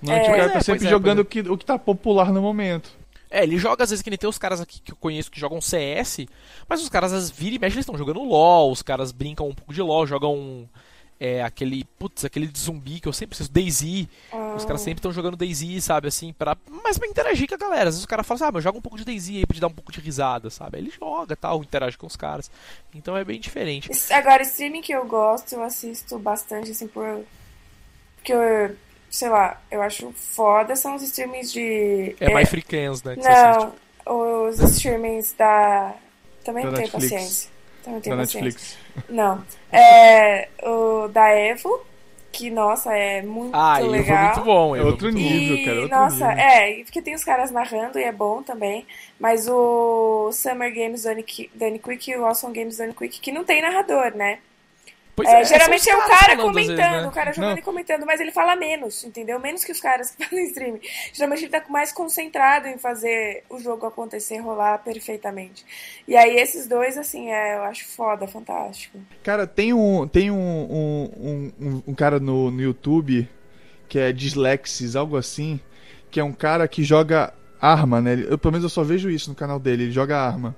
Não, 0.00 0.12
é, 0.12 0.20
tipo, 0.20 0.32
o 0.32 0.36
cara 0.36 0.50
tá 0.50 0.60
sempre 0.60 0.86
é, 0.86 0.90
jogando 0.90 1.18
é. 1.18 1.22
o, 1.22 1.24
que, 1.24 1.40
o 1.40 1.58
que 1.58 1.64
tá 1.64 1.78
popular 1.78 2.32
no 2.32 2.40
momento. 2.40 2.90
É, 3.34 3.42
ele 3.42 3.58
joga 3.58 3.82
às 3.82 3.90
vezes 3.90 4.00
que 4.00 4.10
nem 4.10 4.16
tem 4.16 4.30
os 4.30 4.38
caras 4.38 4.60
aqui 4.60 4.80
que 4.80 4.92
eu 4.92 4.96
conheço 4.96 5.28
que 5.28 5.40
jogam 5.40 5.60
CS, 5.60 6.20
mas 6.68 6.80
os 6.80 6.88
caras 6.88 7.12
às 7.12 7.28
vira 7.28 7.56
e 7.56 7.58
mexe 7.58 7.74
eles 7.74 7.82
estão 7.82 7.98
jogando 7.98 8.22
LoL, 8.22 8.70
os 8.70 8.80
caras 8.80 9.10
brincam 9.10 9.48
um 9.48 9.54
pouco 9.54 9.74
de 9.74 9.82
LoL, 9.82 10.06
jogam 10.06 10.68
é, 11.18 11.42
aquele, 11.42 11.84
putz, 11.98 12.24
aquele 12.24 12.46
de 12.46 12.56
zumbi 12.56 13.00
que 13.00 13.08
eu 13.08 13.12
sempre 13.12 13.36
preciso. 13.36 14.08
Oh. 14.30 14.54
Os 14.54 14.64
caras 14.64 14.82
sempre 14.82 14.98
estão 14.98 15.12
jogando 15.12 15.36
DayZ, 15.36 15.82
sabe, 15.82 16.06
assim, 16.06 16.32
para 16.32 16.56
mas 16.84 16.96
pra 16.96 17.08
interagir 17.08 17.48
com 17.48 17.56
a 17.56 17.58
galera. 17.58 17.88
Às 17.88 17.94
vezes 17.96 18.00
os 18.00 18.06
caras 18.06 18.24
falam 18.24 18.36
assim, 18.36 18.48
ah, 18.48 18.52
mas 18.52 18.62
joga 18.62 18.78
um 18.78 18.82
pouco 18.82 18.98
de 18.98 19.04
DayZ 19.04 19.30
aí 19.30 19.46
pra 19.46 19.54
te 19.56 19.60
dar 19.60 19.66
um 19.66 19.72
pouco 19.72 19.90
de 19.90 19.98
risada, 20.00 20.48
sabe? 20.48 20.76
Aí 20.76 20.84
ele 20.84 20.90
joga 20.90 21.34
tal, 21.34 21.60
interage 21.60 21.98
com 21.98 22.06
os 22.06 22.14
caras. 22.14 22.48
Então 22.94 23.16
é 23.16 23.24
bem 23.24 23.40
diferente. 23.40 23.90
Agora, 24.12 24.42
streaming 24.42 24.80
que 24.82 24.92
eu 24.92 25.04
gosto, 25.06 25.54
eu 25.54 25.62
assisto 25.64 26.18
bastante, 26.20 26.70
assim, 26.70 26.86
por. 26.86 27.24
Porque 28.16 28.32
eu 28.32 28.76
sei 29.14 29.28
lá, 29.28 29.60
eu 29.70 29.80
acho 29.80 30.12
foda 30.12 30.74
são 30.74 30.96
os 30.96 31.02
streamings 31.02 31.52
de. 31.52 32.16
É, 32.18 32.26
é... 32.26 32.32
mais 32.32 32.48
frequens, 32.48 33.00
né? 33.04 33.14
não, 33.16 33.72
os 34.48 34.58
streamings 34.58 35.32
da. 35.34 35.94
Também 36.44 36.64
da 36.64 36.72
não 36.72 36.78
tenho 36.78 36.90
paciência. 36.90 37.48
Também 37.84 38.00
tenho 38.00 38.16
da 38.16 38.22
paciência. 38.22 38.50
Netflix. 38.50 39.08
Não. 39.08 39.44
É 39.70 40.48
o 40.64 41.06
da 41.06 41.28
Evo, 41.28 41.80
que, 42.32 42.50
nossa, 42.50 42.92
é 42.92 43.22
muito 43.22 43.54
ah, 43.54 43.78
legal. 43.78 44.16
Ah, 44.16 44.24
muito 44.34 44.44
bom. 44.44 44.74
É 44.74 44.82
outro 44.82 45.08
nível, 45.10 45.64
cara. 45.64 45.76
É 45.76 45.82
outro 45.82 45.96
nossa, 45.96 46.28
nível. 46.30 46.44
é, 46.44 46.82
porque 46.82 47.00
tem 47.00 47.14
os 47.14 47.22
caras 47.22 47.52
narrando 47.52 48.00
e 48.00 48.02
é 48.02 48.10
bom 48.10 48.42
também. 48.42 48.84
Mas 49.20 49.46
o 49.48 50.32
Summer 50.32 50.74
Games 50.74 51.04
Done 51.04 51.78
Quick 51.78 52.10
e 52.10 52.16
o 52.16 52.26
Awesome 52.26 52.52
Games 52.52 52.78
Done 52.78 52.92
Quick, 52.92 53.20
que 53.20 53.30
não 53.30 53.44
tem 53.44 53.62
narrador, 53.62 54.12
né? 54.16 54.40
Pois 55.16 55.28
é, 55.28 55.40
é 55.40 55.44
geralmente 55.44 55.88
é 55.88 55.96
o 55.96 56.02
cara 56.08 56.36
comentando, 56.36 56.76
vezes, 56.76 57.02
né? 57.02 57.06
o 57.06 57.10
cara 57.12 57.32
jogando 57.32 57.50
não. 57.50 57.58
e 57.58 57.62
comentando, 57.62 58.04
mas 58.04 58.20
ele 58.20 58.32
fala 58.32 58.56
menos, 58.56 59.04
entendeu? 59.04 59.38
Menos 59.38 59.62
que 59.64 59.70
os 59.70 59.80
caras 59.80 60.10
que 60.10 60.24
fazem 60.24 60.46
streaming. 60.46 60.80
Geralmente 61.12 61.44
ele 61.44 61.50
tá 61.50 61.62
mais 61.68 61.92
concentrado 61.92 62.66
em 62.66 62.78
fazer 62.78 63.44
o 63.48 63.58
jogo 63.60 63.86
acontecer, 63.86 64.38
rolar 64.38 64.78
perfeitamente. 64.78 65.64
E 66.08 66.16
aí 66.16 66.36
esses 66.36 66.66
dois, 66.66 66.98
assim, 66.98 67.30
é, 67.30 67.56
eu 67.56 67.62
acho 67.64 67.86
foda, 67.86 68.26
fantástico. 68.26 68.98
Cara, 69.22 69.46
tem 69.46 69.72
um, 69.72 70.08
tem 70.08 70.30
um, 70.30 70.36
um, 70.36 71.52
um, 71.60 71.82
um 71.88 71.94
cara 71.94 72.18
no, 72.18 72.50
no 72.50 72.60
YouTube 72.60 73.28
que 73.88 73.98
é 73.98 74.12
Dyslexis, 74.12 74.96
algo 74.96 75.16
assim, 75.16 75.60
que 76.10 76.18
é 76.18 76.24
um 76.24 76.32
cara 76.32 76.66
que 76.66 76.82
joga 76.82 77.32
arma, 77.60 78.00
né? 78.00 78.24
Eu, 78.28 78.36
pelo 78.36 78.52
menos 78.52 78.64
eu 78.64 78.70
só 78.70 78.82
vejo 78.82 79.08
isso 79.08 79.30
no 79.30 79.36
canal 79.36 79.60
dele, 79.60 79.84
ele 79.84 79.92
joga 79.92 80.18
arma 80.18 80.56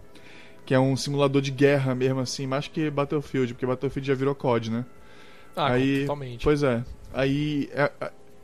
que 0.66 0.74
é 0.74 0.80
um 0.80 0.96
simulador 0.96 1.40
de 1.40 1.52
guerra 1.52 1.94
mesmo 1.94 2.20
assim, 2.20 2.46
mais 2.46 2.66
que 2.66 2.90
Battlefield, 2.90 3.54
porque 3.54 3.64
Battlefield 3.64 4.06
já 4.06 4.14
virou 4.14 4.34
COD, 4.34 4.70
né? 4.72 4.84
Ah, 5.54 5.72
aí, 5.72 6.00
totalmente. 6.00 6.42
Pois 6.42 6.62
é. 6.62 6.84
Aí 7.14 7.70
é, 7.72 7.90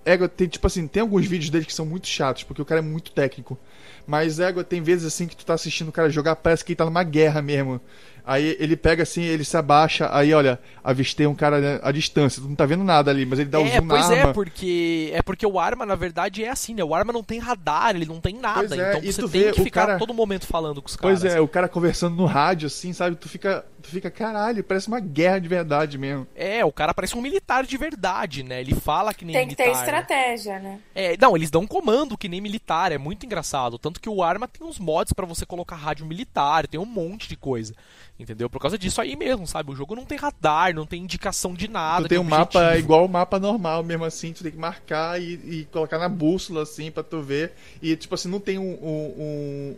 é, 0.04 0.28
tem 0.28 0.48
tipo 0.48 0.66
assim, 0.66 0.86
tem 0.86 1.02
alguns 1.02 1.26
vídeos 1.26 1.50
dele 1.50 1.64
que 1.64 1.74
são 1.74 1.84
muito 1.84 2.06
chatos, 2.06 2.44
porque 2.44 2.62
o 2.62 2.64
cara 2.64 2.80
é 2.80 2.82
muito 2.82 3.10
técnico. 3.10 3.58
Mas 4.06 4.38
égua 4.40 4.64
tem 4.64 4.80
vezes 4.80 5.04
assim 5.04 5.26
que 5.26 5.36
tu 5.36 5.44
tá 5.44 5.54
assistindo 5.54 5.88
o 5.88 5.92
cara 5.92 6.08
jogar, 6.08 6.36
parece 6.36 6.64
que 6.64 6.72
ele 6.72 6.76
tá 6.76 6.84
numa 6.84 7.02
guerra 7.02 7.42
mesmo. 7.42 7.80
Aí 8.24 8.56
ele 8.60 8.76
pega 8.76 9.02
assim, 9.02 9.22
ele 9.22 9.44
se 9.44 9.56
abaixa, 9.56 10.08
aí 10.12 10.32
olha, 10.32 10.58
avistei 10.82 11.26
um 11.26 11.34
cara 11.34 11.80
à 11.82 11.90
distância, 11.90 12.40
tu 12.40 12.48
não 12.48 12.54
tá 12.54 12.64
vendo 12.64 12.84
nada 12.84 13.10
ali, 13.10 13.26
mas 13.26 13.40
ele 13.40 13.48
dá 13.48 13.58
o 13.58 13.66
é, 13.66 13.70
zoom 13.70 13.88
pois 13.88 14.08
na 14.08 14.14
é, 14.14 14.20
arma. 14.20 14.32
porque 14.32 15.10
é 15.12 15.22
porque 15.22 15.44
o 15.44 15.58
arma 15.58 15.84
na 15.84 15.96
verdade 15.96 16.44
é 16.44 16.48
assim, 16.48 16.74
né? 16.74 16.84
O 16.84 16.94
arma 16.94 17.12
não 17.12 17.24
tem 17.24 17.40
radar, 17.40 17.96
ele 17.96 18.06
não 18.06 18.20
tem 18.20 18.36
nada, 18.36 18.76
é, 18.76 18.98
então 18.98 19.02
você 19.02 19.22
tem 19.22 19.42
vê, 19.42 19.52
que 19.52 19.62
ficar 19.62 19.86
cara... 19.86 19.98
todo 19.98 20.14
momento 20.14 20.46
falando 20.46 20.80
com 20.80 20.88
os 20.88 20.94
caras. 20.94 21.20
Pois 21.20 21.34
é, 21.34 21.40
o 21.40 21.48
cara 21.48 21.68
conversando 21.68 22.14
no 22.14 22.24
rádio 22.24 22.68
assim, 22.68 22.92
sabe? 22.92 23.16
Tu 23.16 23.28
fica, 23.28 23.64
tu 23.82 23.88
fica 23.88 24.08
caralho, 24.08 24.62
parece 24.62 24.86
uma 24.86 25.00
guerra 25.00 25.40
de 25.40 25.48
verdade 25.48 25.98
mesmo. 25.98 26.26
É, 26.36 26.64
o 26.64 26.70
cara 26.70 26.94
parece 26.94 27.16
um 27.16 27.20
militar 27.20 27.64
de 27.64 27.76
verdade, 27.76 28.44
né? 28.44 28.60
Ele 28.60 28.74
fala 28.74 29.12
que 29.12 29.24
nem 29.24 29.34
tem 29.34 29.46
militar. 29.46 29.64
Tem 29.64 29.72
que 29.72 29.78
ter 29.78 29.84
estratégia, 29.84 30.60
né? 30.60 30.78
É, 30.94 31.16
não, 31.20 31.36
eles 31.36 31.50
dão 31.50 31.66
comando 31.66 32.16
que 32.16 32.28
nem 32.28 32.40
militar, 32.40 32.92
é 32.92 32.98
muito 32.98 33.26
engraçado, 33.26 33.78
tanto 33.78 34.00
que 34.00 34.08
o 34.08 34.22
arma 34.22 34.46
tem 34.46 34.64
uns 34.64 34.78
mods 34.78 35.12
para 35.12 35.26
você 35.26 35.44
colocar 35.44 35.74
rádio 35.74 36.06
militar, 36.06 36.68
tem 36.68 36.78
um 36.78 36.86
monte 36.86 37.28
de 37.28 37.36
coisa. 37.36 37.74
Entendeu? 38.22 38.48
Por 38.48 38.60
causa 38.60 38.78
disso 38.78 39.00
aí 39.00 39.16
mesmo, 39.16 39.48
sabe? 39.48 39.72
O 39.72 39.74
jogo 39.74 39.96
não 39.96 40.04
tem 40.04 40.16
radar, 40.16 40.72
não 40.72 40.86
tem 40.86 41.02
indicação 41.02 41.54
de 41.54 41.66
nada. 41.66 42.04
Tu 42.04 42.10
tem 42.10 42.18
um 42.18 42.24
mapa 42.24 42.78
igual 42.78 43.04
o 43.04 43.08
mapa 43.08 43.40
normal 43.40 43.82
mesmo 43.82 44.04
assim, 44.04 44.32
tu 44.32 44.44
tem 44.44 44.52
que 44.52 44.58
marcar 44.58 45.20
e, 45.20 45.32
e, 45.44 45.68
colocar 45.72 45.98
na 45.98 46.08
bússola 46.08 46.62
assim 46.62 46.88
pra 46.92 47.02
tu 47.02 47.20
ver. 47.20 47.52
E 47.82 47.96
tipo 47.96 48.14
assim, 48.14 48.28
não 48.28 48.38
tem 48.38 48.58
um, 48.58 48.74
um, 48.74 49.76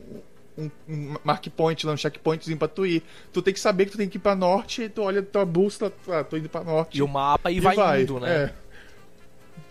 um, 0.58 0.70
um 0.86 1.16
mark 1.24 1.46
point 1.56 1.86
um 1.86 1.96
checkpointzinho 1.96 2.58
pra 2.58 2.68
tu 2.68 2.84
ir. 2.84 3.02
Tu 3.32 3.40
tem 3.40 3.54
que 3.54 3.60
saber 3.60 3.86
que 3.86 3.92
tu 3.92 3.98
tem 3.98 4.10
que 4.10 4.18
ir 4.18 4.20
pra 4.20 4.34
norte 4.34 4.82
e 4.82 4.88
tu 4.90 5.00
olha 5.00 5.20
a 5.20 5.24
tua 5.24 5.46
bússola, 5.46 5.90
ah, 6.08 6.22
tô 6.22 6.36
indo 6.36 6.50
pra 6.50 6.62
norte. 6.62 6.98
E 6.98 7.02
o 7.02 7.08
mapa 7.08 7.50
e, 7.50 7.56
e 7.56 7.60
vai, 7.60 7.74
vai, 7.74 8.02
indo, 8.02 8.20
né? 8.20 8.52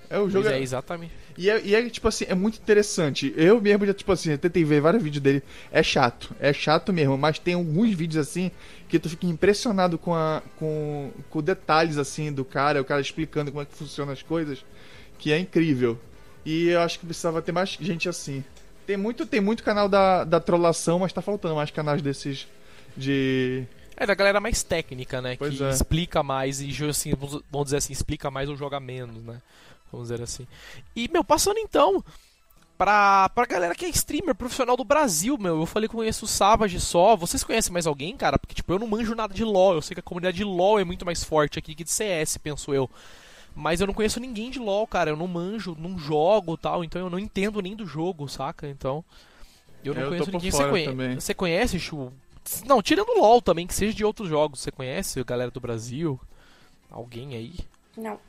É. 0.09 0.15
É 0.17 0.19
o 0.19 0.27
jogo. 0.29 0.45
Pois 0.45 0.55
é, 0.55 0.59
exatamente. 0.59 1.22
E 1.37 1.49
é, 1.49 1.61
e 1.63 1.75
é, 1.75 1.89
tipo 1.89 2.07
assim, 2.07 2.25
é 2.27 2.35
muito 2.35 2.59
interessante. 2.59 3.33
Eu 3.35 3.61
mesmo 3.61 3.85
já, 3.85 3.93
tipo 3.93 4.11
assim, 4.11 4.31
eu 4.31 4.37
tentei 4.37 4.63
ver 4.63 4.81
vários 4.81 5.01
vídeos 5.01 5.23
dele. 5.23 5.43
É 5.71 5.81
chato, 5.81 6.35
é 6.39 6.53
chato 6.53 6.93
mesmo, 6.93 7.17
mas 7.17 7.39
tem 7.39 7.55
alguns 7.55 7.93
vídeos 7.93 8.27
assim 8.27 8.51
que 8.87 8.99
tu 8.99 9.09
fica 9.09 9.25
impressionado 9.25 9.97
com, 9.97 10.13
a, 10.13 10.41
com, 10.57 11.11
com 11.29 11.41
detalhes 11.41 11.97
assim 11.97 12.31
do 12.31 12.45
cara, 12.45 12.81
o 12.81 12.85
cara 12.85 13.01
explicando 13.01 13.51
como 13.51 13.63
é 13.63 13.65
que 13.65 13.73
funcionam 13.73 14.13
as 14.13 14.21
coisas, 14.21 14.63
que 15.17 15.31
é 15.31 15.39
incrível. 15.39 15.99
E 16.45 16.69
eu 16.69 16.81
acho 16.81 16.99
que 16.99 17.05
precisava 17.05 17.41
ter 17.41 17.51
mais 17.51 17.69
gente 17.79 18.07
assim. 18.07 18.43
Tem 18.85 18.97
muito, 18.97 19.25
tem 19.25 19.39
muito 19.39 19.63
canal 19.63 19.87
da, 19.87 20.23
da 20.23 20.39
trollação, 20.39 20.99
mas 20.99 21.13
tá 21.13 21.21
faltando 21.21 21.55
mais 21.55 21.71
canais 21.71 22.01
desses 22.01 22.47
de. 22.95 23.63
É, 23.95 24.05
da 24.05 24.13
galera 24.13 24.39
mais 24.39 24.63
técnica, 24.63 25.21
né? 25.21 25.35
Pois 25.37 25.55
que 25.55 25.63
é. 25.63 25.69
explica 25.69 26.21
mais 26.21 26.61
e, 26.61 26.69
assim, 26.87 27.13
vamos 27.15 27.65
dizer 27.65 27.77
assim, 27.77 27.93
explica 27.93 28.29
mais 28.29 28.49
ou 28.49 28.55
joga 28.55 28.79
menos, 28.79 29.23
né? 29.23 29.41
Vamos 29.93 30.09
dizer 30.09 30.23
assim. 30.23 30.47
E, 30.95 31.07
meu, 31.07 31.23
passando 31.23 31.59
então 31.59 32.03
pra, 32.75 33.29
pra 33.29 33.45
galera 33.45 33.75
que 33.75 33.85
é 33.85 33.89
streamer 33.89 34.33
profissional 34.33 34.75
do 34.75 34.83
Brasil, 34.83 35.37
meu. 35.37 35.59
Eu 35.59 35.65
falei 35.67 35.87
que 35.87 35.95
conheço 35.95 36.25
o 36.25 36.27
Savage 36.27 36.79
só. 36.79 37.15
Vocês 37.15 37.43
conhecem 37.43 37.71
mais 37.71 37.85
alguém, 37.85 38.17
cara? 38.17 38.39
Porque, 38.39 38.55
tipo, 38.55 38.73
eu 38.73 38.79
não 38.79 38.87
manjo 38.87 39.13
nada 39.13 39.33
de 39.33 39.43
LoL. 39.43 39.75
Eu 39.75 39.81
sei 39.83 39.93
que 39.93 39.99
a 39.99 40.03
comunidade 40.03 40.37
de 40.37 40.43
LoL 40.43 40.79
é 40.79 40.83
muito 40.83 41.05
mais 41.05 41.23
forte 41.23 41.59
aqui 41.59 41.75
que 41.75 41.83
de 41.83 41.91
CS, 41.91 42.37
penso 42.37 42.73
eu. 42.73 42.89
Mas 43.55 43.79
eu 43.79 43.85
não 43.85 43.93
conheço 43.93 44.19
ninguém 44.19 44.49
de 44.49 44.57
LoL, 44.57 44.87
cara. 44.87 45.11
Eu 45.11 45.15
não 45.15 45.27
manjo, 45.27 45.77
não 45.79 45.95
jogo 45.97 46.57
tal. 46.57 46.83
Então 46.83 46.99
eu 46.99 47.09
não 47.09 47.19
entendo 47.19 47.61
nem 47.61 47.75
do 47.75 47.85
jogo, 47.85 48.27
saca? 48.27 48.67
Então. 48.67 49.05
Eu 49.83 49.93
não 49.93 50.01
eu 50.01 50.09
conheço 50.09 50.31
ninguém. 50.31 50.51
Você 50.51 50.69
conhece, 50.69 51.15
você 51.15 51.33
conhece, 51.35 51.79
Chu? 51.79 52.11
Não, 52.65 52.81
tirando 52.81 53.09
o 53.09 53.21
LoL 53.21 53.41
também, 53.41 53.67
que 53.67 53.75
seja 53.75 53.93
de 53.93 54.03
outros 54.03 54.27
jogos. 54.27 54.59
Você 54.59 54.71
conhece 54.71 55.19
a 55.19 55.23
galera 55.23 55.51
do 55.51 55.61
Brasil? 55.61 56.19
Alguém 56.89 57.35
aí? 57.35 57.55
Não. 57.95 58.19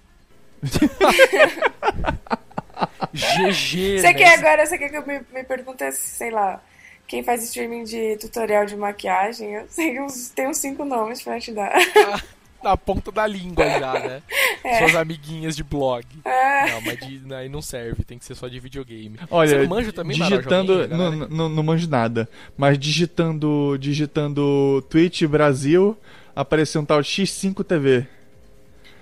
GG. 3.13 4.01
Você 4.01 4.03
né? 4.03 4.15
quer 4.15 4.39
agora, 4.39 4.67
você 4.67 4.77
quer 4.79 4.89
que 4.89 4.97
eu 4.97 5.07
me, 5.07 5.21
me 5.33 5.45
pergunte, 5.45 5.91
sei 5.93 6.31
lá, 6.31 6.61
quem 7.07 7.23
faz 7.23 7.45
streaming 7.45 7.85
de 7.85 8.17
tutorial 8.17 8.67
de 8.67 8.77
maquiagem? 8.77 9.55
Eu 9.55 9.67
sei 9.69 10.01
uns, 10.01 10.31
tem 10.31 10.49
uns 10.49 10.59
cinco 10.59 10.85
nomes 10.85 11.23
pra 11.23 11.39
te 11.39 11.53
dar. 11.53 11.73
Ah, 11.73 12.21
na 12.65 12.77
ponta 12.77 13.13
da 13.13 13.27
língua 13.27 13.65
já, 13.79 13.93
né? 13.93 14.23
É. 14.65 14.79
Suas 14.79 14.97
amiguinhas 14.97 15.55
de 15.55 15.63
blog. 15.63 16.05
É. 16.25 16.73
Não, 16.73 16.81
mas 16.81 16.99
de, 16.99 17.35
aí 17.35 17.49
não 17.49 17.61
serve, 17.61 18.03
tem 18.03 18.19
que 18.19 18.25
ser 18.25 18.35
só 18.35 18.49
de 18.49 18.59
videogame. 18.59 19.19
Olha, 19.31 19.51
Você 19.51 19.59
não 19.59 19.69
manja 19.69 19.93
também, 19.93 20.17
digitando, 20.17 20.89
não, 20.89 21.13
não, 21.13 21.49
não 21.51 21.63
manjo 21.63 21.89
nada, 21.89 22.29
mas 22.57 22.79
digitando, 22.79 23.77
digitando 23.79 24.83
Twitch 24.89 25.25
Brasil, 25.25 25.97
apareceu 26.35 26.81
um 26.81 26.85
tal 26.85 27.01
X5 27.01 27.63
TV. 27.63 28.07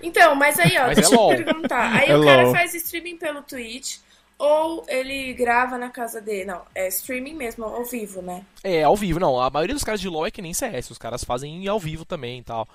Então, 0.03 0.35
mas 0.35 0.59
aí, 0.59 0.77
ó, 0.77 0.87
mas 0.87 0.97
deixa 0.97 1.15
é 1.15 1.17
eu 1.17 1.43
perguntar. 1.43 1.95
Aí 1.95 2.09
é 2.09 2.17
o 2.17 2.23
cara 2.23 2.43
LOL. 2.43 2.51
faz 2.51 2.73
streaming 2.75 3.17
pelo 3.17 3.41
Twitch 3.41 3.97
ou 4.37 4.83
ele 4.89 5.33
grava 5.33 5.77
na 5.77 5.89
casa 5.89 6.19
dele? 6.19 6.45
Não, 6.45 6.61
é 6.75 6.89
streaming 6.89 7.33
mesmo, 7.33 7.63
ao 7.63 7.85
vivo, 7.85 8.21
né? 8.21 8.43
É, 8.63 8.83
ao 8.83 8.95
vivo. 8.95 9.19
Não, 9.19 9.39
a 9.39 9.49
maioria 9.49 9.73
dos 9.73 9.83
caras 9.83 10.01
de 10.01 10.09
LoL 10.09 10.27
é 10.27 10.31
que 10.31 10.41
nem 10.41 10.53
CS. 10.53 10.91
Os 10.91 10.97
caras 10.97 11.23
fazem 11.23 11.65
ao 11.67 11.79
vivo 11.79 12.03
também 12.03 12.39
e 12.39 12.43
tal. 12.43 12.67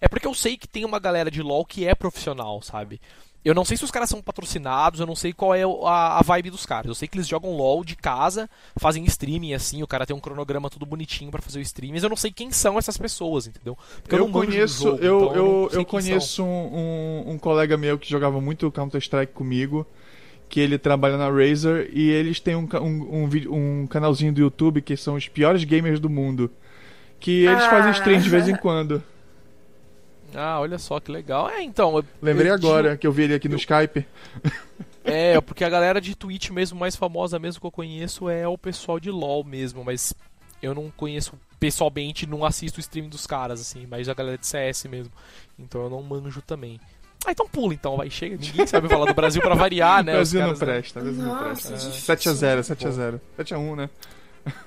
É 0.00 0.06
porque 0.06 0.26
eu 0.26 0.34
sei 0.34 0.56
que 0.56 0.68
tem 0.68 0.84
uma 0.84 1.00
galera 1.00 1.30
de 1.30 1.42
LoL 1.42 1.64
que 1.64 1.86
é 1.86 1.94
profissional, 1.94 2.62
sabe? 2.62 3.00
Eu 3.46 3.54
não 3.54 3.64
sei 3.64 3.76
se 3.76 3.84
os 3.84 3.92
caras 3.92 4.10
são 4.10 4.20
patrocinados, 4.20 4.98
eu 4.98 5.06
não 5.06 5.14
sei 5.14 5.32
qual 5.32 5.54
é 5.54 5.62
a, 5.62 6.18
a, 6.18 6.22
vibe 6.24 6.50
dos 6.50 6.66
caras. 6.66 6.88
Eu 6.88 6.96
sei 6.96 7.06
que 7.06 7.16
eles 7.16 7.28
jogam 7.28 7.56
LOL 7.56 7.84
de 7.84 7.94
casa, 7.94 8.50
fazem 8.76 9.04
streaming 9.04 9.54
assim, 9.54 9.84
o 9.84 9.86
cara 9.86 10.04
tem 10.04 10.16
um 10.16 10.18
cronograma 10.18 10.68
tudo 10.68 10.84
bonitinho 10.84 11.30
para 11.30 11.40
fazer 11.40 11.60
o 11.60 11.62
stream, 11.62 11.92
mas 11.92 12.02
eu 12.02 12.08
não 12.08 12.16
sei 12.16 12.32
quem 12.32 12.50
são 12.50 12.76
essas 12.76 12.98
pessoas, 12.98 13.46
entendeu? 13.46 13.78
Porque 14.02 14.16
eu, 14.16 14.26
eu 14.26 14.28
conheço, 14.30 14.82
jogo, 14.82 14.98
eu, 14.98 15.18
então 15.20 15.34
eu, 15.36 15.70
eu, 15.72 15.78
eu 15.78 15.84
conheço 15.84 16.42
um, 16.42 16.48
um, 16.48 17.30
um, 17.30 17.38
colega 17.38 17.76
meu 17.76 17.96
que 17.96 18.10
jogava 18.10 18.40
muito 18.40 18.68
Counter-Strike 18.68 19.32
comigo, 19.32 19.86
que 20.48 20.58
ele 20.58 20.76
trabalha 20.76 21.16
na 21.16 21.30
Razer, 21.30 21.88
e 21.92 22.10
eles 22.10 22.40
têm 22.40 22.56
um, 22.56 22.68
um, 22.82 23.22
um, 23.22 23.82
um 23.82 23.86
canalzinho 23.86 24.32
do 24.32 24.40
YouTube 24.40 24.82
que 24.82 24.96
são 24.96 25.14
os 25.14 25.28
piores 25.28 25.62
gamers 25.62 26.00
do 26.00 26.10
mundo. 26.10 26.50
Que 27.20 27.44
eles 27.44 27.62
ah. 27.62 27.70
fazem 27.70 27.92
stream 27.92 28.20
de 28.20 28.28
vez 28.28 28.48
em 28.48 28.56
quando. 28.56 29.00
Ah, 30.36 30.60
olha 30.60 30.78
só 30.78 31.00
que 31.00 31.10
legal. 31.10 31.48
É, 31.48 31.62
então. 31.62 32.04
Lembrei 32.20 32.50
eu, 32.50 32.54
agora 32.54 32.96
que 32.96 33.06
eu 33.06 33.12
vi 33.12 33.22
ele 33.22 33.34
aqui 33.34 33.48
no 33.48 33.54
eu... 33.54 33.58
Skype. 33.58 34.06
É, 35.08 35.40
porque 35.40 35.62
a 35.62 35.68
galera 35.68 36.00
de 36.00 36.16
Twitch 36.16 36.50
mesmo, 36.50 36.80
mais 36.80 36.96
famosa 36.96 37.38
mesmo 37.38 37.60
que 37.60 37.66
eu 37.68 37.70
conheço 37.70 38.28
é 38.28 38.48
o 38.48 38.58
pessoal 38.58 38.98
de 38.98 39.08
LoL 39.08 39.44
mesmo, 39.44 39.84
mas 39.84 40.12
eu 40.60 40.74
não 40.74 40.90
conheço 40.90 41.38
pessoalmente, 41.60 42.26
não 42.26 42.44
assisto 42.44 42.78
o 42.78 42.80
stream 42.80 43.08
dos 43.08 43.24
caras, 43.24 43.60
assim, 43.60 43.86
mas 43.86 44.08
a 44.08 44.14
galera 44.14 44.36
de 44.36 44.44
CS 44.44 44.84
mesmo. 44.86 45.12
Então 45.56 45.84
eu 45.84 45.90
não 45.90 46.02
manjo 46.02 46.42
também. 46.42 46.80
Ah, 47.24 47.30
então 47.30 47.48
pula 47.48 47.72
então, 47.72 47.96
vai, 47.96 48.10
chega. 48.10 48.36
Ninguém 48.36 48.66
sabe 48.66 48.88
falar 48.88 49.06
do 49.06 49.14
Brasil 49.14 49.40
pra 49.40 49.54
variar, 49.54 50.02
né? 50.04 50.12
Brasil 50.14 50.44
não 50.44 50.56
presta, 50.56 51.00
Brasil 51.00 51.22
não 51.22 51.38
presta. 51.38 51.74
7x0, 51.76 52.58
7x0. 52.60 53.20
7x1, 53.38 53.76
né? 53.76 53.90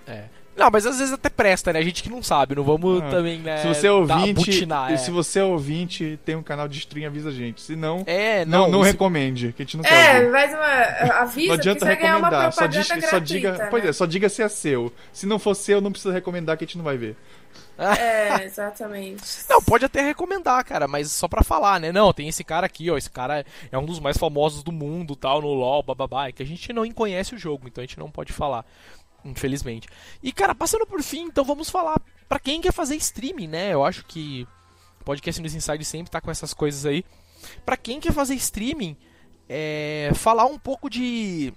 É. 0.07 0.25
Não, 0.59 0.69
mas 0.69 0.85
às 0.85 0.99
vezes 0.99 1.13
até 1.13 1.29
presta, 1.29 1.71
né? 1.71 1.79
A 1.79 1.81
gente 1.81 2.03
que 2.03 2.09
não 2.09 2.21
sabe, 2.21 2.53
não 2.53 2.65
vamos 2.65 3.01
ah, 3.01 3.09
também, 3.09 3.39
né? 3.39 3.59
Se 3.59 3.67
você 3.69 3.87
é 3.87 3.91
ouvinte, 3.91 4.33
butinar, 4.33 4.91
é. 4.91 4.97
se 4.97 5.09
você 5.09 5.39
é 5.39 5.43
ouvinte, 5.43 6.19
tem 6.25 6.35
um 6.35 6.43
canal 6.43 6.67
de 6.67 6.77
stream, 6.79 7.07
avisa 7.07 7.29
a 7.29 7.31
gente. 7.31 7.61
Se 7.61 7.77
não, 7.77 8.03
é, 8.05 8.43
não, 8.43 8.63
não, 8.63 8.71
não 8.71 8.81
recomende, 8.81 9.53
que 9.53 9.61
a 9.61 9.65
gente 9.65 9.77
não 9.77 9.83
quer. 9.85 10.21
É, 10.21 10.31
faz 10.31 10.53
uma 10.53 11.13
avisa, 11.21 11.47
não 11.47 11.53
adianta 11.53 11.85
recomendar, 11.85 12.51
só, 12.51 12.67
diz, 12.67 12.87
gratuita, 12.87 13.09
só 13.09 13.19
diga, 13.19 13.51
né? 13.53 13.67
pois 13.71 13.85
é, 13.85 13.93
só 13.93 14.05
diga 14.05 14.27
se 14.27 14.41
é 14.41 14.49
seu. 14.49 14.91
Se 15.13 15.25
não 15.25 15.39
for 15.39 15.55
seu, 15.55 15.79
não 15.79 15.93
precisa 15.93 16.13
recomendar 16.13 16.57
que 16.57 16.65
a 16.65 16.67
gente 16.67 16.77
não 16.77 16.83
vai 16.83 16.97
ver. 16.97 17.15
É, 17.79 18.43
exatamente. 18.43 19.23
Não, 19.49 19.61
pode 19.61 19.85
até 19.85 20.01
recomendar, 20.01 20.63
cara, 20.65 20.85
mas 20.85 21.09
só 21.13 21.29
pra 21.29 21.43
falar, 21.43 21.79
né? 21.79 21.93
Não, 21.93 22.11
tem 22.11 22.27
esse 22.27 22.43
cara 22.43 22.65
aqui, 22.65 22.91
ó. 22.91 22.97
Esse 22.97 23.09
cara 23.09 23.45
é 23.71 23.77
um 23.77 23.85
dos 23.85 24.01
mais 24.01 24.17
famosos 24.17 24.63
do 24.63 24.71
mundo, 24.71 25.15
tal, 25.15 25.41
no 25.41 25.47
LoL, 25.53 25.81
bababá. 25.81 26.27
É 26.27 26.33
que 26.33 26.43
a 26.43 26.45
gente 26.45 26.73
não 26.73 26.89
conhece 26.91 27.33
o 27.33 27.37
jogo, 27.37 27.67
então 27.67 27.81
a 27.81 27.87
gente 27.87 27.97
não 27.97 28.11
pode 28.11 28.33
falar 28.33 28.65
infelizmente. 29.23 29.87
E 30.21 30.31
cara, 30.31 30.53
passando 30.55 30.85
por 30.85 31.01
fim, 31.01 31.23
então 31.23 31.43
vamos 31.43 31.69
falar 31.69 31.99
para 32.27 32.39
quem 32.39 32.61
quer 32.61 32.71
fazer 32.71 32.95
streaming, 32.95 33.47
né? 33.47 33.73
Eu 33.73 33.83
acho 33.83 34.05
que 34.05 34.47
o 35.01 35.03
podcast 35.03 35.41
News 35.41 35.55
Inside 35.55 35.85
sempre 35.85 36.11
tá 36.11 36.21
com 36.21 36.31
essas 36.31 36.53
coisas 36.53 36.85
aí. 36.85 37.03
Para 37.65 37.77
quem 37.77 37.99
quer 37.99 38.13
fazer 38.13 38.35
streaming, 38.35 38.95
é, 39.47 40.11
falar 40.13 40.45
um 40.45 40.59
pouco 40.59 40.89
de 40.89 41.53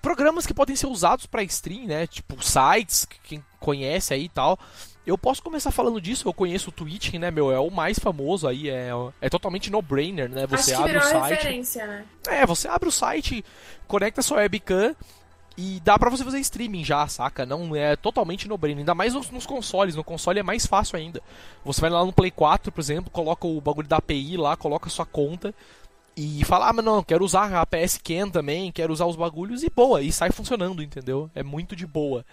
programas 0.00 0.46
que 0.46 0.54
podem 0.54 0.76
ser 0.76 0.86
usados 0.86 1.26
para 1.26 1.42
stream, 1.42 1.86
né? 1.86 2.06
Tipo 2.06 2.42
sites, 2.42 3.06
quem 3.24 3.42
conhece 3.58 4.14
aí 4.14 4.24
e 4.24 4.28
tal. 4.28 4.58
Eu 5.06 5.18
posso 5.18 5.42
começar 5.42 5.70
falando 5.70 6.00
disso, 6.00 6.28
eu 6.28 6.32
conheço 6.32 6.70
o 6.70 6.72
Twitch, 6.72 7.12
né, 7.14 7.30
meu, 7.30 7.52
é 7.52 7.58
o 7.58 7.70
mais 7.70 7.98
famoso 7.98 8.48
aí, 8.48 8.70
é, 8.70 8.88
é 9.20 9.28
totalmente 9.28 9.70
no-brainer, 9.70 10.30
né? 10.30 10.46
Você 10.46 10.72
abre 10.72 10.96
o 10.96 11.02
site. 11.02 11.78
Né? 11.78 12.04
É, 12.26 12.46
você 12.46 12.68
abre 12.68 12.88
o 12.88 12.92
site, 12.92 13.44
conecta 13.86 14.22
sua 14.22 14.38
webcam 14.38 14.96
e 15.56 15.80
dá 15.84 15.98
pra 15.98 16.10
você 16.10 16.24
fazer 16.24 16.40
streaming 16.40 16.84
já, 16.84 17.06
saca? 17.06 17.46
Não 17.46 17.76
é 17.76 17.94
totalmente 17.94 18.48
no 18.48 18.58
brain. 18.58 18.78
Ainda 18.78 18.94
mais 18.94 19.14
nos, 19.14 19.30
nos, 19.30 19.46
consoles. 19.46 19.94
No 19.94 20.02
console 20.02 20.40
é 20.40 20.42
mais 20.42 20.66
fácil 20.66 20.96
ainda. 20.96 21.22
Você 21.64 21.80
vai 21.80 21.90
lá 21.90 22.04
no 22.04 22.12
Play 22.12 22.30
4, 22.30 22.72
por 22.72 22.80
exemplo, 22.80 23.10
coloca 23.10 23.46
o 23.46 23.60
bagulho 23.60 23.86
da 23.86 23.98
API 23.98 24.36
lá, 24.36 24.56
coloca 24.56 24.88
a 24.88 24.90
sua 24.90 25.06
conta 25.06 25.54
e 26.16 26.44
fala, 26.44 26.68
ah, 26.68 26.72
mas 26.72 26.84
não, 26.84 27.02
quero 27.02 27.24
usar 27.24 27.52
a 27.54 27.66
PS 27.66 27.98
Ken 28.02 28.28
também, 28.30 28.70
quero 28.70 28.92
usar 28.92 29.06
os 29.06 29.16
bagulhos 29.16 29.62
e 29.62 29.70
boa, 29.70 30.00
e 30.00 30.12
sai 30.12 30.30
funcionando, 30.30 30.82
entendeu? 30.82 31.30
É 31.34 31.42
muito 31.42 31.74
de 31.74 31.86
boa. 31.86 32.24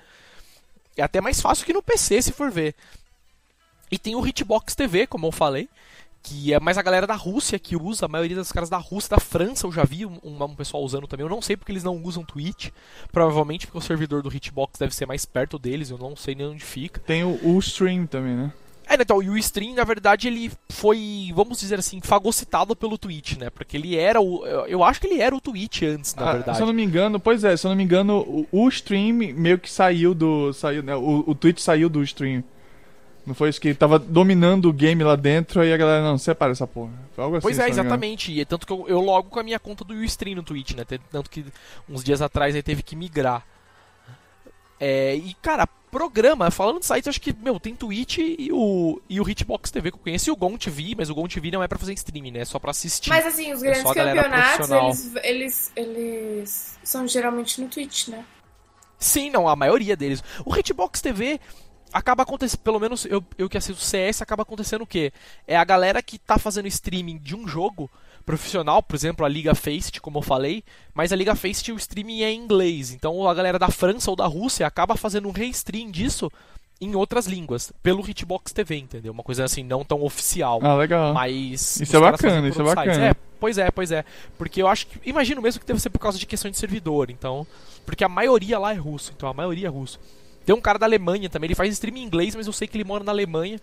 É 0.95 1.01
até 1.01 1.19
mais 1.19 1.41
fácil 1.41 1.65
que 1.65 1.73
no 1.73 1.81
PC, 1.81 2.21
se 2.21 2.31
for 2.31 2.51
ver. 2.51 2.75
E 3.91 3.97
tem 3.97 4.15
o 4.15 4.25
Hitbox 4.25 4.75
TV, 4.75 5.07
como 5.07 5.27
eu 5.27 5.31
falei, 5.31 5.67
que 6.23 6.53
é 6.53 6.59
mais 6.59 6.77
a 6.77 6.81
galera 6.81 7.07
da 7.07 7.15
Rússia 7.15 7.57
que 7.57 7.75
usa, 7.75 8.05
a 8.05 8.09
maioria 8.09 8.35
dos 8.35 8.51
caras 8.51 8.69
da 8.69 8.77
Rússia, 8.77 9.15
da 9.15 9.19
França, 9.19 9.65
eu 9.65 9.71
já 9.71 9.83
vi 9.83 10.05
um, 10.05 10.19
um, 10.23 10.55
pessoal 10.55 10.83
usando 10.83 11.07
também. 11.07 11.25
Eu 11.25 11.29
não 11.29 11.41
sei 11.41 11.57
porque 11.57 11.71
eles 11.71 11.83
não 11.83 12.01
usam 12.03 12.23
Twitch, 12.23 12.69
provavelmente 13.11 13.65
porque 13.65 13.79
o 13.79 13.81
servidor 13.81 14.21
do 14.21 14.33
Hitbox 14.33 14.79
deve 14.79 14.95
ser 14.95 15.05
mais 15.05 15.25
perto 15.25 15.57
deles, 15.57 15.89
eu 15.89 15.97
não 15.97 16.15
sei 16.15 16.35
nem 16.35 16.47
onde 16.47 16.63
fica. 16.63 16.99
Tem 16.99 17.23
o 17.23 17.55
Ustream 17.55 18.05
também, 18.05 18.35
né? 18.35 18.53
É, 18.87 18.95
então, 18.95 19.17
o 19.17 19.33
Ustream, 19.37 19.73
na 19.73 19.85
verdade, 19.85 20.27
ele 20.27 20.51
foi, 20.69 21.31
vamos 21.33 21.59
dizer 21.59 21.79
assim, 21.79 22.01
fagocitado 22.01 22.75
pelo 22.75 22.97
Twitch, 22.97 23.37
né? 23.37 23.49
Porque 23.49 23.77
ele 23.77 23.95
era 23.95 24.19
o. 24.19 24.45
Eu 24.45 24.83
acho 24.83 24.99
que 24.99 25.07
ele 25.07 25.21
era 25.21 25.33
o 25.33 25.39
Twitch 25.39 25.83
antes, 25.83 26.13
na 26.13 26.29
ah, 26.29 26.33
verdade. 26.33 26.57
Se 26.57 26.63
eu 26.63 26.67
não 26.67 26.73
me 26.73 26.83
engano, 26.83 27.17
pois 27.17 27.43
é, 27.45 27.55
se 27.55 27.65
eu 27.65 27.69
não 27.69 27.75
me 27.75 27.83
engano, 27.83 28.45
o 28.51 28.65
Ustream 28.65 29.13
meio 29.13 29.57
que 29.57 29.71
saiu 29.71 30.13
do. 30.13 30.51
Saiu, 30.51 30.83
né? 30.83 30.93
o, 30.93 31.23
o 31.25 31.33
Twitch 31.33 31.59
saiu 31.59 31.89
do 31.89 32.03
Stream. 32.03 32.43
Não 33.25 33.35
foi 33.35 33.49
isso 33.49 33.61
que 33.61 33.73
tava 33.73 33.99
dominando 33.99 34.67
o 34.69 34.73
game 34.73 35.03
lá 35.03 35.15
dentro 35.15 35.63
e 35.63 35.71
a 35.71 35.77
galera, 35.77 36.03
não, 36.03 36.17
separa 36.17 36.51
essa 36.51 36.65
porra. 36.65 36.91
Foi 37.13 37.23
algo 37.23 37.37
assim. 37.37 37.43
Pois 37.43 37.59
é, 37.59 37.69
exatamente. 37.69 38.31
E 38.31 38.41
é 38.41 38.45
tanto 38.45 38.65
que 38.65 38.73
eu, 38.73 38.85
eu, 38.87 38.99
logo 38.99 39.29
com 39.29 39.39
a 39.39 39.43
minha 39.43 39.59
conta 39.59 39.83
do 39.83 39.93
Ustream 39.93 40.35
no 40.35 40.43
Twitch, 40.43 40.73
né? 40.73 40.83
Tanto 41.11 41.29
que 41.29 41.45
uns 41.87 42.03
dias 42.03 42.21
atrás 42.21 42.55
aí 42.55 42.63
teve 42.63 42.81
que 42.81 42.95
migrar. 42.95 43.45
É, 44.79 45.13
e, 45.15 45.35
cara, 45.35 45.67
programa, 45.91 46.49
falando 46.49 46.79
de 46.79 46.87
sites, 46.87 47.07
acho 47.07 47.21
que, 47.21 47.31
meu, 47.31 47.59
tem 47.59 47.75
Twitch 47.75 48.17
e 48.17 48.49
o, 48.51 48.99
e 49.07 49.21
o 49.21 49.29
Hitbox 49.29 49.69
TV 49.69 49.91
que 49.91 49.97
eu 49.97 50.01
conheço 50.01 50.29
e 50.29 50.31
o 50.31 50.35
Gon 50.35 50.57
TV, 50.57 50.95
mas 50.97 51.11
o 51.11 51.13
Gon 51.13 51.27
TV 51.27 51.51
não 51.51 51.61
é 51.61 51.67
pra 51.67 51.77
fazer 51.77 51.93
streaming, 51.93 52.31
né? 52.31 52.39
É 52.39 52.45
só 52.45 52.57
pra 52.57 52.71
assistir. 52.71 53.09
Mas, 53.09 53.27
assim, 53.27 53.53
os 53.53 53.61
é 53.61 53.67
grandes 53.67 53.91
é 53.91 53.93
campeonatos, 53.93 54.69
eles, 54.71 55.15
eles, 55.23 55.71
eles 55.75 56.79
são 56.83 57.07
geralmente 57.07 57.61
no 57.61 57.67
Twitch, 57.67 58.07
né? 58.07 58.25
Sim, 58.97 59.29
não, 59.29 59.47
a 59.47 59.55
maioria 59.55 59.95
deles. 59.95 60.23
O 60.45 60.55
Hitbox 60.55 61.01
TV, 61.01 61.39
acaba 61.93 62.23
acontecendo, 62.23 62.59
pelo 62.59 62.79
menos 62.79 63.05
eu, 63.05 63.23
eu 63.37 63.49
que 63.49 63.57
assisto 63.57 63.81
CS, 63.83 64.21
acaba 64.21 64.43
acontecendo 64.43 64.83
o 64.83 64.87
quê? 64.87 65.11
É 65.47 65.55
a 65.55 65.63
galera 65.63 66.01
que 66.01 66.17
tá 66.17 66.37
fazendo 66.37 66.67
streaming 66.67 67.17
de 67.17 67.35
um 67.35 67.47
jogo 67.47 67.89
profissional, 68.25 68.83
por 68.83 68.95
exemplo, 68.95 69.25
a 69.25 69.29
Liga 69.29 69.55
Faceit, 69.55 69.99
como 69.99 70.19
eu 70.19 70.21
falei, 70.21 70.63
mas 70.93 71.11
a 71.11 71.15
Liga 71.15 71.35
Faceit 71.35 71.71
o 71.71 71.77
streaming 71.77 72.21
é 72.21 72.31
em 72.31 72.39
inglês, 72.39 72.91
então 72.91 73.27
a 73.27 73.33
galera 73.33 73.57
da 73.57 73.69
França 73.69 74.09
ou 74.09 74.15
da 74.15 74.27
Rússia 74.27 74.65
acaba 74.67 74.95
fazendo 74.95 75.27
um 75.27 75.31
restream 75.31 75.89
disso 75.89 76.31
em 76.81 76.95
outras 76.95 77.27
línguas, 77.27 77.71
pelo 77.83 78.07
Hitbox 78.07 78.51
TV, 78.51 78.77
entendeu? 78.77 79.13
Uma 79.13 79.21
coisa 79.21 79.43
assim, 79.43 79.63
não 79.63 79.85
tão 79.85 80.01
oficial. 80.01 80.59
Ah, 80.63 80.75
legal. 80.75 81.13
Mas. 81.13 81.79
Isso 81.79 81.95
é 81.95 81.99
bacana, 81.99 82.47
isso 82.47 82.59
é 82.59 82.65
bacana. 82.65 83.05
É, 83.05 83.13
pois 83.39 83.57
é, 83.59 83.69
pois 83.69 83.91
é. 83.91 84.03
Porque 84.35 84.63
eu 84.63 84.67
acho 84.67 84.87
que. 84.87 84.99
Imagino 85.07 85.43
mesmo 85.43 85.61
que 85.61 85.67
deve 85.67 85.79
ser 85.79 85.91
por 85.91 85.99
causa 85.99 86.17
de 86.17 86.25
questão 86.25 86.49
de 86.49 86.57
servidor, 86.57 87.11
então. 87.11 87.45
Porque 87.85 88.03
a 88.03 88.09
maioria 88.09 88.57
lá 88.57 88.73
é 88.73 88.77
russo, 88.77 89.13
então 89.15 89.29
a 89.29 89.33
maioria 89.33 89.67
é 89.67 89.69
russo. 89.69 89.99
Tem 90.51 90.57
um 90.57 90.59
cara 90.59 90.77
da 90.77 90.85
Alemanha 90.85 91.29
também, 91.29 91.47
ele 91.47 91.55
faz 91.55 91.71
streaming 91.71 92.01
em 92.01 92.03
inglês, 92.03 92.35
mas 92.35 92.45
eu 92.45 92.51
sei 92.51 92.67
que 92.67 92.75
ele 92.75 92.83
mora 92.83 93.05
na 93.05 93.11
Alemanha. 93.13 93.57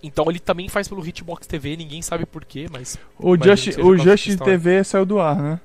Então 0.00 0.26
ele 0.28 0.38
também 0.38 0.68
faz 0.68 0.86
pelo 0.86 1.04
Hitbox 1.04 1.44
TV, 1.44 1.76
ninguém 1.76 2.02
sabe 2.02 2.24
porquê, 2.24 2.68
mas. 2.70 2.96
O 3.18 3.36
Just, 3.36 3.76
o 3.78 3.98
Just 3.98 4.38
TV 4.38 4.84
saiu 4.84 5.04
do 5.04 5.18
ar, 5.18 5.34
né? 5.34 5.60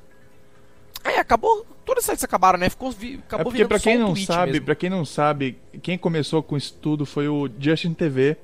É, 1.03 1.19
acabou. 1.19 1.67
Todos 1.85 2.01
os 2.01 2.05
sites 2.07 2.23
acabaram, 2.23 2.57
né? 2.57 2.67
Ficou, 2.67 2.89
acabou 2.89 3.41
é 3.41 3.43
porque 3.43 3.65
pra 3.67 3.77
quem 3.77 3.99
não 3.99 4.15
sabe, 4.15 4.59
para 4.59 4.73
quem 4.73 4.89
não 4.89 5.05
sabe, 5.05 5.55
quem 5.83 5.99
começou 5.99 6.41
com 6.41 6.57
isso 6.57 6.75
tudo 6.81 7.05
foi 7.05 7.27
o 7.27 7.47
Justin 7.59 7.93
TV, 7.93 8.35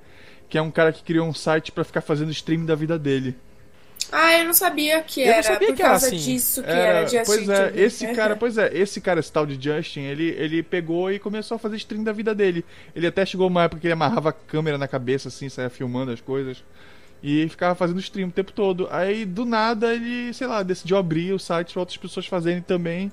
que 0.48 0.60
é 0.60 0.62
um 0.62 0.70
cara 0.70 0.94
que 0.94 1.02
criou 1.02 1.28
um 1.28 1.34
site 1.34 1.72
para 1.72 1.84
ficar 1.84 2.02
fazendo 2.02 2.30
streaming 2.30 2.68
da 2.68 2.76
vida 2.76 3.00
dele. 3.00 3.36
Ah, 4.12 4.38
eu 4.38 4.46
não 4.46 4.54
sabia 4.54 5.02
que 5.02 5.22
eu 5.22 5.32
era 5.34 5.44
sabia 5.44 5.68
por 5.68 5.76
que 5.76 5.84
causa 5.84 6.08
era 6.08 6.16
assim. 6.16 6.26
disso 6.26 6.64
que 6.64 6.70
era, 6.70 6.82
era 6.82 7.08
Justin. 7.08 7.26
Pois 7.26 7.50
é, 7.50 7.74
esse 7.76 8.08
cara, 8.14 8.36
pois 8.36 8.58
é, 8.58 8.78
esse 8.78 9.02
cara, 9.02 9.20
esse 9.20 9.32
tal 9.32 9.46
de 9.46 9.62
Justin, 9.62 10.02
ele, 10.02 10.30
ele 10.38 10.64
pegou 10.64 11.12
e 11.12 11.20
começou 11.20 11.56
a 11.56 11.60
fazer 11.60 11.76
stream 11.78 12.04
da 12.04 12.12
vida 12.12 12.34
dele. 12.36 12.64
Ele 12.96 13.08
até 13.08 13.26
chegou 13.26 13.48
uma 13.48 13.64
época 13.64 13.82
que 13.82 13.88
ele 13.88 13.94
amarrava 13.94 14.30
a 14.30 14.34
câmera 14.34 14.78
na 14.78 14.88
cabeça, 14.88 15.30
assim, 15.30 15.50
saia 15.50 15.70
filmando 15.70 16.12
as 16.12 16.22
coisas. 16.22 16.64
E 17.24 17.48
ficava 17.50 17.74
fazendo 17.74 18.00
stream 18.00 18.30
o 18.30 18.32
tempo 18.32 18.52
todo. 18.52 18.88
Aí, 18.92 19.26
do 19.26 19.46
nada, 19.46 19.94
ele, 19.94 20.34
sei 20.34 20.46
lá, 20.46 20.62
decidiu 20.62 20.98
abrir 20.98 21.34
o 21.34 21.40
site 21.40 21.74
para 21.74 21.80
outras 21.80 21.98
pessoas 21.98 22.28
fazerem 22.28 22.62
também. 22.62 23.12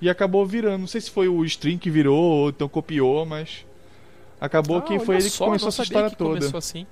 E 0.00 0.10
acabou 0.10 0.44
virando. 0.44 0.80
Não 0.80 0.86
sei 0.86 1.00
se 1.00 1.10
foi 1.10 1.26
o 1.26 1.42
stream 1.44 1.78
que 1.78 1.90
virou 1.90 2.22
ou 2.22 2.48
então 2.50 2.68
copiou, 2.68 3.24
mas. 3.24 3.64
Acabou 4.38 4.78
ah, 4.78 4.82
que 4.82 4.98
foi 4.98 5.16
ele 5.16 5.30
que 5.30 5.38
começou 5.38 5.68
essa 5.68 5.82
história 5.82 6.10
toda. 6.10 6.40
Começou 6.40 6.58
assim. 6.58 6.86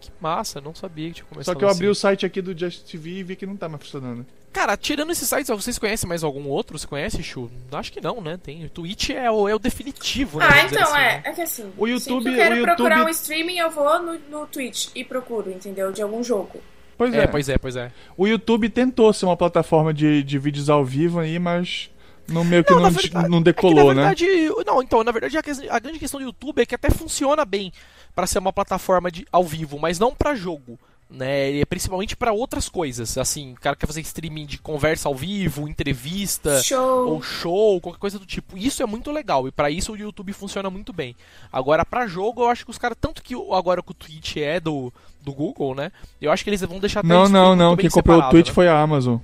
Que 0.00 0.10
massa, 0.20 0.60
não 0.60 0.74
sabia 0.74 1.08
que 1.08 1.14
tinha 1.14 1.26
começado 1.26 1.54
Só 1.54 1.58
que 1.58 1.64
eu 1.64 1.68
abri 1.68 1.86
assim. 1.86 1.92
o 1.92 1.94
site 1.94 2.26
aqui 2.26 2.42
do 2.42 2.56
Just 2.56 2.84
TV 2.90 3.10
e 3.10 3.22
vi 3.22 3.36
que 3.36 3.46
não 3.46 3.56
tá 3.56 3.68
mais 3.68 3.82
funcionando. 3.82 4.26
Cara, 4.52 4.74
tirando 4.74 5.12
esses 5.12 5.28
sites, 5.28 5.48
vocês 5.48 5.78
conhecem 5.78 6.08
mais 6.08 6.24
algum 6.24 6.48
outro? 6.48 6.78
Você 6.78 6.86
conhece, 6.86 7.22
Chu? 7.22 7.50
Acho 7.72 7.92
que 7.92 8.00
não, 8.00 8.22
né? 8.22 8.38
Tem. 8.42 8.64
O 8.64 8.70
Twitch 8.70 9.10
é 9.10 9.30
o, 9.30 9.46
é 9.46 9.54
o 9.54 9.58
definitivo, 9.58 10.38
né? 10.38 10.48
Ah, 10.50 10.64
então 10.64 10.82
assim, 10.82 10.96
é. 10.96 10.98
Né? 10.98 11.22
É 11.24 11.32
que 11.32 11.42
assim. 11.42 11.72
O 11.76 11.86
YouTube. 11.86 12.22
Se 12.22 12.28
eu 12.30 12.34
quero 12.34 12.54
YouTube... 12.56 12.74
procurar 12.74 13.04
um 13.04 13.08
streaming, 13.10 13.58
eu 13.58 13.70
vou 13.70 14.02
no, 14.02 14.18
no 14.30 14.46
Twitch 14.46 14.88
e 14.94 15.04
procuro, 15.04 15.50
entendeu? 15.50 15.92
De 15.92 16.00
algum 16.00 16.24
jogo. 16.24 16.58
Pois 16.96 17.12
é, 17.12 17.24
é, 17.24 17.26
pois 17.26 17.48
é, 17.48 17.58
pois 17.58 17.76
é. 17.76 17.92
O 18.16 18.26
YouTube 18.26 18.70
tentou 18.70 19.12
ser 19.12 19.26
uma 19.26 19.36
plataforma 19.36 19.92
de, 19.92 20.22
de 20.22 20.38
vídeos 20.38 20.70
ao 20.70 20.82
vivo 20.82 21.20
aí, 21.20 21.38
mas 21.38 21.90
no 22.26 22.44
meio 22.44 22.64
que 22.64 22.72
não, 22.72 22.80
não, 22.80 22.90
verdade, 22.90 23.28
não 23.28 23.42
decolou, 23.42 23.90
é 23.90 23.94
que, 23.94 24.00
né? 24.00 24.06
verdade, 24.06 24.26
né? 24.26 24.64
Não, 24.66 24.82
então, 24.82 25.04
na 25.04 25.12
verdade, 25.12 25.36
a, 25.36 25.42
a, 25.76 25.78
grande 25.78 25.98
questão 25.98 26.18
do 26.18 26.26
YouTube 26.26 26.62
é 26.62 26.66
que 26.66 26.74
até 26.74 26.90
funciona 26.90 27.44
bem 27.44 27.72
para 28.16 28.26
ser 28.26 28.38
uma 28.38 28.52
plataforma 28.52 29.10
de, 29.10 29.26
ao 29.30 29.44
vivo, 29.44 29.78
mas 29.78 29.98
não 29.98 30.14
para 30.14 30.34
jogo. 30.34 30.78
Né, 31.08 31.60
é 31.60 31.64
principalmente 31.64 32.16
para 32.16 32.32
outras 32.32 32.68
coisas, 32.68 33.16
assim, 33.16 33.52
o 33.52 33.60
cara 33.60 33.76
quer 33.76 33.86
fazer 33.86 34.00
streaming 34.00 34.44
de 34.44 34.58
conversa 34.58 35.08
ao 35.08 35.14
vivo, 35.14 35.68
entrevista, 35.68 36.60
show. 36.60 37.10
ou 37.10 37.22
show, 37.22 37.80
qualquer 37.80 38.00
coisa 38.00 38.18
do 38.18 38.26
tipo. 38.26 38.58
Isso 38.58 38.82
é 38.82 38.86
muito 38.86 39.12
legal 39.12 39.46
e 39.46 39.52
para 39.52 39.70
isso 39.70 39.92
o 39.92 39.96
YouTube 39.96 40.32
funciona 40.32 40.68
muito 40.68 40.92
bem. 40.92 41.14
Agora 41.52 41.84
para 41.84 42.08
jogo, 42.08 42.42
eu 42.42 42.48
acho 42.48 42.64
que 42.64 42.72
os 42.72 42.78
caras 42.78 42.98
tanto 43.00 43.22
que 43.22 43.36
agora 43.52 43.84
que 43.84 43.92
o 43.92 43.94
Twitch 43.94 44.38
é 44.38 44.58
do, 44.58 44.92
do 45.22 45.32
Google, 45.32 45.76
né? 45.76 45.92
Eu 46.20 46.32
acho 46.32 46.42
que 46.42 46.50
eles 46.50 46.60
vão 46.62 46.80
deixar 46.80 47.04
Não, 47.04 47.28
não, 47.28 47.54
não, 47.54 47.76
quem 47.76 47.88
comprou 47.88 48.18
o 48.18 48.28
Twitch 48.30 48.48
né? 48.48 48.54
foi 48.54 48.66
a 48.66 48.76
Amazon. 48.76 49.18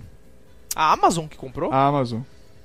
A 0.77 0.93
Amazon 0.93 1.27
que 1.27 1.37
comprou? 1.37 1.73
A 1.73 1.85
Amazon. 1.85 2.21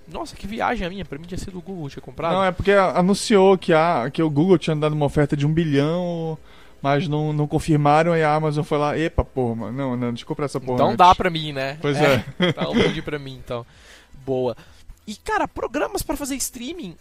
Nossa, 0.07 0.35
que 0.35 0.47
viagem 0.47 0.87
a 0.87 0.89
minha. 0.89 1.03
Pra 1.03 1.17
mim 1.17 1.25
tinha 1.25 1.37
sido 1.37 1.57
o 1.57 1.61
Google 1.61 1.89
tinha 1.89 2.01
comprado. 2.01 2.33
Não, 2.33 2.43
é 2.43 2.51
porque 2.51 2.71
anunciou 2.71 3.57
que, 3.57 3.73
a, 3.73 4.09
que 4.11 4.23
o 4.23 4.29
Google 4.29 4.57
tinha 4.57 4.75
dado 4.75 4.93
uma 4.93 5.05
oferta 5.05 5.35
de 5.35 5.45
um 5.45 5.53
bilhão, 5.53 6.37
mas 6.81 7.07
não, 7.07 7.33
não 7.33 7.47
confirmaram 7.47 8.15
e 8.15 8.23
a 8.23 8.33
Amazon 8.33 8.63
foi 8.63 8.77
lá, 8.77 8.97
epa, 8.97 9.23
porra, 9.23 9.71
não, 9.71 9.97
não, 9.97 10.09
deixa 10.09 10.23
eu 10.23 10.27
comprar 10.27 10.45
essa 10.45 10.59
porra. 10.59 10.75
Então 10.75 10.87
antes. 10.87 10.97
dá 10.97 11.13
pra 11.13 11.29
mim, 11.29 11.51
né? 11.51 11.77
Pois 11.81 11.97
é. 11.97 12.23
é. 12.39 12.49
Então 12.49 12.73
vende 12.73 13.01
pra 13.01 13.19
mim, 13.19 13.35
então. 13.35 13.65
Boa. 14.25 14.55
E, 15.05 15.15
cara, 15.15 15.47
programas 15.47 16.01
para 16.01 16.17
fazer 16.17 16.35
streaming, 16.35 16.95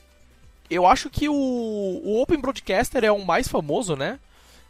eu 0.71 0.87
acho 0.87 1.09
que 1.09 1.29
o, 1.29 1.35
o 1.35 2.21
Open 2.23 2.41
Broadcaster 2.41 3.05
é 3.05 3.13
o 3.13 3.25
mais 3.25 3.49
famoso, 3.49 3.97
né? 3.97 4.19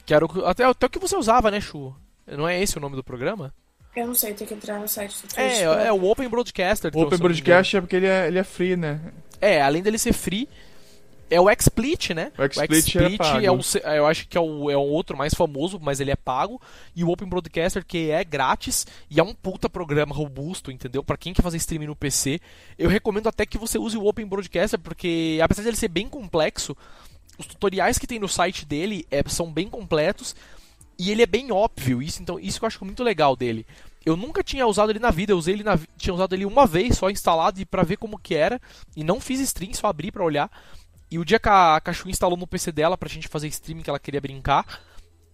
Que 0.04 0.14
era 0.14 0.24
o, 0.24 0.46
até, 0.46 0.64
até 0.64 0.86
o 0.86 0.90
que 0.90 0.98
você 0.98 1.16
usava, 1.16 1.50
né, 1.50 1.60
Chu? 1.60 1.94
Não 2.26 2.48
é 2.48 2.60
esse 2.60 2.76
o 2.76 2.80
nome 2.80 2.96
do 2.96 3.04
programa? 3.04 3.52
Eu 3.96 4.06
não 4.06 4.14
sei, 4.14 4.34
tem 4.34 4.46
que 4.46 4.52
entrar 4.52 4.78
no 4.78 4.86
site 4.86 5.14
do 5.22 5.22
Twitch. 5.22 5.38
É, 5.38 5.62
é 5.62 5.92
o 5.92 6.04
Open 6.04 6.28
Broadcaster. 6.28 6.90
O 6.94 7.00
Open 7.00 7.18
Broadcaster 7.18 7.78
é 7.78 7.80
porque 7.80 7.96
ele 7.96 8.06
é, 8.06 8.26
ele 8.26 8.38
é 8.38 8.44
free, 8.44 8.76
né? 8.76 9.00
É, 9.40 9.62
além 9.62 9.82
dele 9.82 9.96
ser 9.96 10.12
free, 10.12 10.46
é 11.30 11.40
o 11.40 11.48
XSplit, 11.50 12.12
né? 12.12 12.30
O 12.38 12.42
XSplit, 12.42 12.72
o 12.72 12.74
XSplit 12.74 13.20
é, 13.22 13.46
é, 13.46 13.50
o, 13.50 13.60
eu 13.96 14.06
acho 14.06 14.28
que 14.28 14.36
é 14.36 14.40
o, 14.40 14.70
é 14.70 14.76
o 14.76 14.82
outro 14.82 15.16
mais 15.16 15.32
famoso, 15.32 15.80
mas 15.80 15.98
ele 15.98 16.10
é 16.10 16.16
pago. 16.16 16.60
E 16.94 17.02
o 17.02 17.08
Open 17.08 17.26
Broadcaster, 17.26 17.82
que 17.84 18.10
é 18.10 18.22
grátis 18.22 18.86
e 19.10 19.18
é 19.18 19.22
um 19.22 19.32
puta 19.32 19.68
programa 19.68 20.14
robusto, 20.14 20.70
entendeu? 20.70 21.02
Para 21.02 21.16
quem 21.16 21.32
quer 21.32 21.42
fazer 21.42 21.56
streaming 21.56 21.86
no 21.86 21.96
PC. 21.96 22.38
Eu 22.78 22.90
recomendo 22.90 23.28
até 23.28 23.46
que 23.46 23.56
você 23.56 23.78
use 23.78 23.96
o 23.96 24.06
Open 24.06 24.26
Broadcaster, 24.26 24.78
porque 24.78 25.38
apesar 25.42 25.62
de 25.62 25.68
ele 25.68 25.76
ser 25.76 25.88
bem 25.88 26.06
complexo, 26.06 26.76
os 27.38 27.46
tutoriais 27.46 27.98
que 27.98 28.06
tem 28.06 28.18
no 28.18 28.28
site 28.28 28.66
dele 28.66 29.06
é, 29.10 29.22
são 29.26 29.50
bem 29.50 29.68
completos 29.68 30.36
e 30.98 31.10
ele 31.10 31.22
é 31.22 31.26
bem 31.26 31.52
óbvio. 31.52 32.02
Isso, 32.02 32.22
então, 32.22 32.38
isso 32.38 32.58
que 32.58 32.64
eu 32.64 32.68
acho 32.68 32.84
muito 32.84 33.02
legal 33.02 33.36
dele. 33.36 33.66
Eu 34.04 34.16
nunca 34.16 34.42
tinha 34.42 34.66
usado 34.66 34.90
ele 34.90 35.00
na 35.00 35.10
vida, 35.10 35.32
eu 35.32 35.36
usei 35.36 35.54
ele 35.54 35.64
na, 35.64 35.78
tinha 35.96 36.14
usado 36.14 36.32
ele 36.32 36.46
uma 36.46 36.64
vez 36.64 36.96
só 36.96 37.10
instalado 37.10 37.60
e 37.60 37.64
para 37.64 37.82
ver 37.82 37.96
como 37.96 38.18
que 38.18 38.36
era 38.36 38.60
e 38.96 39.02
não 39.02 39.20
fiz 39.20 39.40
stream, 39.40 39.74
só 39.74 39.88
abri 39.88 40.12
para 40.12 40.24
olhar. 40.24 40.48
E 41.10 41.18
o 41.18 41.24
dia 41.24 41.40
que 41.40 41.48
a 41.48 41.80
Cachu 41.80 42.08
instalou 42.08 42.36
no 42.36 42.46
PC 42.46 42.70
dela 42.70 42.96
pra 42.96 43.08
gente 43.08 43.26
fazer 43.26 43.48
streaming 43.48 43.82
que 43.82 43.90
ela 43.90 43.98
queria 43.98 44.20
brincar, 44.20 44.64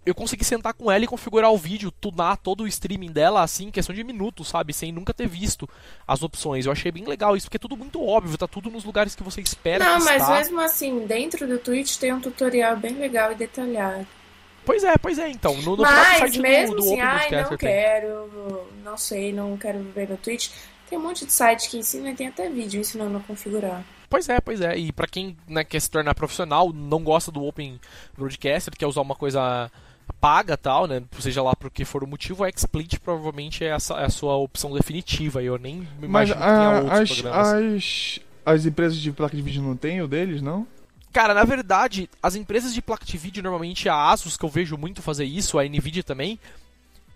eu 0.05 0.15
consegui 0.15 0.45
sentar 0.45 0.75
com 0.75 0.91
ela 0.91 1.05
e 1.05 1.07
configurar 1.07 1.53
o 1.53 1.57
vídeo, 1.57 1.91
tunar 1.91 2.37
todo 2.37 2.65
o 2.65 2.67
streaming 2.67 3.13
dela 3.13 3.43
assim, 3.43 3.67
em 3.67 3.71
questão 3.71 3.95
de 3.95 4.03
minutos, 4.03 4.49
sabe? 4.49 4.73
Sem 4.73 4.91
nunca 4.91 5.15
ter 5.15 5.29
visto 5.29 5.69
as 6.07 6.23
opções. 6.23 6.67
Eu 6.67 6.73
achei 6.73 6.91
bem 6.91 7.05
legal 7.05 7.37
isso, 7.37 7.47
porque 7.47 7.57
é 7.57 7.61
tudo 7.61 7.77
muito 7.77 8.03
óbvio, 8.03 8.37
tá 8.37 8.49
tudo 8.49 8.71
nos 8.71 8.85
lugares 8.85 9.15
que 9.15 9.23
você 9.23 9.41
espera. 9.41 9.85
Não, 9.85 10.05
mas 10.05 10.23
está. 10.23 10.39
mesmo 10.39 10.61
assim, 10.61 11.07
dentro 11.07 11.47
do 11.47 11.59
Twitch 11.59 11.99
tem 11.99 12.13
um 12.13 12.21
tutorial 12.21 12.77
bem 12.77 12.95
legal 12.95 13.33
e 13.33 13.35
detalhado. 13.35 14.07
Pois 14.65 14.85
é, 14.85 14.97
pois 14.97 15.19
é, 15.19 15.29
então. 15.29 15.57
No, 15.63 15.77
no 15.77 15.83
Mas 15.83 16.19
site 16.19 16.41
mesmo 16.41 16.77
do, 16.77 16.83
do 16.83 16.89
assim, 16.89 17.01
ai, 17.01 17.31
não 17.43 17.57
quero, 17.57 18.69
não 18.85 18.97
sei, 18.97 19.33
não 19.33 19.57
quero 19.57 19.83
ver 19.95 20.09
no 20.09 20.17
Twitch. 20.17 20.51
Tem 20.89 20.99
um 20.99 21.03
monte 21.03 21.25
de 21.25 21.33
site 21.33 21.69
que 21.69 21.79
ensina 21.79 22.11
e 22.11 22.15
tem 22.15 22.29
até 22.29 22.49
vídeo 22.49 22.81
ensinando 22.81 23.17
a 23.17 23.21
configurar. 23.21 23.83
Pois 24.09 24.29
é, 24.29 24.41
pois 24.41 24.61
é. 24.61 24.77
E 24.77 24.93
para 24.93 25.07
quem 25.07 25.37
né, 25.49 25.65
quer 25.65 25.81
se 25.81 25.91
tornar 25.91 26.15
profissional, 26.15 26.71
não 26.73 27.03
gosta 27.03 27.33
do 27.33 27.43
Open 27.45 27.81
Broadcaster, 28.17 28.77
quer 28.77 28.87
usar 28.87 29.01
uma 29.01 29.15
coisa 29.15 29.71
paga 30.21 30.57
tal, 30.57 30.87
né? 30.87 31.03
Seja 31.19 31.43
lá 31.43 31.57
por 31.57 31.71
que 31.71 31.85
for 31.85 32.05
o 32.05 32.07
motivo, 32.07 32.45
a 32.45 32.51
XSplit 32.51 33.01
provavelmente 33.01 33.65
é 33.65 33.73
a, 33.73 33.79
é 33.99 34.05
a 34.05 34.11
sua 34.11 34.37
opção 34.37 34.73
definitiva. 34.75 35.43
Eu 35.43 35.59
nem 35.59 35.89
me 35.99 36.07
imagino 36.07 36.39
Mas, 36.39 36.49
que 36.49 36.57
tenha 36.57 36.81
outros 36.83 37.01
as, 37.01 37.21
programas. 37.21 37.49
As, 37.49 38.21
as 38.45 38.67
empresas 38.67 38.99
de 38.99 39.13
placa 39.13 39.35
de 39.35 39.43
vídeo 39.43 39.63
não 39.63 39.77
têm 39.77 40.03
o 40.03 40.07
deles, 40.07 40.43
não? 40.43 40.67
Cara, 41.13 41.35
na 41.35 41.45
verdade, 41.45 42.09
as 42.23 42.35
empresas 42.35 42.73
de 42.73 42.81
placa 42.81 43.05
de 43.05 43.19
vídeo, 43.19 43.43
normalmente 43.43 43.89
a 43.89 44.11
Asus, 44.11 44.37
que 44.37 44.45
eu 44.45 44.49
vejo 44.49 44.79
muito 44.79 45.03
fazer 45.03 45.25
isso, 45.25 45.59
a 45.59 45.65
Nvidia 45.65 46.03
também, 46.03 46.39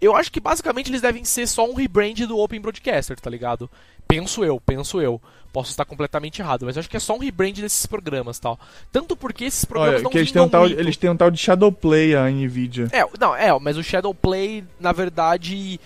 eu 0.01 0.15
acho 0.15 0.31
que 0.31 0.41
basicamente 0.41 0.91
eles 0.91 1.01
devem 1.01 1.25
ser 1.25 1.47
só 1.47 1.69
um 1.69 1.75
rebrand 1.75 2.15
do 2.27 2.39
Open 2.39 2.61
Broadcaster, 2.61 3.19
tá 3.19 3.31
ligado? 3.31 3.71
Penso 4.07 4.45
eu, 4.45 4.61
penso 4.61 5.01
eu. 5.01 5.21
Posso 5.53 5.71
estar 5.71 5.87
completamente 5.87 6.43
errado, 6.43 6.67
mas 6.67 6.77
acho 6.77 6.89
que 6.89 6.99
é 6.99 7.01
só 7.01 7.17
um 7.17 7.19
rebrand 7.19 7.55
desses 7.55 7.87
programas 7.87 8.39
tal. 8.39 8.61
Tanto 8.93 9.17
porque 9.17 9.45
esses 9.47 9.65
programas 9.65 9.95
Olha, 9.95 10.05
não 10.05 10.11
que 10.11 10.19
eles 10.19 10.31
têm, 10.31 10.43
um 10.43 10.49
tal, 10.49 10.67
eles 10.67 10.97
têm 10.99 11.09
um 11.09 11.17
tal 11.17 11.31
de 11.31 11.39
Shadowplay, 11.39 12.15
a 12.15 12.29
Nvidia. 12.29 12.89
É, 12.93 13.07
não, 13.19 13.35
é, 13.35 13.59
mas 13.59 13.79
o 13.79 13.83
Shadowplay, 13.83 14.63
na 14.79 14.93
verdade, 14.93 15.81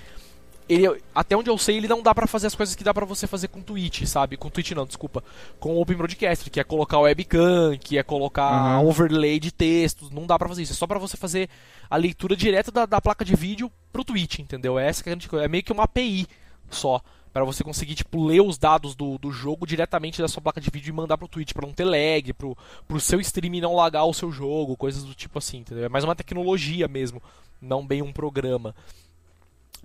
ele, 0.71 1.03
até 1.12 1.37
onde 1.37 1.51
eu 1.51 1.59
sei, 1.59 1.79
ele 1.79 1.89
não 1.89 2.01
dá 2.01 2.14
para 2.14 2.29
fazer 2.29 2.47
as 2.47 2.55
coisas 2.55 2.77
que 2.77 2.85
dá 2.85 2.95
para 2.95 3.05
você 3.05 3.27
fazer 3.27 3.49
com 3.49 3.61
Twitch, 3.61 4.05
sabe? 4.05 4.37
Com 4.37 4.49
Twitch 4.49 4.71
não, 4.71 4.87
desculpa. 4.87 5.25
Com 5.59 5.75
o 5.75 5.81
Open 5.81 5.97
Broadcaster, 5.97 6.49
que 6.49 6.61
é 6.61 6.64
colocar 6.64 7.01
webcam, 7.01 7.77
que 7.77 7.99
é 7.99 8.05
colocar 8.05 8.79
uhum. 8.79 8.87
overlay 8.89 9.41
de 9.41 9.51
textos, 9.51 10.11
não 10.11 10.27
dá 10.27 10.39
para 10.39 10.49
fazer 10.49 10.62
isso. 10.62 10.73
É 10.73 10.77
só 10.77 10.87
para 10.87 11.01
você 11.01 11.16
fazer 11.16 11.51
a 11.91 11.97
leitura 11.97 12.37
direta 12.37 12.71
da, 12.71 12.87
da, 12.87 13.01
placa 13.01 13.25
de 13.25 13.35
vídeo 13.35 13.71
pro 13.93 14.05
Twitch, 14.05 14.39
entendeu? 14.39 14.79
É 14.79 14.87
essa 14.87 15.03
que 15.03 15.09
a 15.09 15.12
gente, 15.12 15.29
é 15.37 15.49
meio 15.49 15.64
que 15.64 15.73
uma 15.73 15.83
API 15.83 16.29
só 16.71 17.01
para 17.33 17.45
você 17.45 17.64
conseguir 17.64 17.97
tipo 17.97 18.25
ler 18.25 18.41
os 18.41 18.57
dados 18.57 18.95
do, 18.95 19.18
do 19.18 19.33
jogo 19.33 19.66
diretamente 19.66 20.23
da 20.23 20.29
sua 20.29 20.43
placa 20.43 20.61
de 20.61 20.71
vídeo 20.71 20.91
e 20.91 20.95
mandar 20.95 21.18
pro 21.18 21.29
Twitch 21.29 21.53
para 21.53 21.66
não 21.66 21.75
ter 21.75 21.85
lag, 21.85 22.33
pro, 22.33 22.57
pro 22.87 23.01
seu 23.01 23.21
stream 23.21 23.61
não 23.61 23.75
lagar 23.75 24.05
o 24.05 24.14
seu 24.14 24.31
jogo, 24.31 24.77
coisas 24.77 25.03
do 25.03 25.14
tipo 25.14 25.39
assim, 25.39 25.59
entendeu? 25.59 25.85
É 25.85 25.89
mais 25.89 26.05
uma 26.05 26.14
tecnologia 26.14 26.87
mesmo, 26.87 27.21
não 27.61 27.85
bem 27.85 28.03
um 28.03 28.12
programa. 28.12 28.75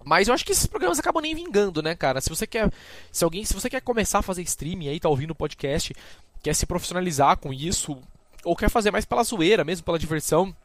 Mas 0.06 0.28
eu 0.28 0.34
acho 0.34 0.46
que 0.46 0.52
esses 0.52 0.68
programas 0.68 1.00
acabam 1.00 1.22
nem 1.22 1.34
vingando, 1.34 1.82
né, 1.82 1.96
cara? 1.96 2.22
Se 2.22 2.30
você 2.30 2.46
quer. 2.46 2.72
Se 3.12 3.24
alguém. 3.24 3.44
Se 3.44 3.54
você 3.54 3.70
quer 3.70 3.82
começar 3.82 4.20
a 4.20 4.22
fazer 4.22 4.44
streaming 4.44 4.88
aí, 4.88 5.00
tá 5.00 5.10
ouvindo 5.10 5.32
o 5.32 5.36
podcast, 5.36 5.94
quer 6.44 6.54
se 6.54 6.66
profissionalizar 6.68 7.38
com 7.38 7.52
isso, 7.52 7.98
ou 8.44 8.56
quer 8.56 8.70
fazer 8.70 8.92
mais 8.92 9.04
pela 9.04 9.24
zoeira, 9.24 9.64
mesmo 9.64 9.84
pela 9.84 9.98
diversão. 9.98 10.56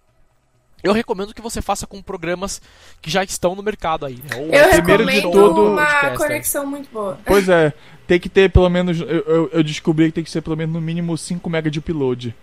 Eu 0.82 0.93
recomendo 0.93 1.34
que 1.34 1.43
você 1.43 1.61
faça 1.61 1.86
com 1.86 2.03
programas 2.03 2.61
que 3.03 3.11
já 3.11 3.22
estão 3.22 3.55
no 3.55 3.62
mercado 3.62 4.07
aí. 4.07 4.16
Né? 4.16 4.36
Ou 4.36 4.47
eu 4.55 4.82
primeiro 4.82 5.05
de 5.11 5.20
tudo, 5.22 5.72
uma 5.72 6.16
conexão 6.16 6.66
muito 6.66 6.91
boa. 6.91 7.18
Pois 7.24 7.49
é, 7.49 7.72
tem 8.07 8.18
que 8.18 8.28
ter 8.28 8.51
pelo 8.51 8.68
menos. 8.68 9.01
Eu, 9.01 9.07
eu, 9.07 9.51
eu 9.53 9.62
descobri 9.62 10.07
que 10.07 10.12
tem 10.12 10.24
que 10.24 10.30
ser 10.30 10.41
pelo 10.41 10.57
menos 10.57 10.74
no 10.74 10.80
mínimo 10.80 11.16
5 11.16 11.49
MB 11.49 11.70
de 11.70 11.78
upload. 11.78 12.34